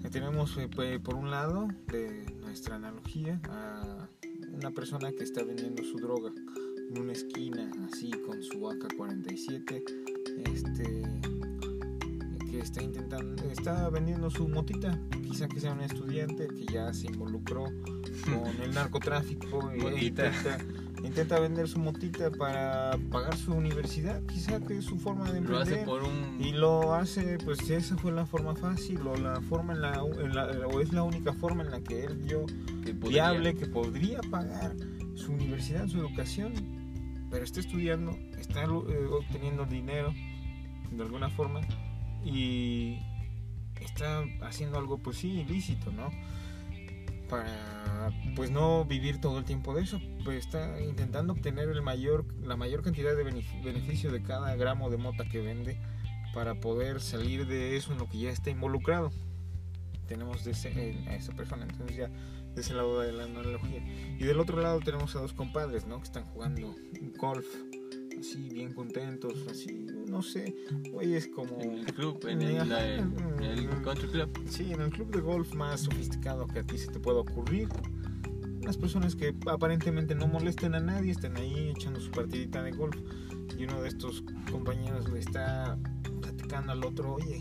Eh, 0.04 0.10
Tenemos 0.12 0.56
eh, 0.58 0.70
pues, 0.74 1.00
por 1.00 1.16
un 1.16 1.32
lado 1.32 1.68
de 1.88 2.24
nuestra 2.42 2.76
analogía 2.76 3.42
a 3.50 4.08
una 4.54 4.70
persona 4.70 5.12
que 5.12 5.24
está 5.24 5.44
vendiendo 5.44 5.84
su 5.84 5.98
droga 5.98 6.32
en 6.92 7.02
una 7.02 7.14
esquina 7.14 7.72
así 7.92 8.12
con 8.12 8.44
su 8.44 8.70
AK-47 8.70 9.84
este 10.54 11.02
está 12.66 12.82
intentando 12.84 13.44
está 13.50 13.90
vendiendo 13.90 14.30
su 14.30 14.48
motita 14.48 15.00
quizá 15.24 15.48
que 15.48 15.60
sea 15.60 15.72
un 15.74 15.82
estudiante 15.82 16.48
que 16.48 16.66
ya 16.66 16.94
se 16.94 17.08
involucró 17.08 17.64
con 17.64 18.62
el 18.64 18.74
narcotráfico 18.74 19.72
e 19.74 19.78
Motita. 19.78 20.28
intenta, 20.28 20.58
intenta 21.04 21.40
vender 21.40 21.68
su 21.68 21.80
motita 21.80 22.32
para 22.32 22.98
pagar 23.12 23.38
su 23.38 23.54
universidad 23.54 24.22
quizá 24.26 24.60
que 24.60 24.78
es 24.80 24.86
su 24.86 24.98
forma 24.98 25.32
de 25.32 25.42
Lo 25.42 25.60
hace 25.60 25.80
emprender 25.82 25.86
por 25.86 26.04
un... 26.04 26.38
y 26.40 26.52
lo 26.54 26.94
hace, 26.96 27.38
pues 27.46 27.70
esa 27.70 27.96
fue 27.98 28.12
la 28.12 28.26
forma 28.26 28.56
fácil 28.56 29.00
o 29.08 29.16
la 29.16 29.40
forma 29.42 29.74
en 29.74 29.82
la, 29.82 29.94
en 30.22 30.34
la- 30.36 30.68
o 30.68 30.80
es 30.82 30.92
la 30.92 31.04
única 31.04 31.34
forma 31.34 31.64
en 31.64 31.72
la 31.72 31.82
que 31.82 32.06
él 32.06 32.16
vio 32.18 32.46
que 32.84 32.94
viable 32.94 33.54
que 33.56 33.68
podría 33.68 34.20
pagar 34.32 34.76
su 35.16 35.32
universidad, 35.32 35.88
su 35.88 36.00
educación, 36.00 36.54
pero 37.30 37.44
está 37.44 37.60
estudiando, 37.60 38.12
está 38.40 38.64
eh, 38.64 38.68
obteniendo 38.68 39.66
dinero 39.66 40.14
de 40.92 41.04
alguna 41.04 41.30
forma 41.30 41.62
y 42.26 43.00
está 43.80 44.24
haciendo 44.42 44.78
algo 44.80 44.98
pues 44.98 45.18
sí 45.18 45.30
ilícito, 45.42 45.92
¿no? 45.92 46.10
Para 47.30 48.12
pues 48.36 48.52
no 48.52 48.86
vivir 48.86 49.20
todo 49.20 49.40
el 49.40 49.46
tiempo 49.46 49.74
de 49.74 49.84
eso, 49.84 50.00
pues 50.24 50.46
está 50.46 50.80
intentando 50.82 51.34
obtener 51.34 51.70
el 51.70 51.82
mayor 51.82 52.26
la 52.44 52.56
mayor 52.56 52.84
cantidad 52.84 53.16
de 53.16 53.24
benef- 53.26 53.64
beneficio 53.64 54.12
de 54.12 54.22
cada 54.22 54.56
gramo 54.56 54.90
de 54.90 54.98
mota 54.98 55.26
que 55.26 55.40
vende 55.42 55.78
para 56.34 56.60
poder 56.60 57.02
salir 57.02 57.48
de 57.48 57.78
eso 57.78 57.94
en 57.94 57.98
lo 58.00 58.08
que 58.10 58.20
ya 58.20 58.30
está 58.30 58.50
involucrado. 58.50 59.12
Tenemos 60.08 60.44
de 60.44 60.52
ese- 60.52 61.04
a 61.08 61.16
esa 61.16 61.32
persona, 61.34 61.66
entonces 61.68 61.98
ya 61.98 62.10
de 62.10 62.62
ese 62.62 62.74
lado 62.76 63.00
de 63.02 63.12
la 63.12 63.24
analogía. 63.24 63.80
Y 64.20 64.24
del 64.24 64.40
otro 64.40 64.62
lado 64.62 64.80
tenemos 64.82 65.16
a 65.16 65.20
dos 65.20 65.34
compadres, 65.34 65.88
¿no? 65.88 65.98
Que 65.98 66.04
están 66.04 66.26
jugando 66.26 66.76
golf, 67.18 67.46
así 68.20 68.50
bien 68.50 68.74
contentos, 68.74 69.34
así, 69.50 69.88
no 70.08 70.22
sé, 70.22 70.56
oye, 70.94 71.18
es 71.18 71.28
como... 71.28 71.60
En 71.62 71.80
el 71.80 71.86
club, 71.94 72.26
en 72.28 72.42
el, 72.42 72.70
la- 72.70 72.96
en 72.96 73.40
el 73.42 73.82
country 73.82 74.08
club. 74.08 74.30
Sí, 74.50 74.72
en 74.72 74.82
el 74.82 74.90
club 74.90 75.12
de 75.14 75.22
golf 75.22 75.54
más 75.54 75.82
sofisticado 75.82 76.48
que 76.48 76.60
a 76.60 76.64
ti 76.64 76.78
se 76.78 76.88
te 76.88 77.00
pueda 77.00 77.20
ocurrir. 77.20 77.68
Unas 78.62 78.78
personas 78.78 79.16
que 79.16 79.36
aparentemente 79.48 80.16
no 80.16 80.28
molesten 80.28 80.74
a 80.76 80.80
nadie, 80.80 81.12
están 81.12 81.38
ahí 81.38 81.70
echando 81.76 82.00
su 82.00 82.10
partidita 82.12 82.64
de 82.64 82.72
golf. 82.72 82.96
Y 83.58 83.64
uno 83.66 83.82
de 83.82 83.90
estos 83.90 84.24
compañeros 84.52 85.10
le 85.12 85.20
está 85.20 85.78
platicando 86.22 86.72
al 86.72 86.84
otro, 86.84 87.14
oye, 87.14 87.40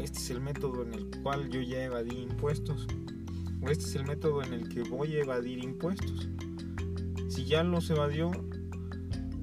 este 0.00 0.18
es 0.18 0.30
el 0.30 0.40
método 0.40 0.82
en 0.82 0.94
el 0.94 1.10
cual 1.22 1.48
yo 1.48 1.60
ya 1.62 1.84
evadí 1.84 2.16
impuestos. 2.18 2.86
O 3.62 3.70
este 3.70 3.84
es 3.86 3.94
el 3.94 4.04
método 4.04 4.42
en 4.42 4.52
el 4.52 4.68
que 4.68 4.82
voy 4.82 5.14
a 5.16 5.20
evadir 5.22 5.64
impuestos. 5.64 6.28
Si 7.28 7.46
ya 7.46 7.64
los 7.64 7.88
evadió, 7.88 8.30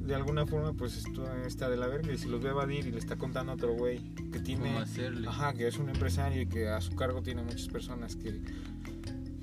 de 0.05 0.15
alguna 0.15 0.45
forma, 0.45 0.73
pues 0.73 0.97
esto 0.97 1.25
está 1.45 1.69
de 1.69 1.77
la 1.77 1.87
verga. 1.87 2.13
Y 2.13 2.17
si 2.17 2.27
los 2.27 2.43
a 2.43 2.49
evadir 2.49 2.87
y 2.87 2.91
le 2.91 2.99
está 2.99 3.17
contando 3.17 3.51
a 3.51 3.55
otro 3.55 3.73
güey 3.73 3.99
que 4.31 4.39
tiene... 4.39 4.65
¿Cómo 4.65 4.79
hacerle? 4.79 5.27
Ajá, 5.27 5.53
que 5.53 5.67
es 5.67 5.77
un 5.77 5.89
empresario 5.89 6.41
y 6.41 6.47
que 6.47 6.69
a 6.69 6.81
su 6.81 6.95
cargo 6.95 7.21
tiene 7.21 7.43
muchas 7.43 7.67
personas 7.67 8.15
que, 8.15 8.41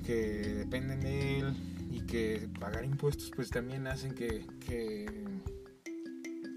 que 0.05 0.13
dependen 0.13 1.01
de 1.01 1.39
él 1.39 1.53
y 1.91 2.01
que 2.01 2.47
pagar 2.59 2.85
impuestos 2.85 3.31
pues 3.35 3.49
también 3.49 3.87
hacen 3.87 4.13
que, 4.13 4.45
que 4.65 5.07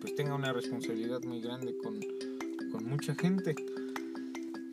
pues 0.00 0.14
tenga 0.14 0.34
una 0.34 0.53
responsabilidad 0.53 1.22
muy 1.22 1.40
grande 1.40 1.74
con, 1.82 2.00
con 2.70 2.84
mucha 2.84 3.14
gente 3.14 3.55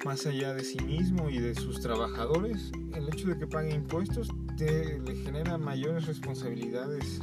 más 0.06 0.26
allá 0.26 0.54
de 0.54 0.64
sí 0.64 0.80
mismo 0.84 1.30
y 1.30 1.40
de 1.40 1.56
sus 1.56 1.82
trabajadores 1.82 2.72
el 2.94 3.08
hecho 3.08 3.28
de 3.28 3.38
que 3.38 3.48
pague 3.48 3.74
impuestos 3.74 4.30
te, 4.58 5.00
le 5.00 5.16
genera 5.16 5.58
mayores 5.58 6.06
responsabilidades 6.06 7.22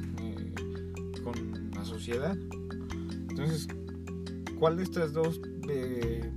sociedad. 1.87 2.37
Entonces, 3.31 3.69
¿cuál 4.59 4.77
de 4.77 4.83
estas 4.83 5.13
dos, 5.13 5.41
eh, 5.69 6.31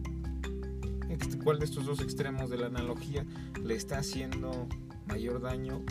cuál 1.43 1.59
de 1.59 1.65
estos 1.65 1.85
dos 1.85 2.01
extremos 2.01 2.49
de 2.49 2.57
la 2.57 2.67
analogía 2.67 3.25
le 3.63 3.75
está 3.75 3.99
haciendo 3.99 4.67
mayor 5.07 5.41
daño 5.41 5.83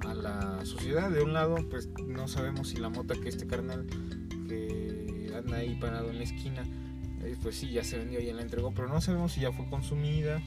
a 0.00 0.14
la 0.14 0.64
sociedad? 0.64 1.10
De 1.10 1.22
un 1.22 1.32
lado, 1.32 1.56
pues 1.70 1.88
no 2.06 2.28
sabemos 2.28 2.68
si 2.68 2.76
la 2.76 2.88
mota 2.88 3.14
que 3.14 3.28
este 3.28 3.46
carnal 3.46 3.86
que 4.48 5.32
anda 5.34 5.56
ahí 5.58 5.74
parado 5.74 6.10
en 6.10 6.18
la 6.18 6.24
esquina, 6.24 6.62
eh, 7.22 7.36
pues 7.42 7.56
sí, 7.56 7.70
ya 7.70 7.82
se 7.82 7.98
vendió, 7.98 8.20
ya 8.20 8.34
la 8.34 8.42
entregó, 8.42 8.72
pero 8.72 8.88
no 8.88 9.00
sabemos 9.00 9.32
si 9.32 9.40
ya 9.40 9.52
fue 9.52 9.66
consumida. 9.68 10.42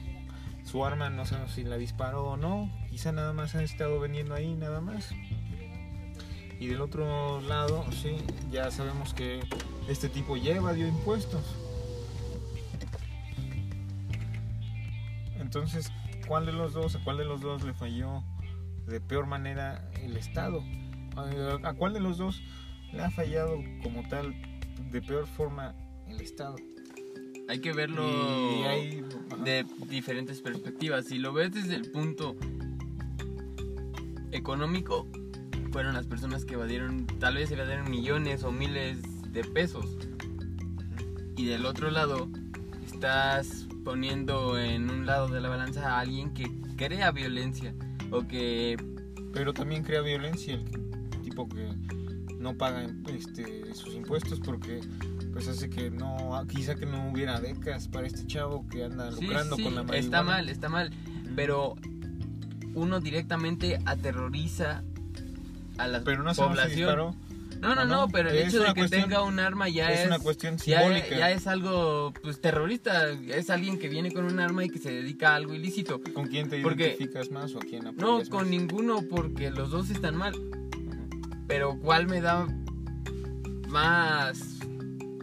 Su 0.64 0.84
arma 0.84 1.08
no 1.08 1.24
sabemos 1.24 1.52
si 1.52 1.64
la 1.64 1.78
disparó 1.78 2.24
o 2.26 2.36
no. 2.36 2.70
Quizá 2.90 3.10
nada 3.10 3.32
más 3.32 3.54
han 3.54 3.64
estado 3.64 3.98
vendiendo 4.00 4.34
ahí, 4.34 4.54
nada 4.54 4.80
más. 4.80 5.10
Y 6.60 6.66
del 6.66 6.80
otro 6.80 7.40
lado, 7.42 7.84
sí, 7.92 8.16
ya 8.50 8.70
sabemos 8.70 9.14
que 9.14 9.40
este 9.88 10.08
tipo 10.08 10.36
lleva, 10.36 10.72
dio 10.72 10.88
impuestos. 10.88 11.42
Entonces, 15.38 15.90
¿cuál 16.26 16.46
de 16.46 16.52
los 16.52 16.72
dos, 16.72 16.96
a 16.96 17.04
cuál 17.04 17.18
de 17.18 17.24
los 17.24 17.40
dos 17.40 17.62
le 17.64 17.72
falló 17.74 18.22
de 18.86 19.00
peor 19.00 19.26
manera 19.26 19.88
el 20.02 20.16
Estado? 20.16 20.62
¿A 21.62 21.74
cuál 21.74 21.94
de 21.94 22.00
los 22.00 22.18
dos 22.18 22.42
le 22.92 23.02
ha 23.02 23.10
fallado 23.10 23.56
como 23.82 24.06
tal 24.08 24.34
de 24.90 25.00
peor 25.00 25.26
forma 25.26 25.74
el 26.08 26.20
Estado? 26.20 26.56
Hay 27.48 27.60
que 27.60 27.72
verlo 27.72 28.02
Y 28.06 28.62
hay- 28.64 29.04
ajá. 29.32 29.42
de 29.42 29.64
diferentes 29.88 30.42
perspectivas. 30.42 31.06
Si 31.06 31.18
lo 31.18 31.32
ves 31.32 31.52
desde 31.52 31.76
el 31.76 31.90
punto 31.90 32.36
económico, 34.32 35.06
fueron 35.68 35.94
las 35.94 36.06
personas 36.06 36.44
que 36.44 36.54
evadieron, 36.54 37.06
tal 37.18 37.34
vez 37.36 37.50
evadieron 37.50 37.90
millones 37.90 38.42
o 38.44 38.52
miles 38.52 38.98
de 39.32 39.44
pesos. 39.44 39.96
Y 41.36 41.46
del 41.46 41.66
otro 41.66 41.90
lado, 41.90 42.28
estás 42.86 43.66
poniendo 43.84 44.58
en 44.58 44.90
un 44.90 45.06
lado 45.06 45.28
de 45.28 45.40
la 45.40 45.48
balanza 45.48 45.94
a 45.96 46.00
alguien 46.00 46.34
que 46.34 46.50
crea 46.76 47.10
violencia 47.12 47.74
o 48.10 48.26
que 48.26 48.76
Pero 49.32 49.52
también 49.52 49.82
crea 49.82 50.00
violencia 50.00 50.54
el 50.54 51.20
tipo 51.22 51.48
que 51.48 51.68
no 52.38 52.56
paga 52.56 52.86
este, 53.08 53.74
sus 53.74 53.94
impuestos 53.94 54.40
porque 54.40 54.80
pues 55.32 55.48
hace 55.48 55.68
que 55.70 55.90
no, 55.90 56.44
quizá 56.48 56.74
que 56.74 56.86
no 56.86 57.10
hubiera 57.10 57.38
becas 57.40 57.88
para 57.88 58.06
este 58.06 58.26
chavo 58.26 58.66
que 58.68 58.84
anda 58.84 59.10
Sí, 59.12 59.22
lucrando 59.26 59.56
sí, 59.56 59.62
con 59.64 59.74
la 59.74 59.82
marihuana. 59.82 60.04
está 60.04 60.22
mal, 60.22 60.48
está 60.48 60.68
mal, 60.68 60.90
pero 61.36 61.76
uno 62.74 63.00
directamente 63.00 63.78
aterroriza 63.86 64.82
a 65.78 65.86
la 65.88 66.02
Pero 66.04 66.22
no 66.22 66.34
si 66.34 66.40
población. 66.40 66.76
disparó. 66.76 67.14
No, 67.60 67.74
no, 67.74 67.82
¿O 67.82 67.84
no, 67.86 67.96
no? 68.02 68.08
pero 68.08 68.30
el 68.30 68.36
hecho 68.38 68.60
de 68.60 68.66
que 68.66 68.74
cuestión- 68.82 69.02
tenga 69.02 69.22
un 69.24 69.40
arma 69.40 69.68
ya 69.68 69.90
es 69.92 70.00
es, 70.00 70.06
una 70.06 70.20
cuestión 70.20 70.56
ya, 70.58 70.80
simbólica. 70.80 71.16
ya 71.18 71.30
es 71.32 71.48
algo 71.48 72.12
pues 72.22 72.40
terrorista, 72.40 73.10
es 73.10 73.50
alguien 73.50 73.80
que 73.80 73.88
viene 73.88 74.12
con 74.12 74.26
un 74.26 74.38
arma 74.38 74.64
y 74.64 74.68
que 74.70 74.78
se 74.78 74.92
dedica 74.92 75.32
a 75.32 75.34
algo 75.36 75.54
ilícito. 75.54 76.00
¿Con 76.14 76.26
quién 76.28 76.48
te 76.48 76.62
Porque- 76.62 76.84
identificas 76.84 77.32
más 77.32 77.54
o 77.56 77.58
a 77.58 77.62
quién 77.62 77.82
No, 77.96 78.22
con 78.28 78.42
más? 78.42 78.46
ninguno 78.48 79.00
porque 79.10 79.50
los 79.50 79.70
dos 79.70 79.90
están 79.90 80.14
mal. 80.14 80.34
Pero 81.48 81.76
¿cuál 81.80 82.06
me 82.06 82.20
da 82.20 82.46
más 83.68 84.40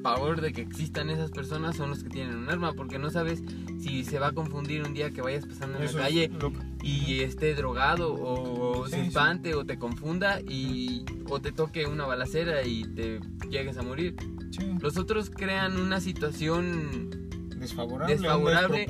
pavor 0.03 0.41
de 0.41 0.51
que 0.53 0.61
existan 0.61 1.09
esas 1.09 1.31
personas 1.31 1.75
son 1.77 1.89
los 1.89 2.03
que 2.03 2.09
tienen 2.09 2.35
un 2.35 2.49
arma? 2.49 2.73
Porque 2.73 2.99
no 2.99 3.09
sabes 3.11 3.41
si 3.85 4.03
se 4.03 4.17
va 4.17 4.27
a 4.27 4.31
confundir 4.31 4.81
un 4.81 4.95
día 4.95 5.11
que 5.11 5.21
vayas 5.21 5.45
pasando 5.45 5.77
en 5.77 5.83
Eso 5.83 5.97
la 5.99 6.05
calle 6.05 6.27
lo 6.29 6.51
y 6.81 7.19
esté 7.19 7.53
drogado 7.53 8.13
o 8.13 8.85
Sí, 8.85 8.91
se 8.91 9.01
sí. 9.01 9.07
espante 9.09 9.53
o 9.53 9.63
te 9.63 9.77
confunda 9.77 10.41
y 10.41 11.05
o 11.29 11.39
te 11.39 11.51
toque 11.51 11.85
una 11.85 12.05
balacera 12.05 12.65
y 12.65 12.83
te 12.83 13.19
llegues 13.49 13.77
a 13.77 13.83
morir. 13.83 14.15
sí, 14.49 14.65
Los 14.79 14.97
otros 14.97 15.29
crean 15.29 15.79
una 15.79 15.99
situación, 16.01 17.11
desfavorable, 17.59 18.15
desfavorable, 18.15 18.87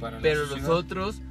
para 0.00 0.16
la 0.16 0.22
pero 0.22 0.44
los 0.46 0.64
otros 0.64 1.22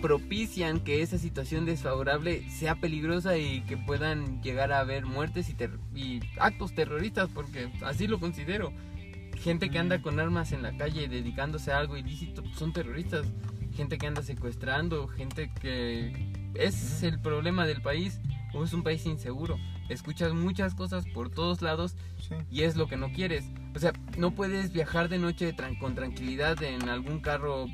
propician 0.00 0.80
que 0.80 1.02
esa 1.02 1.18
situación 1.18 1.64
desfavorable 1.64 2.48
sea 2.50 2.76
peligrosa 2.80 3.38
y 3.38 3.60
que 3.62 3.76
puedan 3.76 4.40
llegar 4.42 4.72
a 4.72 4.80
haber 4.80 5.06
muertes 5.06 5.48
y, 5.48 5.56
y 5.98 6.20
actos 6.38 6.74
terroristas, 6.74 7.28
porque 7.32 7.70
así 7.84 8.06
lo 8.06 8.18
considero. 8.20 8.72
Gente 9.42 9.70
que 9.70 9.78
anda 9.78 10.00
con 10.00 10.20
armas 10.20 10.52
en 10.52 10.62
la 10.62 10.76
calle 10.76 11.08
dedicándose 11.08 11.72
a 11.72 11.78
algo 11.78 11.96
ilícito 11.96 12.42
pues, 12.42 12.56
son 12.56 12.72
terroristas. 12.72 13.26
Gente 13.74 13.98
que 13.98 14.06
anda 14.06 14.22
secuestrando, 14.22 15.08
gente 15.08 15.50
que 15.60 16.30
es 16.54 17.02
el 17.02 17.18
problema 17.20 17.66
del 17.66 17.80
país. 17.82 18.20
o 18.54 18.62
Es 18.64 18.72
un 18.74 18.82
país 18.82 19.04
inseguro. 19.06 19.56
Escuchas 19.88 20.32
muchas 20.34 20.74
cosas 20.74 21.04
por 21.14 21.30
todos 21.30 21.62
lados 21.62 21.96
Sí. 22.18 22.34
y 22.50 22.62
es 22.62 22.76
lo 22.76 22.86
que 22.86 22.96
no 22.96 23.10
quieres. 23.12 23.44
O 23.74 23.78
sea, 23.78 23.92
no 24.16 24.32
puedes 24.34 24.72
viajar 24.72 25.08
de 25.08 25.18
noche 25.18 25.54
tran- 25.56 25.78
con 25.78 25.94
tranquilidad 25.94 26.62
en 26.62 26.88
algún 26.88 27.20
carro, 27.20 27.66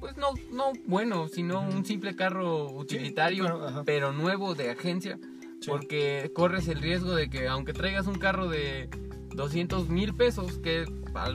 pues 0.00 0.16
no, 0.16 0.28
no 0.52 0.72
bueno, 0.86 1.28
sino 1.28 1.60
un 1.60 1.84
simple 1.84 2.14
carro 2.16 2.70
utilitario, 2.72 3.82
pero, 3.84 4.12
nuevo 4.12 4.54
de 4.54 4.70
agencia, 4.70 5.18
Sí. 5.60 5.68
porque 5.68 6.30
corres 6.34 6.68
el 6.68 6.80
riesgo 6.80 7.14
de 7.14 7.28
que 7.28 7.48
aunque 7.48 7.72
traigas 7.72 8.06
un 8.06 8.18
carro 8.18 8.48
de 8.48 8.88
200 9.36 9.88
mil 9.88 10.14
pesos, 10.14 10.58
que 10.58 10.84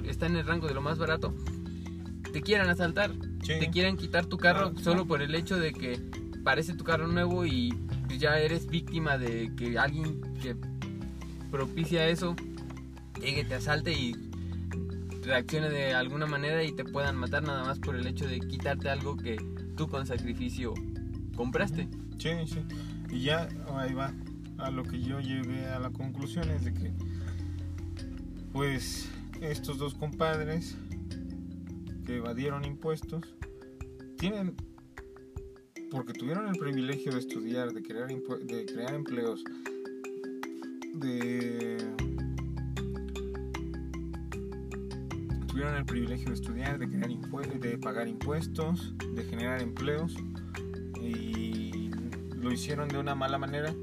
está 0.06 0.26
en 0.26 0.36
el 0.36 0.46
rango 0.46 0.68
de 0.68 0.74
lo 0.74 0.82
más 0.82 0.98
barato, 0.98 1.34
te 2.34 2.42
quieran 2.42 2.70
asaltar, 2.70 3.12
Sí. 3.44 3.54
te 3.60 3.70
quieran 3.72 3.98
quitar 3.98 4.26
tu 4.26 4.38
carro 4.38 4.74
Ah, 4.76 4.80
solo 4.82 5.06
por 5.06 5.22
el 5.22 5.34
hecho 5.36 5.58
de 5.58 5.74
que 5.74 6.00
parece 6.44 6.74
tu 6.74 6.84
carro 6.84 7.08
nuevo 7.08 7.46
y 7.46 7.74
pues, 8.08 8.20
ya 8.20 8.38
eres 8.40 8.68
víctima 8.68 9.18
de 9.18 9.52
que 9.56 9.78
alguien 9.80 10.22
que 10.42 10.56
propicia 11.50 12.08
eso 12.08 12.36
llegue, 13.20 13.44
te 13.44 13.56
asalte 13.56 13.94
y 13.94 14.16
reaccione 15.24 15.70
de 15.70 15.94
alguna 15.94 16.26
manera 16.26 16.64
y 16.64 16.72
te 16.72 16.84
puedan 16.86 17.16
matar 17.16 17.44
nada 17.44 17.64
más 17.64 17.80
por 17.80 17.96
el 17.96 18.08
hecho 18.08 18.28
de 18.28 18.40
quitarte 18.40 18.90
algo 18.90 19.18
que 19.18 19.38
tú 19.76 19.88
con 19.88 20.06
sacrificio 20.08 20.74
compraste. 21.36 21.88
Sí, 22.18 22.30
sí. 22.48 22.60
Y 23.12 23.22
ya 23.24 23.48
ahí 23.78 23.94
va 23.94 24.14
a 24.58 24.72
lo 24.72 24.84
que 24.84 25.02
yo 25.02 25.20
llegué 25.20 25.66
a 25.68 25.80
la 25.80 25.90
conclusión 25.92 26.50
es 26.50 26.64
de 26.66 26.74
que 26.74 26.94
pues 28.52 29.10
estos 29.42 29.78
dos 29.78 29.96
compadres 29.96 30.76
que 32.06 32.18
evadieron 32.18 32.66
impuestos 32.66 33.36
tienen 34.18 34.56
porque 35.90 36.14
tuvieron 36.14 36.48
el 36.48 36.58
privilegio 36.58 37.12
de 37.12 37.20
estudiar, 37.20 37.74
de 37.74 37.84
crear 37.84 38.08
de 38.08 38.66
crear 38.66 38.94
empleos, 38.94 39.44
de 40.96 41.78
tuvieron 45.48 45.76
el 45.76 45.86
privilegio 45.86 46.30
de 46.30 46.34
estudiar, 46.34 46.80
de 46.80 46.88
crear 46.88 47.10
de 47.60 47.78
pagar 47.78 48.08
impuestos, 48.08 48.94
de 49.14 49.24
generar 49.24 49.62
empleos 49.62 50.16
y 51.02 51.92
lo 52.36 52.52
hicieron 52.52 52.88
de 52.88 52.98
una 52.98 53.16
mala 53.16 53.38
manera, 53.38 53.74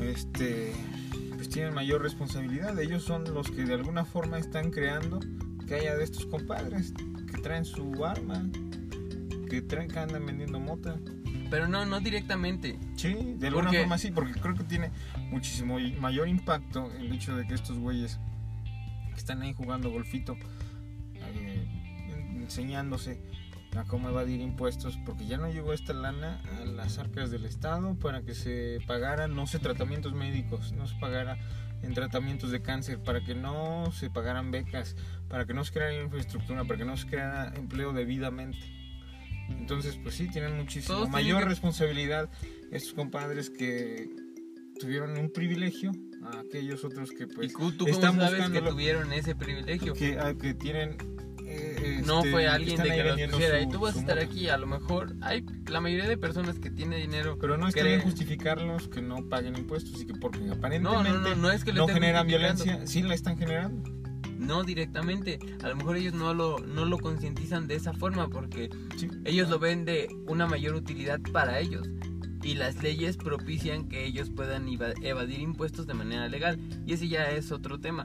este, 0.00 0.72
tienen 1.54 1.72
mayor 1.74 2.02
responsabilidad. 2.02 2.76
Ellos 2.80 3.04
son 3.04 3.32
los 3.32 3.48
que 3.50 3.64
de 3.64 3.74
alguna 3.74 4.04
forma 4.04 4.38
están 4.38 4.70
creando 4.72 5.20
que 5.66 5.76
haya 5.76 5.94
de 5.96 6.02
estos 6.04 6.26
compadres 6.26 6.92
que 7.30 7.40
traen 7.40 7.64
su 7.64 8.04
arma, 8.04 8.44
que 9.48 9.62
traen 9.62 9.88
que 9.88 9.98
andan 10.00 10.26
vendiendo 10.26 10.58
mota. 10.58 10.98
Pero 11.50 11.68
no, 11.68 11.86
no 11.86 12.00
directamente. 12.00 12.76
Sí, 12.96 13.14
de 13.38 13.46
alguna 13.46 13.72
forma 13.72 13.98
sí, 13.98 14.10
porque 14.10 14.32
creo 14.40 14.56
que 14.56 14.64
tiene 14.64 14.90
muchísimo 15.30 15.78
mayor 16.00 16.26
impacto 16.26 16.90
el 16.98 17.12
hecho 17.12 17.36
de 17.36 17.46
que 17.46 17.54
estos 17.54 17.78
güeyes 17.78 18.18
que 19.10 19.14
están 19.20 19.40
ahí 19.42 19.52
jugando 19.54 19.90
golfito, 19.92 20.36
eh, 21.14 21.68
en- 22.08 22.42
enseñándose 22.42 23.20
a 23.76 23.84
cómo 23.84 24.08
evadir 24.08 24.40
impuestos, 24.40 24.98
porque 25.04 25.26
ya 25.26 25.36
no 25.36 25.50
llegó 25.50 25.72
esta 25.72 25.92
lana 25.92 26.40
a 26.60 26.64
las 26.64 26.98
arcas 26.98 27.30
del 27.30 27.44
Estado 27.44 27.94
para 27.96 28.22
que 28.22 28.34
se 28.34 28.78
pagaran, 28.86 29.34
no 29.34 29.46
sé, 29.46 29.58
tratamientos 29.58 30.14
médicos, 30.14 30.72
no 30.72 30.86
se 30.86 30.94
pagara 31.00 31.38
en 31.82 31.92
tratamientos 31.92 32.50
de 32.50 32.62
cáncer, 32.62 33.02
para 33.02 33.22
que 33.24 33.34
no 33.34 33.90
se 33.92 34.10
pagaran 34.10 34.50
becas, 34.50 34.96
para 35.28 35.44
que 35.44 35.54
no 35.54 35.64
se 35.64 35.72
creara 35.72 36.02
infraestructura, 36.02 36.64
para 36.64 36.78
que 36.78 36.84
no 36.84 36.96
se 36.96 37.06
creara 37.06 37.52
empleo 37.56 37.92
debidamente. 37.92 38.58
Entonces, 39.50 39.98
pues 40.02 40.14
sí, 40.14 40.28
tienen 40.28 40.56
muchísimo 40.56 40.96
Todos 40.96 41.10
mayor 41.10 41.38
tienen 41.38 41.48
responsabilidad 41.48 42.30
estos 42.70 42.94
compadres 42.94 43.50
que 43.50 44.08
tuvieron 44.80 45.18
un 45.18 45.30
privilegio 45.30 45.92
a 46.22 46.40
aquellos 46.40 46.84
otros 46.84 47.10
que 47.10 47.24
¿Y 47.24 47.26
pues 47.26 47.52
tú, 47.52 47.72
tú 47.72 47.84
cómo 47.84 47.88
están 47.88 48.16
sabes 48.16 48.50
que 48.50 48.62
tuvieron 48.62 49.12
ese 49.12 49.34
privilegio? 49.34 49.92
que, 49.92 50.16
que 50.40 50.54
tienen 50.54 50.96
no 52.06 52.18
este, 52.18 52.30
fue 52.30 52.46
alguien 52.48 52.80
están 52.80 52.88
de 52.88 52.94
que 53.16 53.26
los 53.26 53.30
pusiera 53.32 53.58
su- 53.62 53.68
y 53.68 53.72
tú 53.72 53.80
vas 53.80 53.96
a 53.96 54.00
estar 54.00 54.18
aquí. 54.18 54.48
A 54.48 54.56
lo 54.56 54.66
mejor 54.66 55.14
hay 55.20 55.44
la 55.66 55.80
mayoría 55.80 56.08
de 56.08 56.16
personas 56.16 56.58
que 56.58 56.70
tiene 56.70 56.96
dinero. 56.96 57.38
Pero 57.40 57.56
no 57.56 57.68
está 57.68 57.80
creen- 57.80 57.98
bien 57.98 58.00
justificarlos 58.02 58.88
que 58.88 59.02
no 59.02 59.28
paguen 59.28 59.56
impuestos 59.56 60.00
y 60.02 60.06
que 60.06 60.14
porque 60.14 60.38
aparentemente 60.50 61.10
no, 61.10 61.18
no, 61.20 61.34
no 61.36 61.50
es 61.50 61.64
que 61.64 61.72
le 61.72 61.86
generan 61.88 62.26
violencia, 62.26 62.86
sí 62.86 63.02
la 63.02 63.14
están 63.14 63.36
generando. 63.38 63.90
No 64.38 64.64
directamente. 64.64 65.38
A 65.62 65.68
lo 65.68 65.76
mejor 65.76 65.96
ellos 65.96 66.12
no 66.14 66.34
lo, 66.34 66.58
no 66.58 66.84
lo 66.84 66.98
concientizan 66.98 67.66
de 67.68 67.76
esa 67.76 67.92
forma 67.92 68.28
porque 68.28 68.68
Sí. 68.96 69.08
ellos 69.24 69.48
lo 69.48 69.58
ven 69.58 69.84
de 69.84 70.08
una 70.26 70.46
mayor 70.46 70.74
utilidad 70.74 71.20
para 71.32 71.58
ellos. 71.60 71.88
y 72.42 72.56
las 72.56 72.82
leyes 72.82 73.16
propician 73.16 73.88
que 73.88 74.04
ellos 74.04 74.28
puedan 74.28 74.68
evadir 75.02 75.40
impuestos 75.40 75.86
de 75.86 75.94
manera 75.94 76.28
legal. 76.28 76.58
Y 76.86 76.92
ese 76.92 77.08
ya 77.08 77.30
es 77.30 77.50
otro 77.52 77.80
tema. 77.80 78.04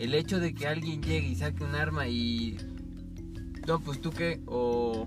El 0.00 0.14
hecho 0.14 0.40
de 0.40 0.52
que 0.52 0.66
alguien 0.66 1.00
llegue 1.00 1.28
y 1.28 1.36
saque 1.36 1.62
un 1.62 1.76
arma 1.76 2.08
y... 2.08 2.56
No, 3.66 3.80
pues 3.80 4.00
tú 4.00 4.10
qué, 4.10 4.40
o, 4.46 5.06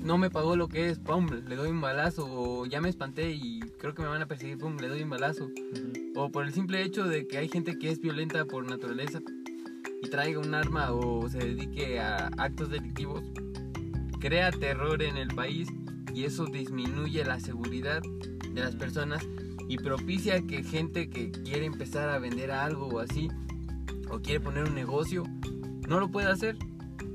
no 0.00 0.18
me 0.18 0.30
pagó 0.30 0.56
lo 0.56 0.68
que 0.68 0.88
es, 0.88 0.98
pum, 0.98 1.26
le 1.48 1.56
doy 1.56 1.70
un 1.70 1.80
balazo, 1.80 2.26
o 2.30 2.66
ya 2.66 2.80
me 2.80 2.88
espanté 2.88 3.32
y 3.32 3.60
creo 3.78 3.94
que 3.94 4.02
me 4.02 4.08
van 4.08 4.22
a 4.22 4.26
perseguir, 4.26 4.58
pum, 4.58 4.76
le 4.76 4.88
doy 4.88 5.02
un 5.02 5.10
balazo. 5.10 5.48
O 6.14 6.30
por 6.30 6.46
el 6.46 6.52
simple 6.52 6.82
hecho 6.82 7.04
de 7.04 7.26
que 7.26 7.38
hay 7.38 7.48
gente 7.48 7.78
que 7.78 7.90
es 7.90 8.00
violenta 8.00 8.44
por 8.44 8.68
naturaleza 8.68 9.20
y 10.02 10.08
traiga 10.08 10.38
un 10.38 10.54
arma 10.54 10.92
o 10.92 11.28
se 11.28 11.38
dedique 11.38 11.98
a 11.98 12.28
actos 12.38 12.70
delictivos, 12.70 13.22
crea 14.20 14.50
terror 14.50 15.02
en 15.02 15.16
el 15.16 15.28
país 15.28 15.68
y 16.14 16.24
eso 16.24 16.46
disminuye 16.46 17.24
la 17.24 17.40
seguridad 17.40 18.00
de 18.50 18.60
las 18.60 18.76
personas 18.76 19.26
y 19.68 19.78
propicia 19.78 20.40
que 20.46 20.62
gente 20.62 21.10
que 21.10 21.30
quiere 21.30 21.66
empezar 21.66 22.08
a 22.08 22.18
vender 22.18 22.50
algo 22.50 22.86
o 22.86 23.00
así 23.00 23.28
o 24.10 24.20
quiere 24.20 24.40
poner 24.40 24.64
un 24.64 24.74
negocio 24.74 25.24
no 25.88 26.00
lo 26.00 26.08
puede 26.10 26.28
hacer 26.28 26.56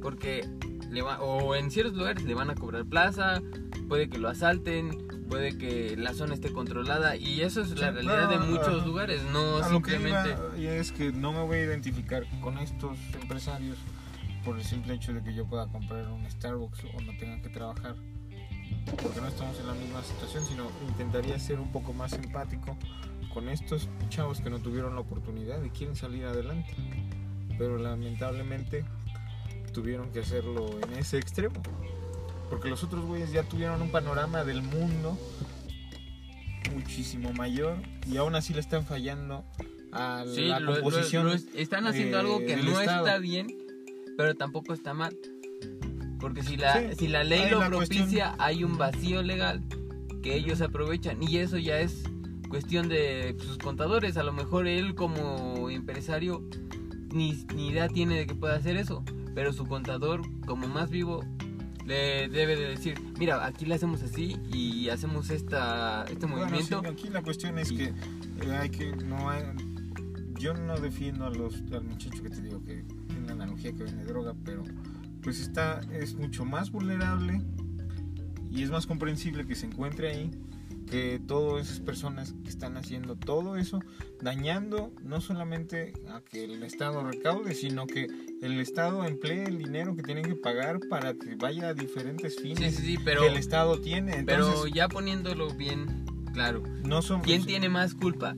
porque 0.02 0.48
le 0.90 1.02
va, 1.02 1.22
o 1.22 1.56
en 1.56 1.72
ciertos 1.72 1.96
lugares 1.96 2.24
le 2.24 2.34
van 2.34 2.50
a 2.50 2.56
cobrar 2.56 2.86
plaza, 2.86 3.42
puede 3.88 4.10
que 4.10 4.18
lo 4.18 4.30
asalten, 4.30 5.08
puede 5.30 5.58
que 5.58 5.96
la 5.96 6.14
zona 6.14 6.34
esté 6.34 6.52
controlada 6.52 7.16
y 7.16 7.42
eso 7.42 7.62
es 7.62 7.80
la 7.80 7.92
realidad 7.92 8.30
de 8.30 8.40
muchos 8.40 8.86
lugares, 8.86 9.24
no 9.32 9.64
simplemente 9.64 10.36
y 10.58 10.66
es 10.66 10.92
que 10.92 11.12
no 11.12 11.32
me 11.32 11.42
voy 11.44 11.58
a 11.58 11.64
identificar 11.64 12.26
con 12.42 12.58
estos 12.58 12.98
empresarios 13.22 13.78
por 14.44 14.58
el 14.58 14.64
simple 14.64 14.96
hecho 14.96 15.14
de 15.14 15.24
que 15.24 15.34
yo 15.34 15.46
pueda 15.46 15.68
comprar 15.68 16.10
un 16.10 16.30
Starbucks 16.30 16.84
o 16.96 17.02
no 17.02 17.16
tenga 17.18 17.42
que 17.42 17.50
trabajar 17.50 17.96
porque 19.02 19.22
no 19.22 19.28
estamos 19.28 19.60
en 19.60 19.68
la 19.68 19.74
misma 19.74 20.04
situación, 20.04 20.44
sino 20.44 20.68
intentaría 20.88 21.38
ser 21.40 21.60
un 21.60 21.72
poco 21.72 21.94
más 21.94 22.14
empático 22.14 22.78
con 23.34 23.48
estos 23.50 23.88
chavos 24.10 24.42
que 24.42 24.50
no 24.50 24.60
tuvieron 24.60 24.96
la 24.96 25.02
oportunidad 25.02 25.64
y 25.64 25.70
quieren 25.70 25.96
salir 25.96 26.26
adelante. 26.26 26.74
Pero 27.58 27.78
lamentablemente 27.78 28.84
tuvieron 29.72 30.12
que 30.12 30.20
hacerlo 30.20 30.80
en 30.82 30.98
ese 30.98 31.18
extremo. 31.18 31.62
Porque 32.50 32.70
los 32.70 32.84
otros 32.84 33.06
güeyes 33.06 33.32
ya 33.32 33.44
tuvieron 33.44 33.82
un 33.82 33.92
panorama 33.92 34.44
del 34.44 34.62
mundo 34.62 35.18
muchísimo 36.74 37.34
mayor 37.34 37.78
y 38.08 38.18
aún 38.18 38.36
así 38.36 38.54
le 38.54 38.60
están 38.60 38.86
fallando 38.86 39.44
a 39.92 40.24
la 40.26 40.66
composición. 40.66 41.32
están 41.56 41.88
haciendo 41.88 42.20
algo 42.20 42.40
que 42.40 42.58
no 42.58 42.80
está 42.80 43.18
bien, 43.18 43.48
pero 44.18 44.36
tampoco 44.36 44.74
está 44.74 44.94
mal. 44.94 45.16
Porque 46.20 46.44
si 46.44 46.56
la, 46.56 46.94
si 46.94 47.08
la 47.08 47.24
ley 47.24 47.50
lo 47.50 47.66
propicia, 47.68 48.36
hay 48.38 48.64
un 48.64 48.78
vacío 48.78 49.24
legal 49.24 49.62
que 50.22 50.36
ellos 50.36 50.62
aprovechan. 50.62 51.22
Y 51.24 51.38
eso 51.38 51.58
ya 51.58 51.80
es 51.80 52.04
cuestión 52.48 52.90
de 52.90 53.36
sus 53.40 53.58
contadores. 53.58 54.18
A 54.18 54.24
lo 54.24 54.32
mejor 54.32 54.68
él 54.68 54.94
como 54.94 55.70
empresario 55.70 56.44
ni, 57.12 57.44
ni 57.56 57.70
idea 57.70 57.88
tiene 57.88 58.20
de 58.20 58.28
que 58.28 58.36
pueda 58.36 58.56
hacer 58.56 58.78
eso. 58.78 59.04
Pero 59.34 59.54
su 59.54 59.66
contador, 59.66 60.22
como 60.46 60.68
más 60.68 60.90
vivo, 60.90 61.24
le 61.86 62.30
debe 62.30 62.56
de 62.56 62.70
decir, 62.70 63.00
mira, 63.18 63.46
aquí 63.46 63.66
le 63.66 63.76
hacemos 63.76 64.02
así 64.04 64.38
y 64.52 64.90
hacemos 64.90 65.30
esta, 65.30 66.06
este 66.06 66.28
movimiento. 66.28 66.82
aquí 66.86 67.10
la 67.10 67.22
cuestión 67.22 67.58
es 67.58 67.72
que 67.72 67.86
eh, 67.86 68.58
hay 68.60 68.70
que 68.70 68.96
no 68.96 69.30
hay, 69.30 69.44
yo 70.40 70.54
no 70.54 70.78
defiendo 70.78 71.26
a 71.26 71.30
los 71.30 71.62
al 71.72 71.84
muchacho 71.84 72.22
que 72.22 72.30
te 72.30 72.42
digo 72.42 72.64
que 72.64 72.84
tiene 73.08 73.24
una 73.24 73.34
analogía 73.34 73.74
que 73.74 73.84
vende 73.84 74.06
droga, 74.06 74.36
pero 74.46 74.64
pues 75.22 75.40
está, 75.40 75.82
es 75.92 76.16
mucho 76.16 76.46
más 76.46 76.72
vulnerable 76.72 77.42
y 78.50 78.64
es 78.64 78.70
más 78.70 78.86
comprensible 78.86 79.46
que 79.46 79.56
se 79.56 79.68
encuentre 79.68 80.10
ahí 80.10 80.32
que 80.92 81.22
todas 81.26 81.68
esas 81.68 81.80
personas 81.80 82.36
que 82.44 82.50
están 82.50 82.76
haciendo 82.76 83.16
todo 83.16 83.56
eso, 83.56 83.80
dañando 84.22 84.92
no 85.04 85.22
solamente 85.22 85.94
a 86.10 86.22
que 86.22 86.44
el 86.44 86.62
Estado 86.64 87.02
recaude, 87.04 87.56
sino 87.56 87.88
que 87.88 88.08
el 88.42 88.60
Estado 88.60 89.06
emplee 89.06 89.46
el 89.46 89.58
dinero 89.58 89.96
que 89.96 90.04
tienen 90.04 90.26
que 90.26 90.36
pagar 90.36 90.80
para 90.90 91.14
que 91.14 91.36
vaya 91.36 91.70
a 91.70 91.74
diferentes 91.74 92.40
fines 92.40 92.80
pero, 93.06 93.22
que 93.22 93.28
el 93.30 93.38
Estado 93.38 93.80
tiene. 93.80 94.24
pero 94.26 94.68
ya 94.68 94.90
poniéndolo 94.90 95.54
bien 95.54 96.06
claro, 96.34 96.62
no 96.84 97.02
somos, 97.02 97.26
¿quién 97.26 97.46
tiene 97.46 97.70
más 97.70 97.96
culpa? 97.96 98.36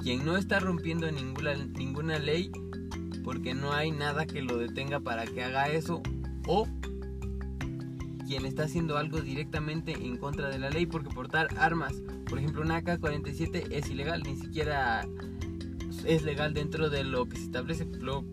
Quien 0.00 0.24
no 0.24 0.36
está 0.36 0.60
rompiendo 0.60 1.10
ninguna, 1.12 1.54
ninguna 1.54 2.18
ley 2.18 2.50
porque 3.22 3.54
no 3.54 3.72
hay 3.72 3.90
nada 3.90 4.26
que 4.26 4.42
lo 4.42 4.56
detenga 4.56 5.00
para 5.00 5.26
que 5.26 5.44
haga 5.44 5.68
eso 5.68 6.02
o 6.46 6.66
quien 8.32 8.46
está 8.46 8.62
haciendo 8.62 8.96
algo 8.96 9.20
directamente 9.20 9.92
en 9.92 10.16
contra 10.16 10.48
de 10.48 10.58
la 10.58 10.70
ley 10.70 10.86
porque 10.86 11.10
portar 11.10 11.48
armas, 11.58 11.92
por 12.30 12.38
ejemplo 12.38 12.62
una 12.62 12.78
AK-47 12.78 13.66
es 13.70 13.90
ilegal, 13.90 14.22
ni 14.22 14.36
siquiera 14.36 15.06
es 16.06 16.22
legal 16.22 16.54
dentro 16.54 16.88
de 16.88 17.04
lo 17.04 17.28
que 17.28 17.36
se 17.36 17.42
establece. 17.42 17.86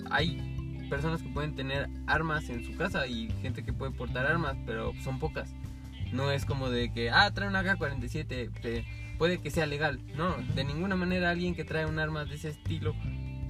hay 0.10 0.88
personas 0.90 1.22
que 1.22 1.28
pueden 1.28 1.54
tener 1.54 1.90
armas 2.08 2.50
en 2.50 2.64
su 2.64 2.78
casa 2.78 3.08
y 3.08 3.30
gente 3.42 3.66
que 3.66 3.74
puede 3.74 3.92
portar 3.92 4.26
armas, 4.26 4.56
pero 4.66 4.94
son 5.04 5.20
pocas. 5.20 5.54
No 6.14 6.32
es 6.32 6.46
como 6.46 6.70
de 6.70 6.94
que, 6.94 7.10
ah, 7.10 7.30
trae 7.34 7.50
una 7.50 7.60
AK-47, 7.60 8.86
puede 9.18 9.40
que 9.40 9.52
sea 9.52 9.66
legal. 9.66 10.00
No, 10.16 10.38
de 10.56 10.64
ninguna 10.64 10.96
manera 10.96 11.30
alguien 11.30 11.56
que 11.56 11.66
trae 11.66 11.86
un 11.86 12.00
arma 12.00 12.24
de 12.24 12.36
ese 12.36 12.48
estilo 12.48 12.96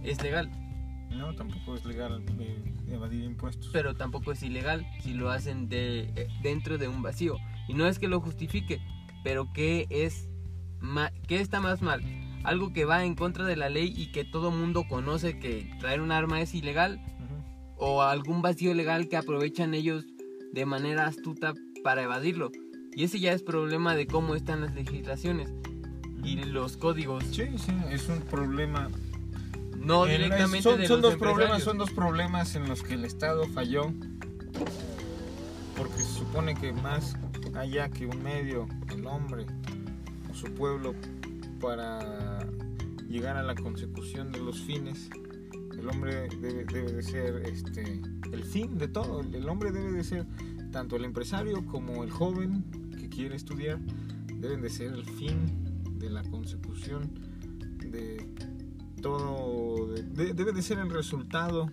es 0.01 0.19
legal. 0.23 0.49
No, 1.11 1.33
tampoco 1.35 1.75
es 1.75 1.85
legal 1.85 2.23
eh, 2.39 2.73
evadir 2.87 3.23
impuestos. 3.23 3.69
Pero 3.73 3.95
tampoco 3.95 4.31
es 4.31 4.43
ilegal 4.43 4.85
si 5.01 5.13
lo 5.13 5.31
hacen 5.31 5.69
de, 5.69 6.11
eh, 6.15 6.27
dentro 6.41 6.77
de 6.77 6.87
un 6.87 7.01
vacío. 7.01 7.37
Y 7.67 7.73
no 7.73 7.87
es 7.87 7.99
que 7.99 8.07
lo 8.07 8.19
justifique, 8.19 8.79
pero 9.23 9.51
¿qué, 9.53 9.87
es 9.89 10.29
¿qué 11.27 11.39
está 11.39 11.59
más 11.59 11.81
mal? 11.81 12.01
Algo 12.43 12.71
que 12.71 12.85
va 12.85 13.03
en 13.03 13.15
contra 13.15 13.45
de 13.45 13.55
la 13.55 13.69
ley 13.69 13.93
y 13.95 14.11
que 14.11 14.23
todo 14.23 14.51
mundo 14.51 14.85
conoce 14.87 15.39
que 15.39 15.69
traer 15.79 16.01
un 16.01 16.11
arma 16.11 16.41
es 16.41 16.53
ilegal. 16.53 16.99
O 17.81 18.01
algún 18.01 18.41
vacío 18.41 18.73
legal 18.73 19.07
que 19.07 19.15
aprovechan 19.15 19.73
ellos 19.73 20.05
de 20.51 20.65
manera 20.65 21.05
astuta 21.05 21.53
para 21.83 22.03
evadirlo. 22.03 22.51
Y 22.93 23.03
ese 23.03 23.19
ya 23.19 23.31
es 23.31 23.43
problema 23.43 23.95
de 23.95 24.07
cómo 24.07 24.35
están 24.35 24.61
las 24.61 24.75
legislaciones 24.75 25.53
y 26.23 26.35
los 26.43 26.77
códigos. 26.77 27.23
Sí, 27.31 27.45
sí, 27.57 27.71
es 27.89 28.09
un 28.09 28.21
problema 28.21 28.89
no 29.79 30.05
directamente 30.05 30.61
son, 30.61 30.79
de 30.79 30.87
son 30.87 31.01
dos 31.01 31.15
problemas, 31.15 31.63
son 31.63 31.77
dos 31.77 31.91
problemas 31.91 32.55
en 32.55 32.67
los 32.67 32.83
que 32.83 32.95
el 32.95 33.05
Estado 33.05 33.47
falló. 33.47 33.93
Porque 35.75 35.97
se 35.97 36.19
supone 36.19 36.55
que 36.55 36.73
más 36.73 37.15
allá 37.55 37.89
que 37.89 38.05
un 38.05 38.21
medio, 38.21 38.67
el 38.89 39.05
hombre 39.07 39.45
o 40.29 40.33
su 40.33 40.53
pueblo, 40.53 40.93
para 41.61 42.45
llegar 43.07 43.37
a 43.37 43.43
la 43.43 43.55
consecución 43.55 44.31
de 44.31 44.39
los 44.39 44.59
fines, 44.61 45.09
el 45.77 45.87
hombre 45.89 46.27
debe, 46.41 46.65
debe 46.65 46.91
de 46.91 47.01
ser 47.01 47.43
este, 47.45 48.01
el 48.31 48.43
fin 48.43 48.77
de 48.77 48.87
todo. 48.87 49.21
El 49.21 49.47
hombre 49.47 49.71
debe 49.71 49.91
de 49.91 50.03
ser 50.03 50.25
tanto 50.71 50.95
el 50.95 51.05
empresario 51.05 51.65
como 51.65 52.03
el 52.03 52.11
joven 52.11 52.63
que 52.97 53.09
quiere 53.09 53.35
estudiar, 53.35 53.79
deben 54.35 54.61
de 54.61 54.69
ser 54.69 54.93
el 54.93 55.05
fin 55.05 55.97
de 55.97 56.09
la 56.09 56.23
consecución 56.23 57.09
de 57.79 58.27
todo 59.01 59.87
debe 59.87 60.51
de 60.51 60.61
ser 60.61 60.79
el 60.79 60.89
resultado 60.89 61.71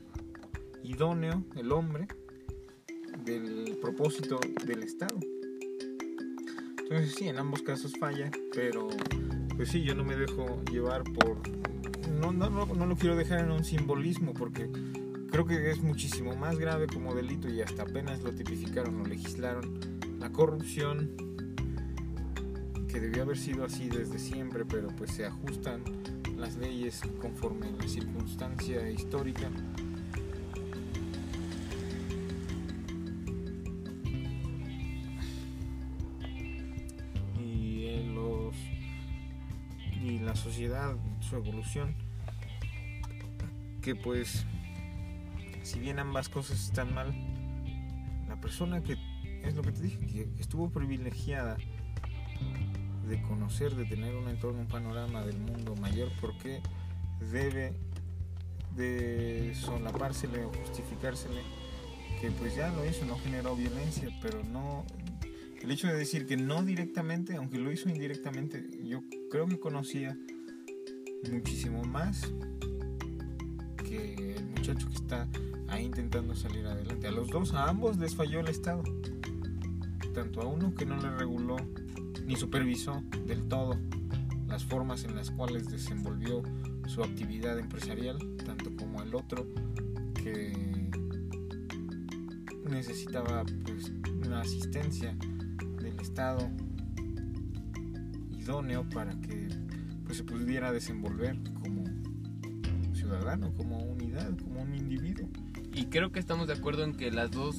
idóneo, 0.83 1.45
el 1.57 1.73
hombre, 1.73 2.07
del 3.25 3.79
propósito 3.81 4.39
del 4.65 4.83
Estado. 4.83 5.19
Entonces 6.79 7.15
sí, 7.17 7.29
en 7.29 7.39
ambos 7.39 7.63
casos 7.63 7.93
falla, 7.99 8.31
pero 8.55 8.89
pues 9.57 9.71
sí, 9.71 9.83
yo 9.83 9.95
no 9.95 10.05
me 10.05 10.17
dejo 10.17 10.63
llevar 10.71 11.03
por... 11.05 11.39
No, 12.09 12.33
no, 12.33 12.49
no, 12.49 12.67
no 12.67 12.87
lo 12.87 12.97
quiero 12.97 13.17
dejar 13.17 13.41
en 13.41 13.51
un 13.51 13.65
simbolismo 13.65 14.33
porque 14.33 14.71
creo 15.31 15.47
que 15.47 15.71
es 15.71 15.83
muchísimo 15.83 16.37
más 16.37 16.59
grave 16.59 16.87
como 16.87 17.15
delito 17.15 17.49
y 17.49 17.61
hasta 17.61 17.83
apenas 17.83 18.23
lo 18.23 18.33
tipificaron 18.33 19.01
o 19.01 19.05
legislaron. 19.05 19.81
La 20.21 20.31
corrupción, 20.31 21.11
que 22.89 23.01
debió 23.01 23.23
haber 23.23 23.37
sido 23.37 23.65
así 23.65 23.89
desde 23.89 24.19
siempre, 24.19 24.65
pero 24.65 24.89
pues 24.97 25.11
se 25.11 25.27
ajustan 25.27 25.83
las 26.37 26.57
leyes 26.57 27.01
conforme 27.21 27.71
la 27.73 27.89
circunstancia 27.89 28.89
histórica. 28.91 29.51
Y, 37.41 38.13
los, 38.15 38.55
y 40.03 40.19
la 40.19 40.35
sociedad, 40.35 40.97
su 41.21 41.37
evolución, 41.37 41.95
que 43.83 43.95
pues, 43.95 44.45
si 45.63 45.79
bien 45.79 45.99
ambas 45.99 46.29
cosas 46.29 46.61
están 46.63 46.93
mal, 46.95 47.15
la 48.29 48.41
persona 48.41 48.83
que, 48.83 48.97
es 49.43 49.55
lo 49.55 49.63
que 49.63 49.73
te 49.73 49.83
dije, 49.83 49.99
que 50.07 50.29
estuvo 50.39 50.71
privilegiada, 50.71 51.57
de 53.09 53.23
conocer, 53.23 53.75
de 53.75 53.85
tener 53.85 54.15
un 54.15 54.29
entorno, 54.29 54.61
un 54.61 54.69
panorama 54.69 55.25
del 55.25 55.39
mundo 55.39 55.75
mayor, 55.77 56.11
porque 56.21 56.61
debe 57.31 57.75
de 58.75 59.55
solapársele 59.55 60.45
o 60.45 60.53
justificársele 60.53 61.41
que 62.21 62.31
pues 62.31 62.55
ya 62.55 62.69
lo 62.71 62.85
hizo, 62.87 63.05
no 63.05 63.19
generó 63.19 63.57
violencia, 63.57 64.09
pero 64.23 64.43
no 64.45 64.85
el 65.63 65.71
hecho 65.71 65.89
de 65.89 65.95
decir 65.95 66.27
que 66.27 66.37
no 66.37 66.63
directamente, 66.63 67.37
aunque 67.37 67.59
lo 67.59 67.73
hizo 67.73 67.89
indirectamente, 67.89 68.65
yo 68.85 69.03
creo 69.31 69.47
que 69.47 69.59
conocía 69.59 70.17
muchísimo 71.31 71.83
más 71.85 72.31
que 73.85 74.35
el 74.37 74.47
muchacho 74.47 74.87
que 74.89 74.95
está 74.95 75.27
ahí 75.69 75.87
intentando 75.87 76.35
salir 76.35 76.67
adelante. 76.67 77.09
A 77.09 77.11
los 77.11 77.29
dos, 77.29 77.53
a 77.55 77.69
ambos 77.69 77.99
les 77.99 78.15
falló 78.15 78.41
el 78.41 78.49
Estado. 78.49 78.83
Tanto 80.15 80.41
a 80.41 80.47
uno 80.47 80.75
que 80.75 80.87
no 80.87 80.97
le 80.97 81.11
reguló 81.11 81.57
ni 82.27 82.37
supervisó 82.37 83.03
del 83.27 83.47
todo 83.49 83.79
las 84.49 84.65
formas 84.65 85.05
en 85.05 85.15
las 85.15 85.31
cuales 85.31 85.69
desenvolvió 85.71 86.43
su 86.87 87.03
actividad 87.03 87.59
empresarial, 87.59 88.19
tanto 88.45 88.75
como 88.77 89.03
el 89.03 89.15
otro 89.15 89.47
que 90.15 90.91
necesitaba 92.69 93.45
pues, 93.65 93.93
una 94.25 94.41
asistencia 94.41 95.17
del 95.81 95.99
Estado 96.01 96.51
idóneo 98.39 98.89
para 98.91 99.19
que 99.21 99.49
pues, 100.05 100.19
se 100.19 100.25
pudiera 100.25 100.73
desenvolver 100.73 101.39
como 101.63 101.85
ciudadano, 102.95 103.53
como 103.55 103.79
unidad, 103.79 104.37
como 104.39 104.63
un 104.63 104.75
individuo. 104.75 105.29
Y 105.73 105.87
creo 105.87 106.11
que 106.13 106.21
estamos 106.21 106.47
de 106.47 106.55
acuerdo 106.55 106.85
en 106.85 106.95
que 106.95 107.11
las 107.11 107.31
dos, 107.31 107.57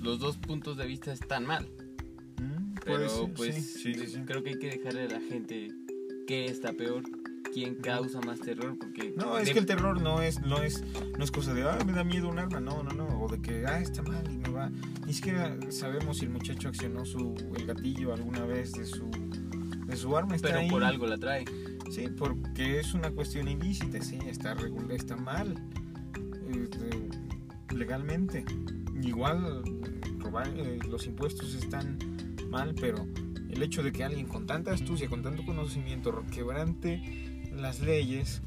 los 0.00 0.18
dos 0.18 0.36
puntos 0.36 0.76
de 0.76 0.86
vista 0.86 1.12
están 1.12 1.46
mal. 1.46 1.68
Pero 2.84 3.08
ser, 3.08 3.32
pues 3.34 3.54
sí, 3.54 3.62
sí, 3.62 3.94
sí, 3.94 4.06
sí. 4.06 4.20
creo 4.26 4.42
que 4.42 4.50
hay 4.50 4.58
que 4.58 4.70
dejarle 4.70 5.02
a 5.04 5.08
la 5.08 5.20
gente 5.20 5.68
qué 6.26 6.46
está 6.46 6.72
peor, 6.72 7.02
quién 7.52 7.74
causa 7.76 8.20
más 8.20 8.40
terror, 8.40 8.76
porque... 8.78 9.12
No, 9.16 9.38
es 9.38 9.46
de- 9.46 9.52
que 9.52 9.58
el 9.60 9.66
terror 9.66 10.00
no 10.00 10.20
es, 10.22 10.40
no 10.40 10.62
es, 10.62 10.82
no 11.18 11.22
es 11.24 11.30
cosa 11.30 11.54
de, 11.54 11.62
ah, 11.62 11.78
me 11.86 11.92
da 11.92 12.02
miedo 12.04 12.28
un 12.28 12.38
arma, 12.38 12.60
no, 12.60 12.82
no, 12.82 12.92
no, 12.92 13.06
o 13.22 13.28
de 13.28 13.40
que, 13.40 13.64
ah, 13.66 13.80
está 13.80 14.02
mal 14.02 14.24
y 14.32 14.38
me 14.38 14.48
va. 14.50 14.70
Ni 15.06 15.12
siquiera 15.12 15.56
sabemos 15.70 16.18
si 16.18 16.24
el 16.24 16.30
muchacho 16.32 16.68
accionó 16.68 17.04
su, 17.04 17.34
el 17.56 17.66
gatillo 17.66 18.12
alguna 18.14 18.44
vez 18.44 18.72
de 18.72 18.84
su, 18.86 19.08
de 19.86 19.96
su 19.96 20.16
arma. 20.16 20.34
Está 20.36 20.48
Pero 20.48 20.60
ahí. 20.60 20.70
por 20.70 20.82
algo 20.84 21.06
la 21.06 21.18
trae. 21.18 21.44
Sí, 21.90 22.08
porque 22.16 22.80
es 22.80 22.94
una 22.94 23.10
cuestión 23.10 23.46
ilícita, 23.46 24.00
sí, 24.02 24.18
está, 24.26 24.56
regul- 24.56 24.90
está 24.90 25.16
mal, 25.16 25.54
este, 26.48 27.08
legalmente. 27.76 28.44
Igual, 29.02 29.62
robar, 30.18 30.48
eh, 30.56 30.78
los 30.88 31.06
impuestos 31.06 31.54
están 31.54 31.98
mal, 32.54 32.72
pero 32.80 33.04
el 33.50 33.62
hecho 33.62 33.82
de 33.82 33.92
que 33.92 34.04
alguien 34.04 34.28
con 34.28 34.46
tanta 34.46 34.72
astucia, 34.72 35.08
con 35.08 35.22
tanto 35.22 35.44
conocimiento, 35.44 36.24
quebrante 36.32 37.50
las 37.52 37.80
leyes 37.80 38.42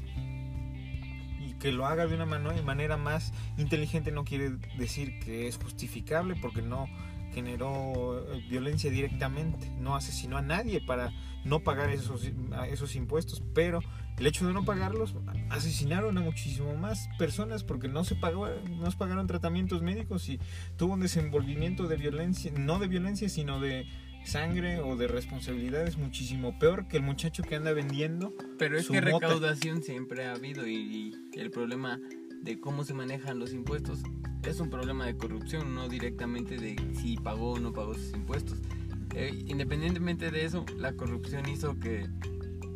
y 1.46 1.52
que 1.54 1.72
lo 1.72 1.84
haga 1.84 2.06
de 2.06 2.14
una 2.14 2.24
manera 2.24 2.96
más 2.96 3.34
inteligente 3.58 4.10
no 4.10 4.24
quiere 4.24 4.52
decir 4.78 5.18
que 5.20 5.46
es 5.46 5.58
justificable 5.58 6.36
porque 6.40 6.62
no 6.62 6.86
generó 7.34 8.24
eh, 8.32 8.42
violencia 8.48 8.90
directamente, 8.90 9.70
no 9.78 9.94
asesinó 9.94 10.38
a 10.38 10.42
nadie 10.42 10.80
para 10.80 11.12
no 11.44 11.60
pagar 11.60 11.90
esos, 11.90 12.30
esos 12.70 12.96
impuestos, 12.96 13.42
pero 13.54 13.80
el 14.18 14.26
hecho 14.26 14.46
de 14.46 14.52
no 14.52 14.64
pagarlos 14.64 15.14
asesinaron 15.50 16.18
a 16.18 16.20
muchísimo 16.20 16.74
más 16.76 17.08
personas 17.18 17.64
porque 17.64 17.88
no 17.88 18.04
se 18.04 18.14
pagó, 18.14 18.48
no 18.48 18.90
se 18.90 18.96
pagaron 18.96 19.26
tratamientos 19.26 19.82
médicos 19.82 20.28
y 20.28 20.40
tuvo 20.76 20.94
un 20.94 21.00
desenvolvimiento 21.00 21.86
de 21.86 21.96
violencia, 21.96 22.52
no 22.56 22.78
de 22.78 22.88
violencia, 22.88 23.28
sino 23.28 23.60
de 23.60 23.86
sangre 24.24 24.80
o 24.80 24.96
de 24.96 25.08
responsabilidades 25.08 25.96
muchísimo 25.96 26.58
peor 26.58 26.88
que 26.88 26.96
el 26.98 27.02
muchacho 27.02 27.42
que 27.42 27.54
anda 27.54 27.72
vendiendo. 27.72 28.34
Pero 28.58 28.78
es 28.78 28.86
Su 28.86 28.92
que 28.92 29.00
mota. 29.00 29.26
recaudación 29.28 29.82
siempre 29.82 30.26
ha 30.26 30.32
habido 30.34 30.66
y, 30.66 30.74
y 31.32 31.38
el 31.38 31.50
problema 31.50 31.98
de 32.42 32.60
cómo 32.60 32.84
se 32.84 32.94
manejan 32.94 33.38
los 33.38 33.52
impuestos 33.52 34.00
es 34.44 34.60
un 34.60 34.70
problema 34.70 35.06
de 35.06 35.16
corrupción, 35.16 35.74
no 35.74 35.88
directamente 35.88 36.56
de 36.56 36.76
si 37.00 37.16
pagó 37.16 37.52
o 37.52 37.58
no 37.58 37.72
pagó 37.72 37.94
sus 37.94 38.12
impuestos. 38.12 38.58
Eh, 39.14 39.44
independientemente 39.46 40.30
de 40.30 40.44
eso, 40.44 40.64
la 40.76 40.92
corrupción 40.92 41.48
hizo 41.48 41.78
que 41.78 42.06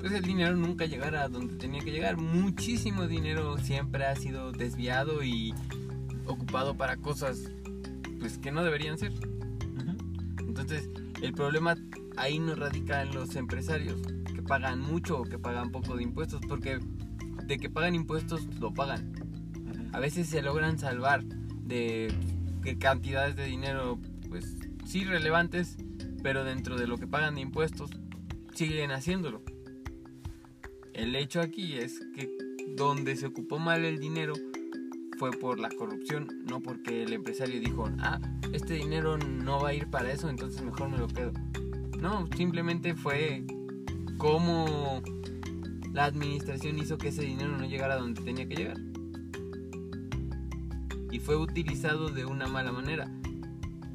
pues 0.03 0.15
el 0.15 0.23
dinero 0.25 0.57
nunca 0.57 0.85
llegara 0.85 1.23
a 1.23 1.29
donde 1.29 1.55
tenía 1.55 1.81
que 1.81 1.93
llegar. 1.93 2.17
Muchísimo 2.17 3.07
dinero 3.07 3.57
siempre 3.59 4.05
ha 4.05 4.17
sido 4.17 4.51
desviado 4.51 5.23
y 5.23 5.55
ocupado 6.27 6.77
para 6.77 6.97
cosas 6.97 7.53
pues 8.19 8.37
que 8.37 8.51
no 8.51 8.65
deberían 8.65 8.99
ser. 8.99 9.13
Entonces, 10.41 10.91
el 11.23 11.33
problema 11.33 11.77
ahí 12.17 12.41
no 12.41 12.57
radica 12.57 13.03
en 13.03 13.15
los 13.15 13.37
empresarios 13.37 14.03
que 14.35 14.43
pagan 14.43 14.81
mucho 14.81 15.21
o 15.21 15.23
que 15.23 15.39
pagan 15.39 15.71
poco 15.71 15.97
de 15.97 16.03
impuestos, 16.03 16.41
porque 16.49 16.81
de 17.47 17.59
que 17.59 17.71
pagan 17.71 17.95
impuestos 17.95 18.45
lo 18.59 18.75
pagan. 18.75 19.13
A 19.93 20.01
veces 20.01 20.29
se 20.29 20.43
logran 20.43 20.81
salvar 20.81 21.25
de 21.25 22.13
que 22.65 22.77
cantidades 22.77 23.37
de 23.37 23.45
dinero, 23.45 24.01
pues 24.29 24.57
sí 24.85 25.05
relevantes, 25.05 25.77
pero 26.25 26.43
dentro 26.43 26.77
de 26.77 26.89
lo 26.89 26.99
que 26.99 27.07
pagan 27.07 27.37
de 27.37 27.43
impuestos 27.43 27.91
siguen 28.53 28.91
haciéndolo. 28.91 29.43
El 30.95 31.17
hecho 31.17 31.41
aquí 31.41 31.75
es 31.75 32.01
que 32.15 32.31
donde 32.77 33.17
se 33.17 33.27
ocupó 33.27 33.59
mal 33.59 33.85
el 33.85 33.99
dinero 33.99 34.35
fue 35.19 35.31
por 35.31 35.59
la 35.59 35.71
corrupción, 35.71 36.29
no 36.47 36.61
porque 36.61 37.05
el 37.05 37.13
empresario 37.13 37.61
dijo, 37.61 37.89
ah, 38.01 38.21
este 38.53 38.75
dinero 38.75 39.17
no 39.17 39.61
va 39.61 39.71
a 39.71 39.75
ir 39.75 39.89
para 39.89 40.13
eso, 40.13 40.29
entonces 40.29 40.61
mejor 40.63 40.91
me 40.91 40.99
lo 40.99 41.09
quedo. 41.09 41.33
No, 41.99 42.29
simplemente 42.37 42.95
fue 42.95 43.45
como 44.19 45.03
la 45.93 46.05
administración 46.05 46.79
hizo 46.79 46.99
que 46.99 47.09
ese 47.09 47.23
dinero 47.23 47.57
no 47.57 47.65
llegara 47.65 47.97
donde 47.97 48.23
tenía 48.23 48.49
que 48.49 48.57
llegar. 48.57 48.79
Y 51.11 51.21
fue 51.21 51.37
utilizado 51.37 52.09
de 52.09 52.25
una 52.25 52.47
mala 52.47 52.73
manera. 52.73 53.11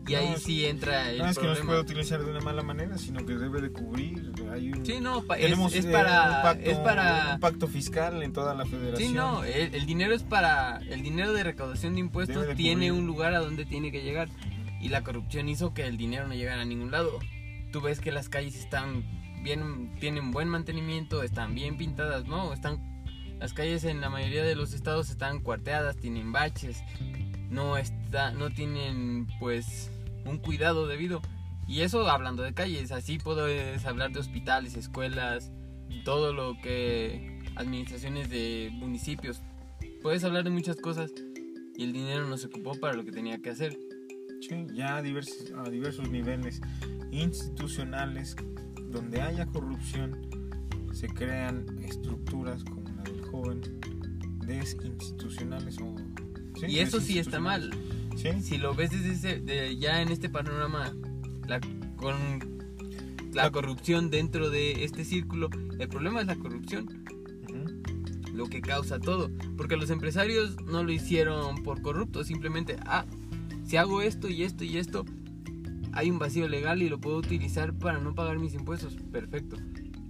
Y 0.07 0.13
No, 0.13 0.19
ahí 0.19 0.35
sí 0.37 0.65
entra 0.65 1.09
el 1.11 1.17
No 1.17 1.27
es 1.27 1.37
que 1.37 1.45
no 1.47 1.55
se 1.55 1.63
puede 1.63 1.81
utilizar 1.81 2.23
de 2.23 2.31
una 2.31 2.39
mala 2.39 2.63
manera, 2.63 2.97
sino 2.97 3.25
que 3.25 3.33
debe 3.35 3.61
de 3.61 3.71
cubrir. 3.71 4.31
Hay 4.51 4.71
un, 4.71 4.85
Sí, 4.85 4.99
no, 5.01 5.21
pa- 5.23 5.35
tenemos 5.37 5.73
es 5.73 5.85
eh, 5.85 5.91
para, 5.91 6.23
un 6.37 6.41
pacto, 6.43 6.69
es 6.69 6.77
para, 6.77 7.33
un 7.35 7.39
pacto 7.39 7.67
fiscal 7.67 8.23
en 8.23 8.31
toda 8.33 8.53
la 8.55 8.65
federación. 8.65 9.09
sí, 9.09 9.13
no, 9.15 9.43
el, 9.43 9.75
el 9.75 9.85
dinero 9.85 10.13
es 10.15 10.23
para, 10.23 10.77
el 10.89 11.03
dinero 11.03 11.33
de 11.33 11.43
recaudación 11.43 11.93
de 11.95 11.99
impuestos 12.01 12.47
de 12.47 12.55
tiene 12.55 12.91
un 12.91 13.05
lugar 13.05 13.33
a 13.33 13.39
donde 13.39 13.65
tiene 13.65 13.91
que 13.91 14.01
llegar 14.03 14.29
y 14.79 14.89
la 14.89 15.03
corrupción 15.03 15.49
hizo 15.49 15.73
que 15.73 15.85
el 15.85 15.97
dinero 15.97 16.27
no 16.27 16.33
llegara 16.35 16.61
a 16.61 16.65
ningún 16.65 16.91
lado. 16.91 17.19
Tú 17.71 17.81
ves 17.81 17.99
que 17.99 18.11
las 18.11 18.29
calles 18.29 18.55
están 18.55 19.03
bien, 19.43 19.91
tienen 19.99 20.31
buen 20.31 20.47
mantenimiento, 20.47 21.21
están 21.23 21.53
bien 21.53 21.75
pintadas, 21.77 22.25
no, 22.25 22.53
están, 22.53 22.79
las 23.39 23.53
calles 23.53 23.83
en 23.83 23.99
la 24.01 24.09
mayoría 24.09 24.43
de 24.43 24.55
los 24.55 24.73
estados 24.73 25.09
están 25.09 25.39
cuarteadas, 25.41 25.97
tienen 25.97 26.31
baches, 26.31 26.81
no 27.49 27.77
está, 27.77 28.31
no 28.31 28.49
tienen 28.49 29.27
pues 29.39 29.91
un 30.27 30.37
cuidado 30.37 30.87
debido. 30.87 31.21
Y 31.67 31.81
eso 31.81 32.07
hablando 32.09 32.43
de 32.43 32.53
calles, 32.53 32.91
así 32.91 33.17
puedes 33.17 33.85
hablar 33.85 34.11
de 34.11 34.19
hospitales, 34.19 34.75
escuelas, 34.75 35.51
todo 36.05 36.33
lo 36.33 36.55
que 36.61 37.39
administraciones 37.55 38.29
de 38.29 38.69
municipios. 38.73 39.41
Puedes 40.01 40.23
hablar 40.23 40.43
de 40.43 40.49
muchas 40.49 40.77
cosas 40.77 41.11
y 41.75 41.83
el 41.83 41.93
dinero 41.93 42.27
no 42.27 42.37
se 42.37 42.47
ocupó 42.47 42.79
para 42.79 42.93
lo 42.93 43.03
que 43.03 43.11
tenía 43.11 43.39
que 43.39 43.49
hacer. 43.49 43.77
Sí, 44.41 44.67
ya 44.73 44.97
a 44.97 45.01
diversos, 45.01 45.51
a 45.57 45.69
diversos 45.69 46.09
niveles 46.09 46.61
institucionales 47.11 48.35
donde 48.89 49.21
haya 49.21 49.45
corrupción 49.47 50.29
se 50.93 51.07
crean 51.07 51.65
estructuras 51.83 52.63
como 52.63 52.89
la 52.89 53.03
del 53.03 53.21
joven 53.25 53.61
desinstitucionales 54.45 55.77
o 55.79 55.95
sí, 56.59 56.65
y 56.67 56.79
eso 56.79 56.99
sí 56.99 57.19
está 57.19 57.39
mal. 57.39 57.71
Sí, 58.17 58.41
Si 58.41 58.57
lo 58.57 58.73
ves 58.73 58.91
desde 58.91 59.11
ese- 59.11 59.39
de- 59.41 59.77
ya 59.77 60.01
en 60.01 60.09
este 60.09 60.29
panorama, 60.29 60.91
la, 61.47 61.59
con 61.97 62.39
la 63.33 63.43
La- 63.43 63.51
corrupción 63.51 64.09
dentro 64.09 64.49
de 64.49 64.83
este 64.83 65.05
círculo, 65.05 65.49
el 65.79 65.87
problema 65.87 66.21
es 66.21 66.27
la 66.27 66.35
corrupción. 66.35 66.87
Lo 68.33 68.45
que 68.47 68.61
causa 68.61 68.99
todo. 68.99 69.31
Porque 69.57 69.77
los 69.77 69.89
empresarios 69.89 70.57
no 70.65 70.83
lo 70.83 70.91
hicieron 70.91 71.63
por 71.63 71.81
corruptos, 71.81 72.27
simplemente, 72.27 72.77
ah, 72.85 73.05
si 73.65 73.77
hago 73.77 74.01
esto 74.03 74.29
y 74.29 74.43
esto 74.43 74.63
y 74.63 74.77
esto, 74.77 75.05
hay 75.91 76.11
un 76.11 76.19
vacío 76.19 76.47
legal 76.47 76.81
y 76.83 76.89
lo 76.89 76.99
puedo 76.99 77.17
utilizar 77.17 77.73
para 77.73 77.99
no 77.99 78.13
pagar 78.13 78.37
mis 78.37 78.53
impuestos. 78.53 78.95
Perfecto. 79.11 79.57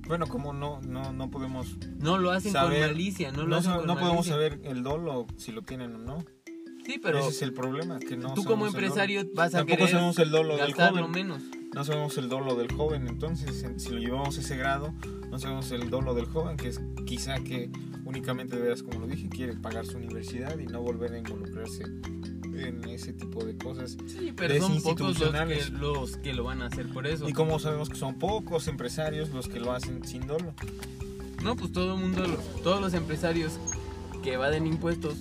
Bueno, 0.07 0.27
como 0.27 0.51
no, 0.53 0.81
no, 0.81 1.11
no 1.13 1.29
podemos 1.31 1.77
No 1.99 2.17
lo 2.17 2.31
hacen 2.31 2.51
Saber- 2.53 2.79
con 2.81 2.89
malicia, 2.91 3.31
no 3.31 3.43
lo 3.43 3.47
no, 3.49 3.55
hacen 3.57 3.73
con 3.75 3.87
no 3.87 3.97
podemos 3.97 4.25
saber 4.27 4.59
el 4.63 4.83
dolo 4.83 5.27
si 5.37 5.51
lo 5.53 5.61
tienen 5.61 5.95
o 5.95 5.97
no. 5.97 6.25
Sí, 6.87 6.99
pero 7.03 7.19
Ese 7.19 7.27
es 7.29 7.41
el 7.41 7.53
problema, 7.53 7.99
que 7.99 8.15
no 8.15 8.33
tú 8.33 8.43
como 8.45 8.65
empresario 8.65 9.23
vas 9.35 9.53
a 9.53 9.57
Tampoco 9.59 9.75
querer 9.77 9.89
sabemos 9.91 10.17
el 10.19 10.31
dolo 10.31 10.55
del 10.57 10.73
joven. 10.73 11.11
menos. 11.11 11.43
No 11.75 11.83
sabemos 11.83 12.17
el 12.17 12.29
dolo 12.29 12.55
del 12.55 12.71
joven, 12.71 13.07
entonces 13.07 13.61
en- 13.63 13.77
si 13.79 13.89
lo 13.89 13.99
llevamos 13.99 14.37
a 14.37 14.41
ese 14.41 14.55
grado, 14.55 14.93
no 15.29 15.37
sabemos 15.37 15.69
el 15.71 15.89
dolo 15.89 16.15
del 16.15 16.25
joven, 16.25 16.55
que 16.55 16.69
es 16.69 16.79
quizá 17.05 17.35
que 17.43 17.69
únicamente, 18.05 18.55
de 18.55 18.61
veras, 18.61 18.83
como 18.83 19.01
lo 19.01 19.07
dije, 19.07 19.27
quiere 19.27 19.53
pagar 19.57 19.85
su 19.85 19.97
universidad 19.97 20.57
y 20.57 20.65
no 20.65 20.81
volver 20.81 21.11
a 21.11 21.17
involucrarse 21.19 21.83
en 21.83 22.83
ese 22.85 23.11
tipo 23.11 23.43
de 23.43 23.57
cosas. 23.57 23.97
Sí, 24.07 24.31
pero 24.35 24.57
son 24.59 24.81
pocos 24.81 25.01
los 25.01 25.17
que, 25.17 25.25
Desinstitucionales. 25.25 25.69
los 25.71 26.17
que 26.17 26.33
lo 26.33 26.45
van 26.45 26.61
a 26.61 26.67
hacer 26.67 26.87
por 26.87 27.05
eso. 27.05 27.27
Y 27.27 27.33
como 27.33 27.59
sabemos 27.59 27.89
que 27.89 27.97
son 27.97 28.17
pocos 28.17 28.67
empresarios 28.69 29.29
los 29.31 29.49
que 29.49 29.59
lo 29.59 29.73
hacen 29.73 30.03
sin 30.07 30.25
dolo. 30.25 30.53
No, 31.43 31.55
pues 31.57 31.71
todo 31.73 31.95
el 31.95 31.99
mundo, 31.99 32.23
todos 32.63 32.79
los 32.81 32.93
empresarios 32.93 33.59
que 34.23 34.33
evaden 34.33 34.65
impuestos 34.65 35.15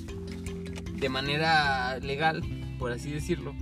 de 0.96 1.08
manera 1.08 1.98
legal, 1.98 2.42
por 2.78 2.92
así 2.92 3.10
decirlo, 3.10 3.54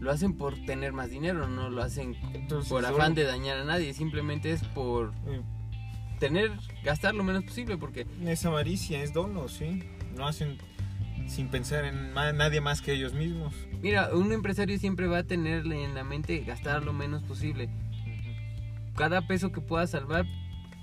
lo 0.00 0.10
hacen 0.10 0.34
por 0.34 0.54
tener 0.64 0.92
más 0.92 1.10
dinero, 1.10 1.48
no 1.48 1.70
lo 1.70 1.82
hacen 1.82 2.16
Entonces, 2.34 2.70
por 2.70 2.84
afán 2.84 3.14
de 3.14 3.24
dañar 3.24 3.58
a 3.58 3.64
nadie, 3.64 3.92
simplemente 3.92 4.52
es 4.52 4.62
por 4.62 5.12
eh, 5.26 5.40
tener, 6.18 6.52
gastar 6.84 7.14
lo 7.14 7.24
menos 7.24 7.44
posible, 7.44 7.76
porque 7.76 8.06
Es 8.24 8.44
avaricia, 8.44 9.02
es 9.02 9.12
dolo, 9.12 9.48
sí. 9.48 9.82
Lo 10.16 10.26
hacen 10.26 10.58
sin 11.26 11.48
pensar 11.48 11.84
en 11.84 12.14
nadie 12.14 12.60
más 12.60 12.80
que 12.80 12.92
ellos 12.92 13.12
mismos. 13.12 13.52
mira, 13.82 14.10
un 14.14 14.32
empresario 14.32 14.78
siempre 14.78 15.06
va 15.06 15.18
a 15.18 15.24
tenerle 15.24 15.84
en 15.84 15.94
la 15.94 16.04
mente 16.04 16.38
gastar 16.40 16.84
lo 16.84 16.92
menos 16.92 17.22
posible. 17.22 17.68
Cada 18.94 19.26
peso 19.26 19.50
que 19.50 19.60
pueda 19.60 19.86
salvar, 19.86 20.24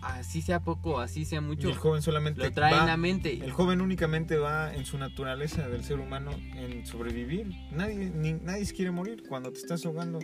así 0.08 0.42
sea 0.42 0.62
poco, 0.62 1.00
así 1.00 1.26
sea 1.26 1.40
Y 1.40 1.42
mucho, 1.42 1.70
el 1.70 1.76
joven 1.76 2.02
solamente 2.02 2.42
lo 2.44 2.52
trae 2.52 2.74
va- 2.74 2.82
en 2.82 2.88
la 2.88 2.98
mente. 2.98 3.34
El 3.44 3.52
joven 3.52 3.82
únicamente 3.82 4.38
va 4.38 4.74
en 4.74 4.86
su 4.86 4.98
naturaleza 4.98 5.68
del 5.70 5.84
ser 5.84 6.00
humano 6.00 6.32
en 6.56 6.86
sobrevivir. 6.86 7.52
Nadie, 7.72 8.12
ni, 8.14 8.34
nadie 8.34 8.66
quiere 8.74 8.92
morir 8.92 9.24
cuando 9.28 9.52
te 9.52 9.60
estás 9.60 9.86
ahogando. 9.86 10.20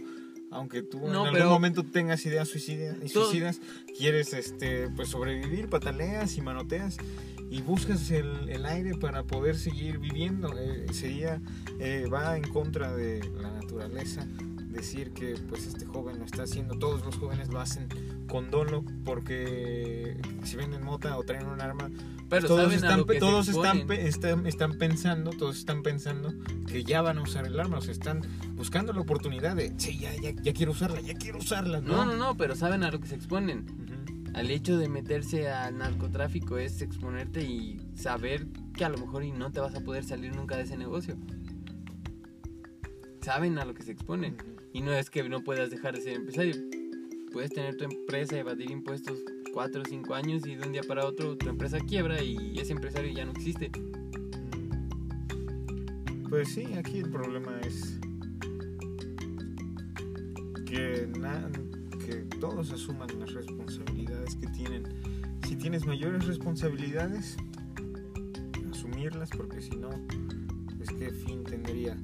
Aunque 0.51 0.82
tú 0.82 0.97
en 1.05 1.11
No, 1.13 1.19
algún 1.25 1.34
pero- 1.38 1.49
momento 1.51 1.84
tengas 1.84 2.25
ideas 2.25 2.47
suicida- 2.47 2.95
Todo- 3.13 3.25
suicidas, 3.25 3.61
quieres 3.97 4.34
este, 4.34 4.89
pues 4.95 5.09
sobrevivir, 5.09 5.69
pataleas 5.69 6.38
y 6.38 6.41
manoteas 6.41 6.97
y 7.51 7.61
buscas 7.61 8.09
el, 8.09 8.49
el 8.49 8.65
aire 8.65 8.95
para 8.97 9.23
poder 9.23 9.55
seguir 9.57 9.99
viviendo. 9.99 10.51
Eh, 10.57 10.88
sería, 10.91 11.39
eh, 11.80 12.07
va 12.11 12.36
en 12.36 12.43
contra 12.49 12.95
de 12.95 13.19
la 13.39 13.51
naturaleza 13.51 14.25
decir 14.71 15.11
que 15.13 15.36
pues 15.49 15.67
este 15.67 15.86
joven 15.86 16.17
lo 16.17 16.25
está 16.25 16.43
haciendo, 16.43 16.80
todos 16.80 17.05
los 17.05 17.15
jóvenes 17.17 17.49
lo 17.49 17.59
hacen 17.59 17.88
con 18.30 18.49
dolo 18.49 18.86
porque 19.03 20.17
si 20.43 20.55
venden 20.55 20.84
mota 20.84 21.17
o 21.17 21.23
traen 21.23 21.47
un 21.47 21.59
arma, 21.59 21.89
Pero 22.30 22.47
todos 22.47 22.73
están, 22.73 23.05
todos 23.19 23.49
están, 23.49 23.91
están, 23.91 24.45
están 24.45 24.77
pensando, 24.77 25.32
todos 25.32 25.57
están 25.57 25.84
pensando 25.84 26.34
que 26.67 26.84
ya 26.84 27.01
van 27.01 27.17
a 27.17 27.21
usar 27.23 27.45
el 27.45 27.59
arma, 27.59 27.80
o 27.80 27.82
sea, 27.82 27.91
están 27.91 28.21
buscando 28.53 28.93
la 28.93 29.01
oportunidad 29.01 29.55
de, 29.55 29.73
sí, 29.77 29.97
ya, 29.97 30.15
ya, 30.15 30.32
ya 30.32 30.53
quiero 30.53 30.71
usarla, 30.71 31.01
ya 31.01 31.15
quiero 31.15 31.39
usarla, 31.39 31.82
¿no? 31.82 31.97
No, 31.97 32.05
no, 32.05 32.15
no, 32.15 32.38
pero 32.38 32.55
saben 32.55 32.84
a 32.84 32.91
lo 32.91 32.99
que 32.99 33.07
se 33.07 33.15
exponen. 33.15 33.65
Ujú. 33.67 34.38
Al 34.38 34.51
hecho 34.51 34.77
de 34.77 34.88
meterse 34.88 35.49
al 35.49 35.77
narcotráfico 35.77 36.57
es 36.57 36.82
exponerte 36.82 37.43
y 37.43 37.82
saber 37.95 38.47
que 38.73 38.86
a 38.86 38.89
lo 38.89 38.97
mejor 38.99 39.23
y 39.23 39.32
no 39.32 39.51
te 39.51 39.59
vas 39.59 39.75
a 39.75 39.82
poder 39.82 40.03
salir 40.03 40.36
nunca 40.36 40.55
de 40.55 40.63
ese 40.63 40.77
negocio. 40.77 41.17
Saben 43.21 43.57
a 43.57 43.65
lo 43.65 43.73
que 43.73 43.84
se 43.84 43.91
exponen. 43.91 44.38
Y 44.71 44.82
no 44.82 44.93
es 44.93 45.09
que 45.09 45.27
no 45.27 45.43
puedas 45.43 45.71
dejar 45.71 45.95
de 45.95 46.01
ser 46.01 46.13
empresario. 46.13 46.55
Puedes 47.32 47.51
tener 47.51 47.77
tu 47.77 47.84
empresa, 47.84 48.38
evadir 48.38 48.71
impuestos 48.71 49.19
4 49.53 49.82
o 49.82 49.86
5 49.86 50.13
años 50.13 50.45
y 50.45 50.55
de 50.55 50.65
un 50.65 50.71
día 50.71 50.84
para 50.84 51.05
otro 51.05 51.38
tu 51.38 51.49
empresa 51.49 51.80
quiebra 51.80 52.21
y 52.23 52.57
ese 52.59 52.73
empresario 52.73 53.11
ya 53.11 53.25
no 53.25 53.32
existe. 53.32 53.71
Pues 56.30 56.49
sí, 56.49 56.65
aquí 56.77 56.99
el 56.99 57.09
problema 57.09 57.59
es 57.61 57.99
que, 60.65 61.09
que 62.05 62.13
todos 62.39 62.71
asuman 62.71 63.07
las 63.19 63.34
responsabilidades 63.34 64.36
que 64.36 64.47
tienen. 64.47 64.84
Si 65.47 65.55
tienes 65.55 65.88
mayores 65.88 66.27
responsabilidades, 66.27 67.36
asumirlas, 68.71 69.32
porque 69.32 69.61
si 69.61 69.71
no, 69.71 69.89
pues 70.77 70.89
qué 70.91 71.09
fin 71.11 71.43
tendría 71.43 71.97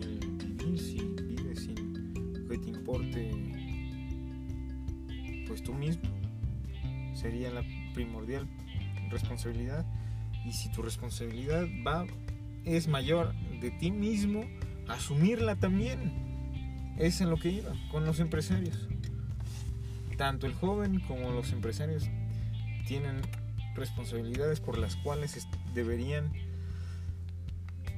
el 0.00 0.18
vivir 0.38 0.78
si 0.78 0.98
vives 1.26 1.60
sin 1.60 2.46
que 2.48 2.56
te 2.56 2.70
importe 2.70 3.47
pues 5.58 5.62
tú 5.62 5.74
mismo. 5.74 6.02
Sería 7.14 7.50
la 7.50 7.62
primordial 7.94 8.46
responsabilidad. 9.10 9.84
Y 10.44 10.52
si 10.52 10.70
tu 10.70 10.82
responsabilidad 10.82 11.66
va 11.86 12.06
es 12.64 12.86
mayor 12.86 13.34
de 13.60 13.70
ti 13.70 13.90
mismo, 13.90 14.44
asumirla 14.86 15.56
también. 15.56 16.94
Es 16.98 17.20
en 17.20 17.30
lo 17.30 17.36
que 17.36 17.50
iba 17.50 17.72
con 17.90 18.04
los 18.04 18.20
empresarios. 18.20 18.88
Tanto 20.16 20.46
el 20.46 20.54
joven 20.54 21.00
como 21.00 21.30
los 21.30 21.52
empresarios 21.52 22.08
tienen 22.86 23.20
responsabilidades 23.74 24.60
por 24.60 24.78
las 24.78 24.96
cuales 24.96 25.46
deberían 25.74 26.32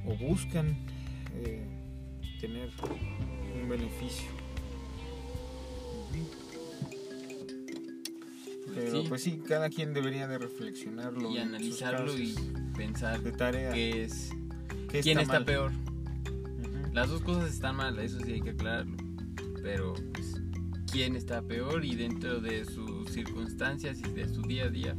o 0.05 0.15
buscan 0.15 0.77
eh, 1.35 1.65
tener 2.39 2.69
un 3.61 3.69
beneficio. 3.69 4.40
Pero 8.73 9.01
Sí. 9.01 9.05
pues 9.09 9.21
sí, 9.23 9.41
cada 9.47 9.69
quien 9.69 9.93
debería 9.93 10.27
de 10.27 10.37
reflexionarlo 10.37 11.29
Y 11.31 11.37
analizarlo 11.39 12.17
y 12.17 12.33
pensar 12.75 13.21
de 13.21 13.31
tarea. 13.31 13.71
qué 13.73 14.03
es, 14.03 14.31
¿Qué 14.89 15.01
quién 15.01 15.19
está 15.19 15.43
peor. 15.43 15.71
Las 16.93 17.09
dos 17.09 17.21
cosas 17.21 17.49
están 17.53 17.75
mal, 17.77 17.97
eso 17.99 18.19
sí 18.19 18.33
hay 18.33 18.41
que 18.41 18.51
aclararlo. 18.51 18.95
Pero, 19.61 19.93
pues, 20.13 20.41
¿quién 20.91 21.15
está 21.15 21.41
peor? 21.41 21.85
Y 21.85 21.95
dentro 21.95 22.39
de 22.41 22.65
sus 22.65 23.09
circunstancias 23.11 23.99
y 23.99 24.09
de 24.11 24.27
su 24.27 24.41
día 24.41 24.65
a 24.65 24.69
día, 24.69 24.95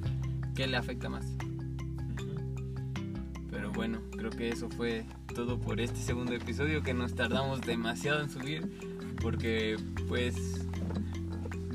¿qué 0.55 0.67
le 0.67 0.77
afecta 0.77 1.09
más? 1.09 1.27
Pero 3.51 3.71
bueno, 3.73 4.01
creo 4.17 4.31
que 4.31 4.49
eso 4.49 4.69
fue 4.71 5.05
todo 5.35 5.59
por 5.61 5.81
este 5.81 5.99
segundo 6.01 6.33
episodio 6.33 6.83
que 6.83 6.95
nos 6.95 7.15
tardamos 7.15 7.61
demasiado 7.61 8.23
en 8.23 8.31
subir 8.31 8.67
porque 9.21 9.77
pues 10.09 10.67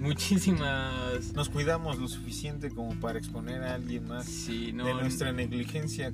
muchísimas 0.08 1.34
Nos 1.34 1.50
cuidamos 1.50 2.00
lo 2.00 2.08
suficiente 2.08 2.70
como 2.70 3.00
para 3.00 3.20
exponer 3.20 3.64
a 3.64 3.76
alguien 3.76 4.08
más 4.08 4.26
sí, 4.26 4.72
no, 4.74 4.86
de 4.86 4.94
nuestra 4.94 5.32
negligencia 5.32 6.14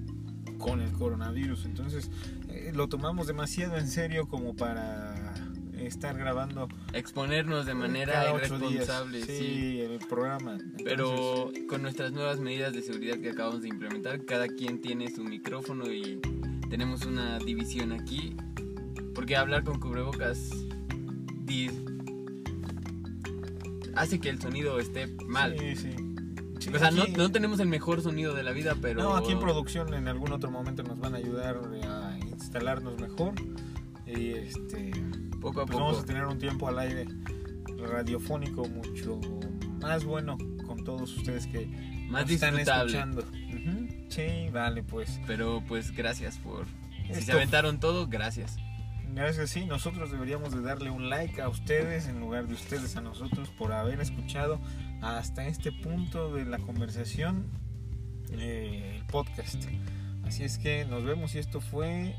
con 0.57 0.81
el 0.81 0.91
coronavirus. 0.91 1.65
Entonces 1.65 2.09
eh, 2.49 2.71
lo 2.73 2.87
tomamos 2.87 3.27
demasiado 3.27 3.77
en 3.77 3.87
serio 3.87 4.27
como 4.27 4.55
para 4.55 5.33
estar 5.77 6.17
grabando 6.17 6.69
exponernos 6.93 7.65
de 7.65 7.73
manera 7.73 8.33
irresponsable, 8.33 9.17
días. 9.17 9.37
sí. 9.37 9.81
el 9.81 9.99
programa. 9.99 10.53
Entonces, 10.53 10.83
Pero 10.83 11.51
con 11.67 11.81
nuestras 11.81 12.11
nuevas 12.11 12.39
medidas 12.39 12.73
de 12.73 12.81
seguridad 12.81 13.17
que 13.17 13.31
acabamos 13.31 13.61
de 13.61 13.69
implementar, 13.69 14.23
cada 14.25 14.47
quien 14.47 14.81
tiene 14.81 15.11
su 15.11 15.23
micrófono 15.23 15.91
y 15.91 16.19
tenemos 16.69 17.05
una 17.05 17.37
división 17.39 17.91
aquí. 17.91 18.35
Porque 19.13 19.35
hablar 19.35 19.63
con 19.63 19.79
cubrebocas 19.79 20.49
hace 23.95 24.19
que 24.19 24.29
el 24.29 24.41
sonido 24.41 24.79
esté 24.79 25.07
mal. 25.27 25.55
Sí, 25.59 25.75
sí. 25.75 25.89
Sí, 26.59 26.69
O 26.73 26.79
sea, 26.79 26.91
no, 26.91 27.03
aquí- 27.03 27.11
no 27.17 27.29
tenemos 27.31 27.59
el 27.59 27.67
mejor 27.67 28.01
sonido 28.01 28.33
de 28.33 28.41
la 28.43 28.51
vida, 28.51 28.75
pero... 28.81 29.03
no, 29.03 29.15
aquí 29.15 29.33
en 29.33 29.39
producción 29.39 29.93
en 29.93 30.07
algún 30.07 30.31
otro 30.31 30.49
momento 30.49 30.81
nos 30.83 30.97
van 30.99 31.13
a 31.13 31.17
ayudar 31.17 31.59
a 31.83 32.17
instalarnos 32.19 32.99
mejor. 33.01 33.33
Y 34.05 34.29
este 34.31 34.91
Poco 35.41 35.61
a 35.61 35.65
pues 35.65 35.73
poco. 35.77 35.85
vamos 35.85 35.99
a 36.01 36.05
tener 36.05 36.25
un 36.25 36.37
tiempo 36.39 36.67
al 36.69 36.79
aire 36.79 37.05
radiofónico 37.77 38.65
mucho 38.67 39.19
más 39.81 40.05
bueno 40.05 40.37
con 40.65 40.83
todos 40.83 41.15
ustedes 41.17 41.47
que 41.47 41.65
Más 42.09 42.23
nos 42.23 42.31
están 42.31 42.57
escuchando. 42.59 43.21
Ujú. 43.21 43.87
Sí, 44.09 44.49
vale, 44.53 44.83
pues. 44.83 45.19
Pero 45.27 45.61
pues 45.67 45.91
gracias 45.91 46.37
por... 46.37 46.65
Si 47.07 47.13
se 47.15 47.19
Esto- 47.19 47.33
aventaron 47.33 47.79
todo, 47.79 48.07
gracias. 48.07 48.55
Gracias, 49.14 49.51
sí, 49.51 49.66
nosotros 49.66 50.11
deberíamos 50.11 50.53
de 50.53 50.61
darle 50.61 50.89
un 50.89 51.09
like 51.09 51.41
a 51.41 51.47
ustedes 51.49 52.07
en 52.07 52.20
lugar 52.20 52.47
de 52.47 52.55
ustedes 52.55 52.95
a 52.95 53.01
nosotros 53.01 53.49
por 53.49 53.72
haber 53.72 53.99
escuchado 54.01 54.59
hasta 55.01 55.45
este 55.47 55.72
punto 55.72 56.34
de 56.34 56.45
la 56.45 56.57
conversación 56.57 57.45
eh, 58.32 58.97
el 58.99 59.05
podcast. 59.05 59.64
Así 60.26 60.43
es 60.43 60.57
que 60.57 60.86
nos 60.86 61.03
vemos 61.03 61.36
y 61.36 61.39
esto 61.39 61.61
fue 61.61 62.16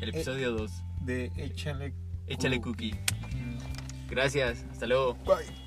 El 0.00 0.08
episodio 0.08 0.50
2. 0.52 0.70
de 1.02 1.30
Échale 1.36 1.94
Échale 2.26 2.60
Cookie. 2.60 2.90
cookie. 2.90 3.00
Gracias. 4.08 4.64
Hasta 4.70 4.86
luego. 4.86 5.14
Bye. 5.24 5.63